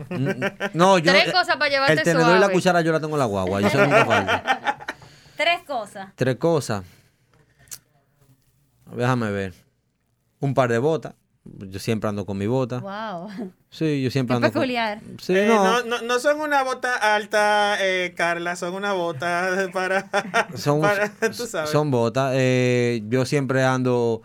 No, 0.74 0.98
yo... 0.98 1.12
Tres 1.12 1.28
eh, 1.28 1.32
cosas 1.32 1.58
para 1.58 1.70
llevarte 1.70 1.94
El 1.94 2.04
tenedor 2.04 2.36
y 2.36 2.40
la 2.40 2.50
cuchara 2.50 2.82
yo 2.82 2.92
la 2.92 3.00
tengo 3.00 3.14
en 3.16 3.20
la 3.20 3.26
guagua, 3.26 3.62
nunca 3.62 4.06
falta. 4.06 4.86
tres 5.38 5.62
cosas. 5.68 6.08
Tres 6.16 6.36
cosas. 6.38 6.84
Déjame 8.96 9.32
ver. 9.32 9.54
Un 10.40 10.54
par 10.54 10.70
de 10.72 10.78
botas. 10.78 11.14
Yo 11.46 11.78
siempre 11.80 12.10
ando 12.10 12.26
con 12.26 12.38
mi 12.38 12.48
bota. 12.48 12.80
Wow. 12.80 13.30
Sí, 13.70 14.02
yo 14.02 14.10
siempre 14.10 14.34
Qué 14.34 14.38
ando 14.38 14.48
con- 14.48 14.54
peculiar. 14.62 15.00
Sí, 15.22 15.36
Eh, 15.36 15.46
no. 15.48 15.64
no, 15.64 15.84
no, 15.84 16.02
no 16.02 16.20
son 16.20 16.40
una 16.40 16.64
bota 16.64 16.96
alta, 17.16 17.76
eh, 17.82 18.14
Carla, 18.16 18.56
son 18.56 18.74
una 18.76 18.94
bota 18.94 19.68
para... 19.74 20.10
Son, 20.56 20.80
para- 20.82 21.10
tú 21.10 21.46
sabes. 21.46 21.70
son 21.70 21.92
botas. 21.92 22.32
Eh, 22.36 23.02
yo 23.10 23.26
siempre 23.26 23.64
ando 23.64 24.22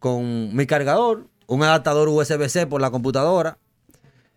con 0.00 0.54
mi 0.56 0.66
cargador, 0.66 1.26
un 1.48 1.62
adaptador 1.64 2.08
USB-C 2.08 2.66
por 2.68 2.80
la 2.80 2.90
computadora 2.90 3.58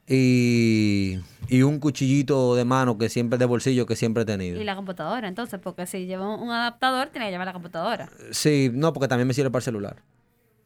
y, 0.08 1.19
y 1.47 1.62
un 1.62 1.80
cuchillito 1.80 2.56
de 2.56 2.65
mano 2.65 2.97
que 2.97 3.10
siempre 3.10 3.38
de 3.38 3.45
bolsillo 3.45 3.86
que 3.86 3.95
siempre 3.95 4.24
he 4.24 4.26
tenido. 4.26 4.60
Y 4.60 4.63
la 4.63 4.76
computadora, 4.76 5.28
entonces, 5.28 5.60
porque 5.62 5.86
si 5.86 6.06
lleva 6.06 6.36
un 6.36 6.50
adaptador, 6.52 7.10
tiene 7.10 7.28
que 7.28 7.32
llevar 7.32 7.47
la 7.47 7.54
computadora. 7.54 8.10
Sí, 8.32 8.69
no, 8.74 8.91
porque 8.93 9.08
también 9.08 9.28
me 9.28 9.34
sirve 9.34 9.50
para 9.52 9.60
el 9.60 9.63
celular. 9.65 9.97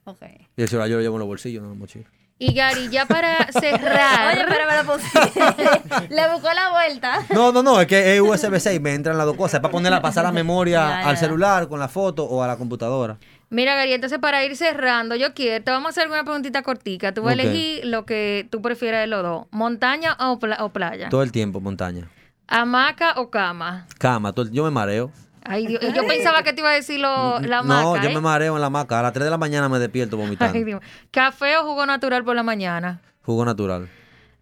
Ok. 0.06 0.22
Y 0.56 0.62
el 0.62 0.70
celular 0.70 0.88
yo 0.90 0.96
lo 0.98 1.02
llevo 1.02 1.16
en 1.16 1.20
los 1.20 1.28
bolsillos, 1.28 1.62
no 1.62 1.70
en 1.70 1.74
la 1.76 1.80
mochila. 1.80 2.06
Y 2.38 2.54
Gary, 2.54 2.90
ya 2.90 3.06
para 3.06 3.48
cerrar. 3.52 4.36
Oye, 4.36 4.46
pero 4.48 4.66
me 4.70 4.84
lo 4.84 4.94
pusiste. 4.94 6.10
Le 6.14 6.32
buscó 6.34 6.54
la 6.54 6.70
vuelta. 6.72 7.20
No, 7.34 7.52
no, 7.52 7.64
no, 7.64 7.80
es 7.80 7.88
que 7.88 8.16
es 8.16 8.22
USB-C 8.22 8.76
y 8.76 8.80
me 8.80 8.94
entran 8.94 9.18
las 9.18 9.26
dos 9.26 9.38
cosas. 9.38 9.56
Es 9.56 9.60
para 9.62 9.72
ponerla, 9.72 10.02
pasar 10.02 10.24
la 10.26 10.32
memoria 10.34 10.80
Ya, 10.82 11.02
ya. 11.04 11.10
al 11.10 11.18
celular 11.18 11.68
con 11.70 11.80
la 11.80 11.88
foto 11.88 12.26
o 12.26 12.44
a 12.44 12.48
la 12.48 12.58
computadora. 12.58 13.18
Mira, 13.56 13.74
Gary, 13.76 13.94
entonces 13.94 14.20
para 14.20 14.44
ir 14.44 14.58
cerrando, 14.58 15.16
yo 15.16 15.34
quiero, 15.34 15.64
te 15.64 15.72
vamos 15.72 15.88
a 15.88 15.90
hacer 15.92 16.04
alguna 16.04 16.26
preguntita 16.26 16.62
cortica. 16.62 17.14
Tú 17.14 17.22
vas 17.24 17.38
a 17.38 17.42
elegir 17.42 17.86
lo 17.86 18.06
que 18.06 18.46
tú 18.52 18.62
prefieras 18.62 19.00
de 19.00 19.08
los 19.08 19.24
dos, 19.24 19.48
montaña 19.52 20.18
o, 20.20 20.40
pla- 20.40 20.58
o 20.60 20.74
playa, 20.74 21.08
Todo 21.08 21.24
el 21.24 21.32
tiempo, 21.32 21.62
montaña. 21.62 22.10
hamaca 22.50 23.14
o 23.16 23.30
cama. 23.30 23.88
Cama, 23.98 24.34
todo 24.34 24.48
el- 24.48 24.52
yo 24.52 24.66
me 24.66 24.72
mareo. 24.72 25.10
Ay, 25.46 25.68
Dios, 25.68 25.82
y 25.82 25.94
yo 25.94 26.06
pensaba 26.06 26.44
que 26.44 26.52
te 26.52 26.60
iba 26.60 26.70
a 26.72 26.74
decir 26.74 27.00
lo, 27.00 27.40
la 27.40 27.60
hamaca. 27.60 27.82
no, 27.84 28.04
yo 28.04 28.10
¿eh? 28.10 28.14
me 28.16 28.20
mareo 28.20 28.56
en 28.56 28.60
la 28.62 28.68
hamaca. 28.68 29.00
A 29.00 29.04
las 29.04 29.14
3 29.14 29.24
de 29.24 29.32
la 29.32 29.38
mañana 29.38 29.70
me 29.70 29.80
despierto 29.80 30.18
vomitando. 30.18 30.54
Ay, 30.54 30.66
Dios. 30.66 30.82
Café 31.12 31.56
o 31.58 31.64
jugo 31.64 31.86
natural 31.86 32.26
por 32.26 32.36
la 32.36 32.44
mañana. 32.44 33.00
Jugo 33.22 33.46
natural. 33.46 33.88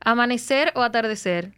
Amanecer 0.03 0.71
o 0.75 0.81
atardecer. 0.81 1.53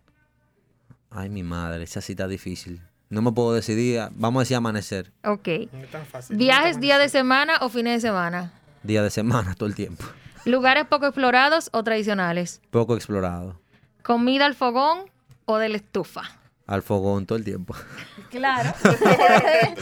Ay, 1.10 1.30
mi 1.30 1.42
madre, 1.44 1.84
esa 1.86 2.02
cita 2.02 2.24
está 2.24 2.28
difícil. 2.28 2.82
No 3.16 3.22
me 3.22 3.32
puedo 3.32 3.54
decidir. 3.54 4.02
Vamos 4.12 4.42
a 4.42 4.44
decir 4.44 4.58
amanecer. 4.58 5.14
Ok. 5.24 5.48
No 5.72 5.80
es 5.80 5.90
tan 5.90 6.06
fácil. 6.06 6.36
Viajes 6.36 6.82
día 6.82 7.00
de 7.00 7.08
semana 7.08 7.54
o 7.62 7.70
fines 7.70 8.04
de 8.04 8.10
semana. 8.10 8.52
Día 8.84 9.02
de 9.04 9.10
semana, 9.10 9.56
todo 9.56 9.70
el 9.70 9.74
tiempo. 9.74 10.04
Lugares 10.44 10.86
poco 10.86 11.06
explorados 11.06 11.70
o 11.72 11.82
tradicionales. 11.82 12.62
Poco 12.72 12.94
explorado. 12.94 13.58
Comida 14.04 14.46
al 14.46 14.54
fogón 14.54 15.10
o 15.46 15.56
de 15.58 15.70
la 15.70 15.78
estufa. 15.78 16.24
Al 16.68 16.84
fogón 16.84 17.26
todo 17.26 17.38
el 17.38 17.46
tiempo. 17.46 17.74
Claro. 18.32 18.74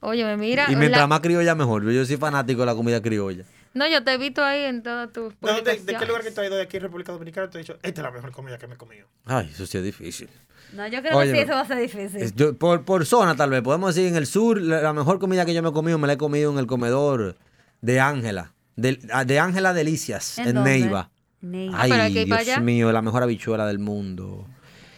Oye, 0.00 0.24
me 0.24 0.36
mira. 0.36 0.66
Y 0.70 0.76
mientras 0.76 1.02
la- 1.02 1.06
más 1.08 1.20
criolla, 1.20 1.56
mejor. 1.56 1.90
Yo 1.90 2.06
soy 2.06 2.18
fanático 2.18 2.60
de 2.60 2.66
la 2.66 2.74
comida 2.76 3.02
criolla. 3.02 3.42
No, 3.74 3.88
yo 3.88 4.04
te 4.04 4.12
he 4.12 4.18
visto 4.18 4.42
ahí 4.44 4.64
en 4.64 4.82
todas 4.82 5.12
tus 5.12 5.32
¿De, 5.40 5.52
dónde- 5.52 5.78
de 5.80 5.96
qué 5.96 6.06
lugar 6.06 6.22
que 6.22 6.30
tú 6.30 6.40
has 6.42 6.46
ido 6.46 6.56
de 6.56 6.62
aquí 6.62 6.76
en 6.76 6.82
República 6.82 7.12
Dominicana? 7.12 7.48
Te 7.48 7.58
he 7.58 7.62
dicho, 7.62 7.74
esta 7.82 8.00
es 8.00 8.04
la 8.04 8.10
mejor 8.10 8.30
comida 8.32 8.58
que 8.58 8.66
me 8.66 8.74
he 8.74 8.78
comido. 8.78 9.06
Ay, 9.24 9.50
eso 9.52 9.64
sí 9.66 9.78
es 9.78 9.84
difícil. 9.84 10.28
No, 10.74 10.86
yo 10.88 11.00
creo 11.02 11.16
Oye, 11.18 11.32
que 11.32 11.40
sí, 11.40 11.44
no. 11.44 11.44
eso 11.44 11.52
va 11.54 11.60
a 11.60 11.66
ser 11.66 11.78
difícil. 11.78 12.16
Es- 12.22 12.34
yo- 12.34 12.54
por, 12.56 12.84
por 12.84 13.04
zona, 13.06 13.34
tal 13.34 13.50
vez. 13.50 13.62
Podemos 13.62 13.94
decir 13.94 14.08
en 14.08 14.16
el 14.16 14.26
sur, 14.26 14.60
la, 14.60 14.82
la 14.82 14.92
mejor 14.92 15.18
comida 15.18 15.44
que 15.46 15.54
yo 15.54 15.62
me 15.62 15.70
he 15.70 15.72
comido, 15.72 15.98
me 15.98 16.06
la 16.06 16.12
he 16.14 16.18
comido 16.18 16.52
en 16.52 16.58
el 16.58 16.66
comedor 16.66 17.36
de 17.80 18.00
Ángela. 18.00 18.52
De 18.76 18.98
ah, 19.12 19.24
de 19.24 19.38
Ángela 19.38 19.72
Delicias, 19.74 20.38
¿En 20.38 20.56
en? 20.56 20.64
Neiva. 20.64 21.10
Neiva. 21.40 21.76
Ay, 21.80 21.90
para 21.90 22.08
Dios 22.08 22.30
allá. 22.38 22.60
mío, 22.60 22.90
la 22.92 23.02
mejor 23.02 23.22
habichuela 23.22 23.66
del 23.66 23.78
mundo. 23.78 24.46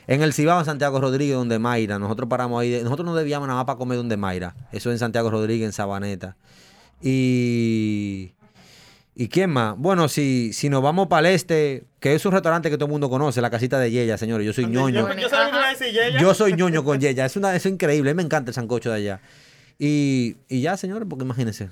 En 0.06 0.22
el 0.22 0.32
Cibao, 0.34 0.58
en 0.60 0.64
Santiago 0.66 1.00
Rodríguez, 1.00 1.34
donde 1.36 1.58
Mayra. 1.58 1.98
Nosotros 1.98 2.28
paramos 2.28 2.60
ahí. 2.60 2.70
de- 2.70 2.82
nosotros 2.84 3.06
no 3.06 3.14
debíamos 3.14 3.48
nada 3.48 3.58
más 3.60 3.66
para 3.66 3.78
comer 3.78 3.96
donde 3.98 4.16
Mayra. 4.16 4.54
Eso 4.70 4.90
en 4.92 4.98
Santiago 4.98 5.30
Rodríguez, 5.30 5.66
en 5.66 5.72
Sabaneta. 5.72 6.36
Y, 7.02 8.32
¿Y 9.16 9.28
quién 9.28 9.50
más? 9.50 9.76
Bueno, 9.78 10.08
si, 10.08 10.52
si 10.52 10.68
nos 10.68 10.82
vamos 10.82 11.06
para 11.06 11.28
el 11.28 11.34
este, 11.34 11.84
que 12.00 12.14
es 12.14 12.26
un 12.26 12.32
restaurante 12.32 12.68
que 12.68 12.76
todo 12.76 12.86
el 12.86 12.92
mundo 12.92 13.08
conoce, 13.08 13.40
la 13.40 13.50
casita 13.50 13.78
de 13.78 13.90
Yeya, 13.90 14.18
señores. 14.18 14.44
Yo 14.44 14.52
soy 14.52 14.66
ñoño. 14.66 15.08
Yo, 15.14 15.28
yo. 16.12 16.18
Yo 16.20 16.34
soy 16.34 16.54
ñoño 16.54 16.82
con 16.82 17.00
Yeya. 17.00 17.24
Es, 17.24 17.36
una, 17.36 17.54
es 17.54 17.64
increíble. 17.66 18.10
A 18.10 18.14
mí 18.14 18.16
me 18.16 18.24
encanta 18.24 18.50
el 18.50 18.54
sancocho 18.54 18.90
de 18.90 18.96
allá. 18.96 19.20
Y, 19.78 20.36
y 20.48 20.62
ya, 20.62 20.76
señores, 20.76 21.06
porque 21.08 21.24
imagínense. 21.24 21.68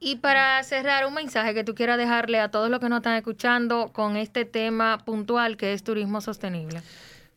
Y 0.00 0.16
para 0.16 0.62
cerrar, 0.64 1.06
un 1.06 1.14
mensaje 1.14 1.54
que 1.54 1.64
tú 1.64 1.74
quieras 1.74 1.96
dejarle 1.96 2.38
a 2.38 2.50
todos 2.50 2.68
los 2.68 2.78
que 2.78 2.90
nos 2.90 2.98
están 2.98 3.16
escuchando 3.16 3.90
con 3.94 4.18
este 4.18 4.44
tema 4.44 4.98
puntual 4.98 5.56
que 5.56 5.72
es 5.72 5.82
turismo 5.82 6.20
sostenible. 6.20 6.82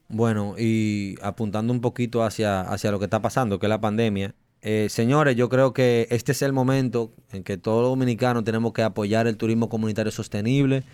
Bueno, 0.08 0.54
y 0.58 1.14
apuntando 1.22 1.72
un 1.72 1.80
poquito 1.80 2.22
hacia, 2.22 2.60
hacia 2.60 2.90
lo 2.90 2.98
que 2.98 3.06
está 3.06 3.22
pasando, 3.22 3.58
que 3.58 3.64
es 3.64 3.70
la 3.70 3.80
pandemia. 3.80 4.34
Eh, 4.62 4.88
señores, 4.90 5.36
yo 5.36 5.48
creo 5.48 5.72
que 5.72 6.08
este 6.10 6.32
es 6.32 6.42
el 6.42 6.52
momento 6.52 7.12
en 7.32 7.44
que 7.44 7.56
todos 7.56 7.82
los 7.82 7.90
dominicanos 7.90 8.44
tenemos 8.44 8.72
que 8.72 8.82
apoyar 8.82 9.26
el 9.26 9.36
turismo 9.36 9.68
comunitario 9.68 10.10
sostenible. 10.10 10.84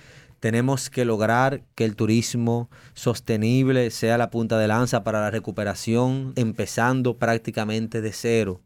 Tenemos 0.40 0.90
que 0.90 1.06
lograr 1.06 1.62
que 1.74 1.86
el 1.86 1.96
turismo 1.96 2.68
sostenible 2.92 3.90
sea 3.90 4.18
la 4.18 4.30
punta 4.30 4.58
de 4.58 4.68
lanza 4.68 5.02
para 5.02 5.20
la 5.20 5.30
recuperación, 5.30 6.34
empezando 6.36 7.16
prácticamente 7.16 8.02
de 8.02 8.12
cero. 8.12 8.60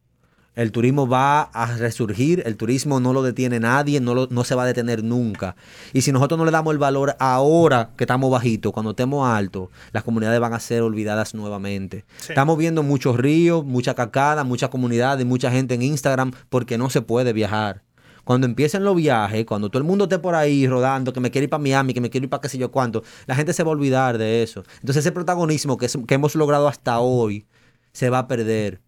El 0.59 0.73
turismo 0.73 1.07
va 1.09 1.43
a 1.43 1.77
resurgir, 1.77 2.43
el 2.45 2.57
turismo 2.57 2.99
no 2.99 3.13
lo 3.13 3.23
detiene 3.23 3.61
nadie, 3.61 4.01
no, 4.01 4.13
lo- 4.15 4.27
no 4.31 4.43
se 4.43 4.55
va 4.57 4.65
a 4.65 4.67
detener 4.67 5.05
nunca. 5.05 5.55
Y 5.93 6.01
si 6.01 6.11
nosotros 6.11 6.37
no 6.37 6.45
le 6.45 6.51
damos 6.51 6.73
el 6.73 6.79
valor 6.79 7.15
ahora 7.21 7.91
que 7.97 8.03
estamos 8.05 8.29
bajitos, 8.31 8.73
cuando 8.73 8.91
estemos 8.91 9.29
altos, 9.29 9.69
las 9.93 10.03
comunidades 10.03 10.41
van 10.41 10.55
a 10.55 10.59
ser 10.61 10.83
olvidadas 10.83 11.35
nuevamente. 11.35 12.05
Sí. 12.19 12.27
Estamos 12.31 12.59
viendo 12.59 12.83
muchos 12.83 13.17
ríos, 13.17 13.65
mucha 13.65 13.95
cacada, 13.95 14.43
muchas 14.43 14.69
comunidades, 14.71 15.25
mucha 15.25 15.51
gente 15.51 15.75
en 15.75 15.83
Instagram 15.83 16.33
porque 16.49 16.77
no 16.77 16.91
se 16.91 17.03
puede 17.03 17.33
viajar. 17.33 17.83
Cuando 18.25 18.47
empiecen 18.47 18.83
los 18.85 18.97
viajes, 18.97 19.47
cuando 19.47 19.71
todo 19.71 19.79
el 19.79 19.85
mundo 19.87 20.05
esté 20.05 20.19
por 20.19 20.35
ahí 20.35 20.67
rodando, 20.67 21.13
que 21.13 21.21
me 21.21 21.31
quiere 21.31 21.45
ir 21.45 21.51
para 21.51 21.63
Miami, 21.63 21.95
que 21.95 22.01
me 22.01 22.11
quiere 22.11 22.25
ir 22.25 22.31
para 22.31 22.41
qué 22.41 22.49
sé 22.49 22.59
yo 22.59 22.71
cuánto, 22.73 23.03
la 23.27 23.35
gente 23.37 23.53
se 23.53 23.63
va 23.63 23.69
a 23.71 23.73
olvidar 23.73 24.19
de 24.19 24.43
eso. 24.43 24.65
Entonces 24.81 24.97
ese 25.07 25.13
protagonismo 25.13 25.79
que, 25.79 25.87
es- 25.87 25.97
que 26.07 26.15
hemos 26.15 26.35
logrado 26.35 26.67
hasta 26.69 26.99
hoy 26.99 27.47
se 27.93 28.11
va 28.11 28.19
a 28.19 28.27
perder. 28.29 28.81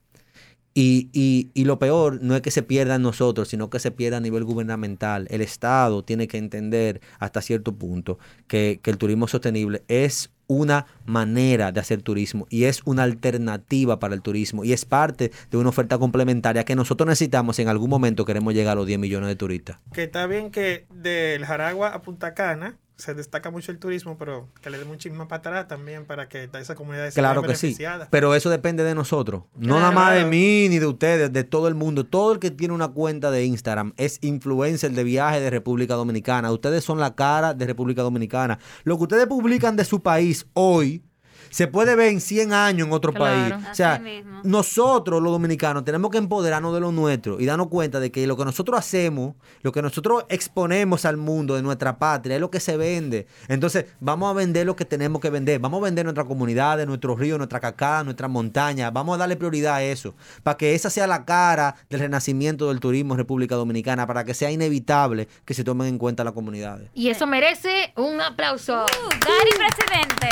Y, 0.74 1.08
y- 1.12 1.50
y 1.54 1.64
lo 1.64 1.78
peor 1.78 2.20
no 2.22 2.36
es 2.36 2.42
que 2.42 2.50
se 2.52 2.62
pierda 2.62 2.94
en 2.94 3.02
nosotros, 3.02 3.48
sino 3.48 3.70
que 3.70 3.80
se 3.80 3.90
pierda 3.90 4.18
a 4.18 4.20
nivel 4.20 4.44
gubernamental. 4.44 5.26
El 5.30 5.40
Estado 5.40 6.04
tiene 6.04 6.28
que 6.28 6.38
entender 6.38 7.00
hasta 7.18 7.42
cierto 7.42 7.74
punto 7.74 8.18
que, 8.46 8.78
que 8.82 8.90
el 8.90 8.98
turismo 8.98 9.26
sostenible 9.26 9.82
es 9.88 10.30
una 10.46 10.86
manera 11.06 11.70
de 11.70 11.78
hacer 11.80 12.02
turismo 12.02 12.46
y 12.50 12.64
es 12.64 12.82
una 12.84 13.04
alternativa 13.04 14.00
para 14.00 14.14
el 14.14 14.22
turismo 14.22 14.64
y 14.64 14.72
es 14.72 14.84
parte 14.84 15.30
de 15.50 15.56
una 15.56 15.68
oferta 15.68 15.96
complementaria 15.98 16.64
que 16.64 16.74
nosotros 16.74 17.06
necesitamos 17.06 17.54
si 17.56 17.62
en 17.62 17.68
algún 17.68 17.88
momento 17.88 18.24
queremos 18.24 18.52
llegar 18.54 18.72
a 18.72 18.74
los 18.76 18.86
10 18.86 18.98
millones 18.98 19.28
de 19.28 19.36
turistas. 19.36 19.78
Que 19.92 20.04
está 20.04 20.26
bien 20.26 20.50
que 20.50 20.86
del 20.92 21.44
Jaragua 21.44 21.88
a 21.90 22.02
Punta 22.02 22.34
Cana 22.34 22.76
se 23.00 23.14
destaca 23.14 23.50
mucho 23.50 23.72
el 23.72 23.78
turismo, 23.78 24.16
pero 24.18 24.48
que 24.60 24.70
le 24.70 24.78
demos 24.78 24.92
un 24.92 24.98
chisme 24.98 25.26
para 25.26 25.38
atrás 25.38 25.68
también 25.68 26.04
para 26.06 26.28
que 26.28 26.48
esas 26.60 26.76
comunidades 26.76 27.14
Claro 27.14 27.40
sean 27.40 27.50
que 27.52 27.56
sí, 27.56 27.76
pero 28.10 28.34
eso 28.34 28.50
depende 28.50 28.84
de 28.84 28.94
nosotros, 28.94 29.42
no 29.56 29.60
Claro. 29.76 29.80
nada 29.80 29.90
más 29.92 30.10
de 30.12 30.16
Claro. 30.20 30.30
mí 30.30 30.68
ni 30.68 30.78
de 30.78 30.86
ustedes, 30.86 31.32
de 31.32 31.44
todo 31.44 31.66
el 31.68 31.74
mundo. 31.74 32.04
Todo 32.04 32.32
el 32.32 32.38
que 32.38 32.50
tiene 32.50 32.74
una 32.74 32.88
cuenta 32.88 33.30
de 33.30 33.44
Instagram 33.44 33.94
es 33.96 34.18
influencer 34.22 34.92
de 34.92 35.04
viaje 35.04 35.40
de 35.40 35.50
República 35.50 35.94
Dominicana. 35.94 36.52
Ustedes 36.52 36.84
son 36.84 36.98
la 37.00 37.14
cara 37.14 37.54
de 37.54 37.66
República 37.66 38.02
Dominicana. 38.02 38.58
Lo 38.84 38.96
que 38.96 39.02
ustedes 39.04 39.26
publican 39.26 39.76
de 39.76 39.84
su 39.84 40.00
país 40.02 40.46
hoy 40.54 41.02
se 41.50 41.66
puede 41.66 41.94
ver 41.96 42.08
en 42.08 42.20
100 42.20 42.52
años 42.52 42.86
en 42.86 42.92
otro 42.92 43.12
Claro. 43.12 43.56
país. 43.56 43.66
O 43.70 43.74
sea, 43.74 44.00
nosotros 44.44 45.22
los 45.22 45.32
dominicanos 45.32 45.84
tenemos 45.84 46.10
que 46.10 46.18
empoderarnos 46.18 46.72
de 46.74 46.80
lo 46.80 46.92
nuestro 46.92 47.38
y 47.40 47.46
darnos 47.46 47.68
cuenta 47.68 48.00
de 48.00 48.10
que 48.10 48.26
lo 48.26 48.36
que 48.36 48.44
nosotros 48.44 48.78
hacemos, 48.78 49.34
lo 49.62 49.72
que 49.72 49.82
nosotros 49.82 50.24
exponemos 50.28 51.04
al 51.04 51.16
mundo 51.16 51.54
de 51.54 51.62
nuestra 51.62 51.98
patria 51.98 52.36
es 52.36 52.40
lo 52.40 52.50
que 52.50 52.60
se 52.60 52.76
vende. 52.76 53.26
Entonces, 53.48 53.86
vamos 54.00 54.30
a 54.30 54.32
vender 54.34 54.66
lo 54.66 54.76
que 54.76 54.84
tenemos 54.84 55.20
que 55.20 55.30
vender. 55.30 55.58
Vamos 55.60 55.80
a 55.80 55.84
vender 55.84 56.04
nuestra 56.04 56.24
comunidad, 56.24 56.84
nuestros 56.86 57.18
ríos, 57.18 57.38
nuestra 57.38 57.60
cacada, 57.60 58.04
nuestras 58.04 58.30
montañas. 58.30 58.92
Vamos 58.92 59.14
a 59.14 59.18
darle 59.18 59.36
prioridad 59.36 59.74
a 59.76 59.82
eso. 59.82 60.14
Para 60.42 60.56
que 60.56 60.74
esa 60.74 60.90
sea 60.90 61.06
la 61.06 61.24
cara 61.24 61.76
del 61.88 62.00
renacimiento 62.00 62.68
del 62.68 62.80
turismo 62.80 63.14
en 63.14 63.18
República 63.18 63.54
Dominicana. 63.56 64.06
Para 64.06 64.24
que 64.24 64.34
sea 64.34 64.50
inevitable 64.50 65.28
que 65.44 65.54
se 65.54 65.64
tomen 65.64 65.88
en 65.88 65.98
cuenta 65.98 66.24
las 66.24 66.32
comunidades. 66.32 66.90
Y 66.94 67.08
eso 67.10 67.26
merece 67.26 67.92
un 67.96 68.20
aplauso. 68.20 68.84
Uh, 68.84 69.08
Gary 69.10 69.50
presidente. 69.56 70.28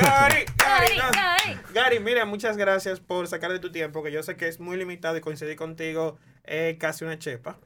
Gary, 0.00 0.43
Gary, 0.56 0.86
Gary, 0.86 0.98
no. 0.98 1.10
Gary. 1.10 1.58
Gary, 1.72 2.00
mira, 2.00 2.24
muchas 2.24 2.56
gracias 2.56 3.00
por 3.00 3.26
sacar 3.28 3.52
de 3.52 3.58
tu 3.58 3.70
tiempo, 3.70 4.02
que 4.02 4.12
yo 4.12 4.22
sé 4.22 4.36
que 4.36 4.48
es 4.48 4.60
muy 4.60 4.76
limitado 4.76 5.16
y 5.16 5.20
coincidir 5.20 5.56
contigo 5.56 6.18
es 6.44 6.76
casi 6.78 7.04
una 7.04 7.18
chepa. 7.18 7.58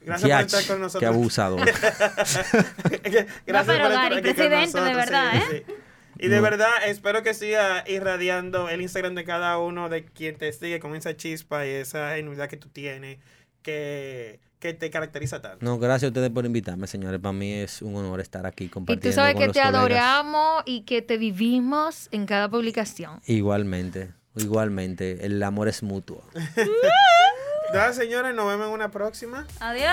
Gracias 0.00 0.28
Yach, 0.28 0.38
por 0.38 0.46
estar 0.46 0.74
con 0.74 0.80
nosotros. 0.80 1.00
Qué 1.00 1.06
abusador. 1.06 1.60
Gracias 1.66 3.26
pero 3.46 3.64
por 3.64 3.74
estar 3.74 3.90
Gary, 3.90 4.20
presidente, 4.20 4.80
de 4.80 4.94
verdad, 4.94 5.32
sí, 5.50 5.62
sí. 5.66 5.74
Y 6.18 6.28
de 6.28 6.40
verdad, 6.40 6.70
espero 6.86 7.22
que 7.22 7.34
siga 7.34 7.82
irradiando 7.86 8.68
el 8.68 8.80
Instagram 8.80 9.14
de 9.14 9.24
cada 9.24 9.58
uno 9.58 9.88
de 9.88 10.04
quien 10.04 10.36
te 10.36 10.52
sigue 10.52 10.78
con 10.78 10.94
esa 10.94 11.16
chispa 11.16 11.66
y 11.66 11.70
esa 11.70 12.14
genuidad 12.14 12.48
que 12.48 12.56
tú 12.56 12.68
tienes, 12.68 13.18
que, 13.62 14.38
que 14.62 14.72
te 14.74 14.90
caracteriza 14.90 15.42
tanto. 15.42 15.58
No, 15.64 15.76
gracias 15.78 16.04
a 16.04 16.08
ustedes 16.10 16.30
por 16.30 16.46
invitarme, 16.46 16.86
señores. 16.86 17.18
Para 17.20 17.32
mí 17.32 17.52
es 17.52 17.82
un 17.82 17.96
honor 17.96 18.20
estar 18.20 18.46
aquí 18.46 18.64
Y 18.64 18.68
compartiendo. 18.68 19.08
tú 19.10 19.12
sabes 19.12 19.32
con 19.34 19.40
que 19.40 19.46
los 19.48 19.54
te 19.56 19.60
colegas. 19.60 19.78
adoramos 19.80 20.62
y 20.66 20.82
que 20.82 21.02
te 21.02 21.18
vivimos 21.18 22.08
en 22.12 22.26
cada 22.26 22.48
publicación. 22.48 23.20
Igualmente, 23.26 24.12
igualmente. 24.36 25.26
El 25.26 25.42
amor 25.42 25.66
es 25.66 25.82
mutuo. 25.82 26.22
Nada, 27.74 27.92
señores, 27.92 28.34
nos 28.36 28.46
vemos 28.46 28.68
en 28.68 28.72
una 28.72 28.90
próxima. 28.92 29.46
Adiós. 29.58 29.90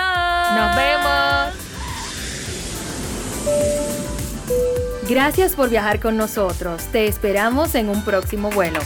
Nos 0.54 0.76
vemos. 0.76 1.54
Gracias 5.08 5.56
por 5.56 5.68
viajar 5.68 5.98
con 5.98 6.16
nosotros. 6.16 6.84
Te 6.92 7.06
esperamos 7.08 7.74
en 7.74 7.88
un 7.88 8.04
próximo 8.04 8.50
vuelo. 8.50 8.78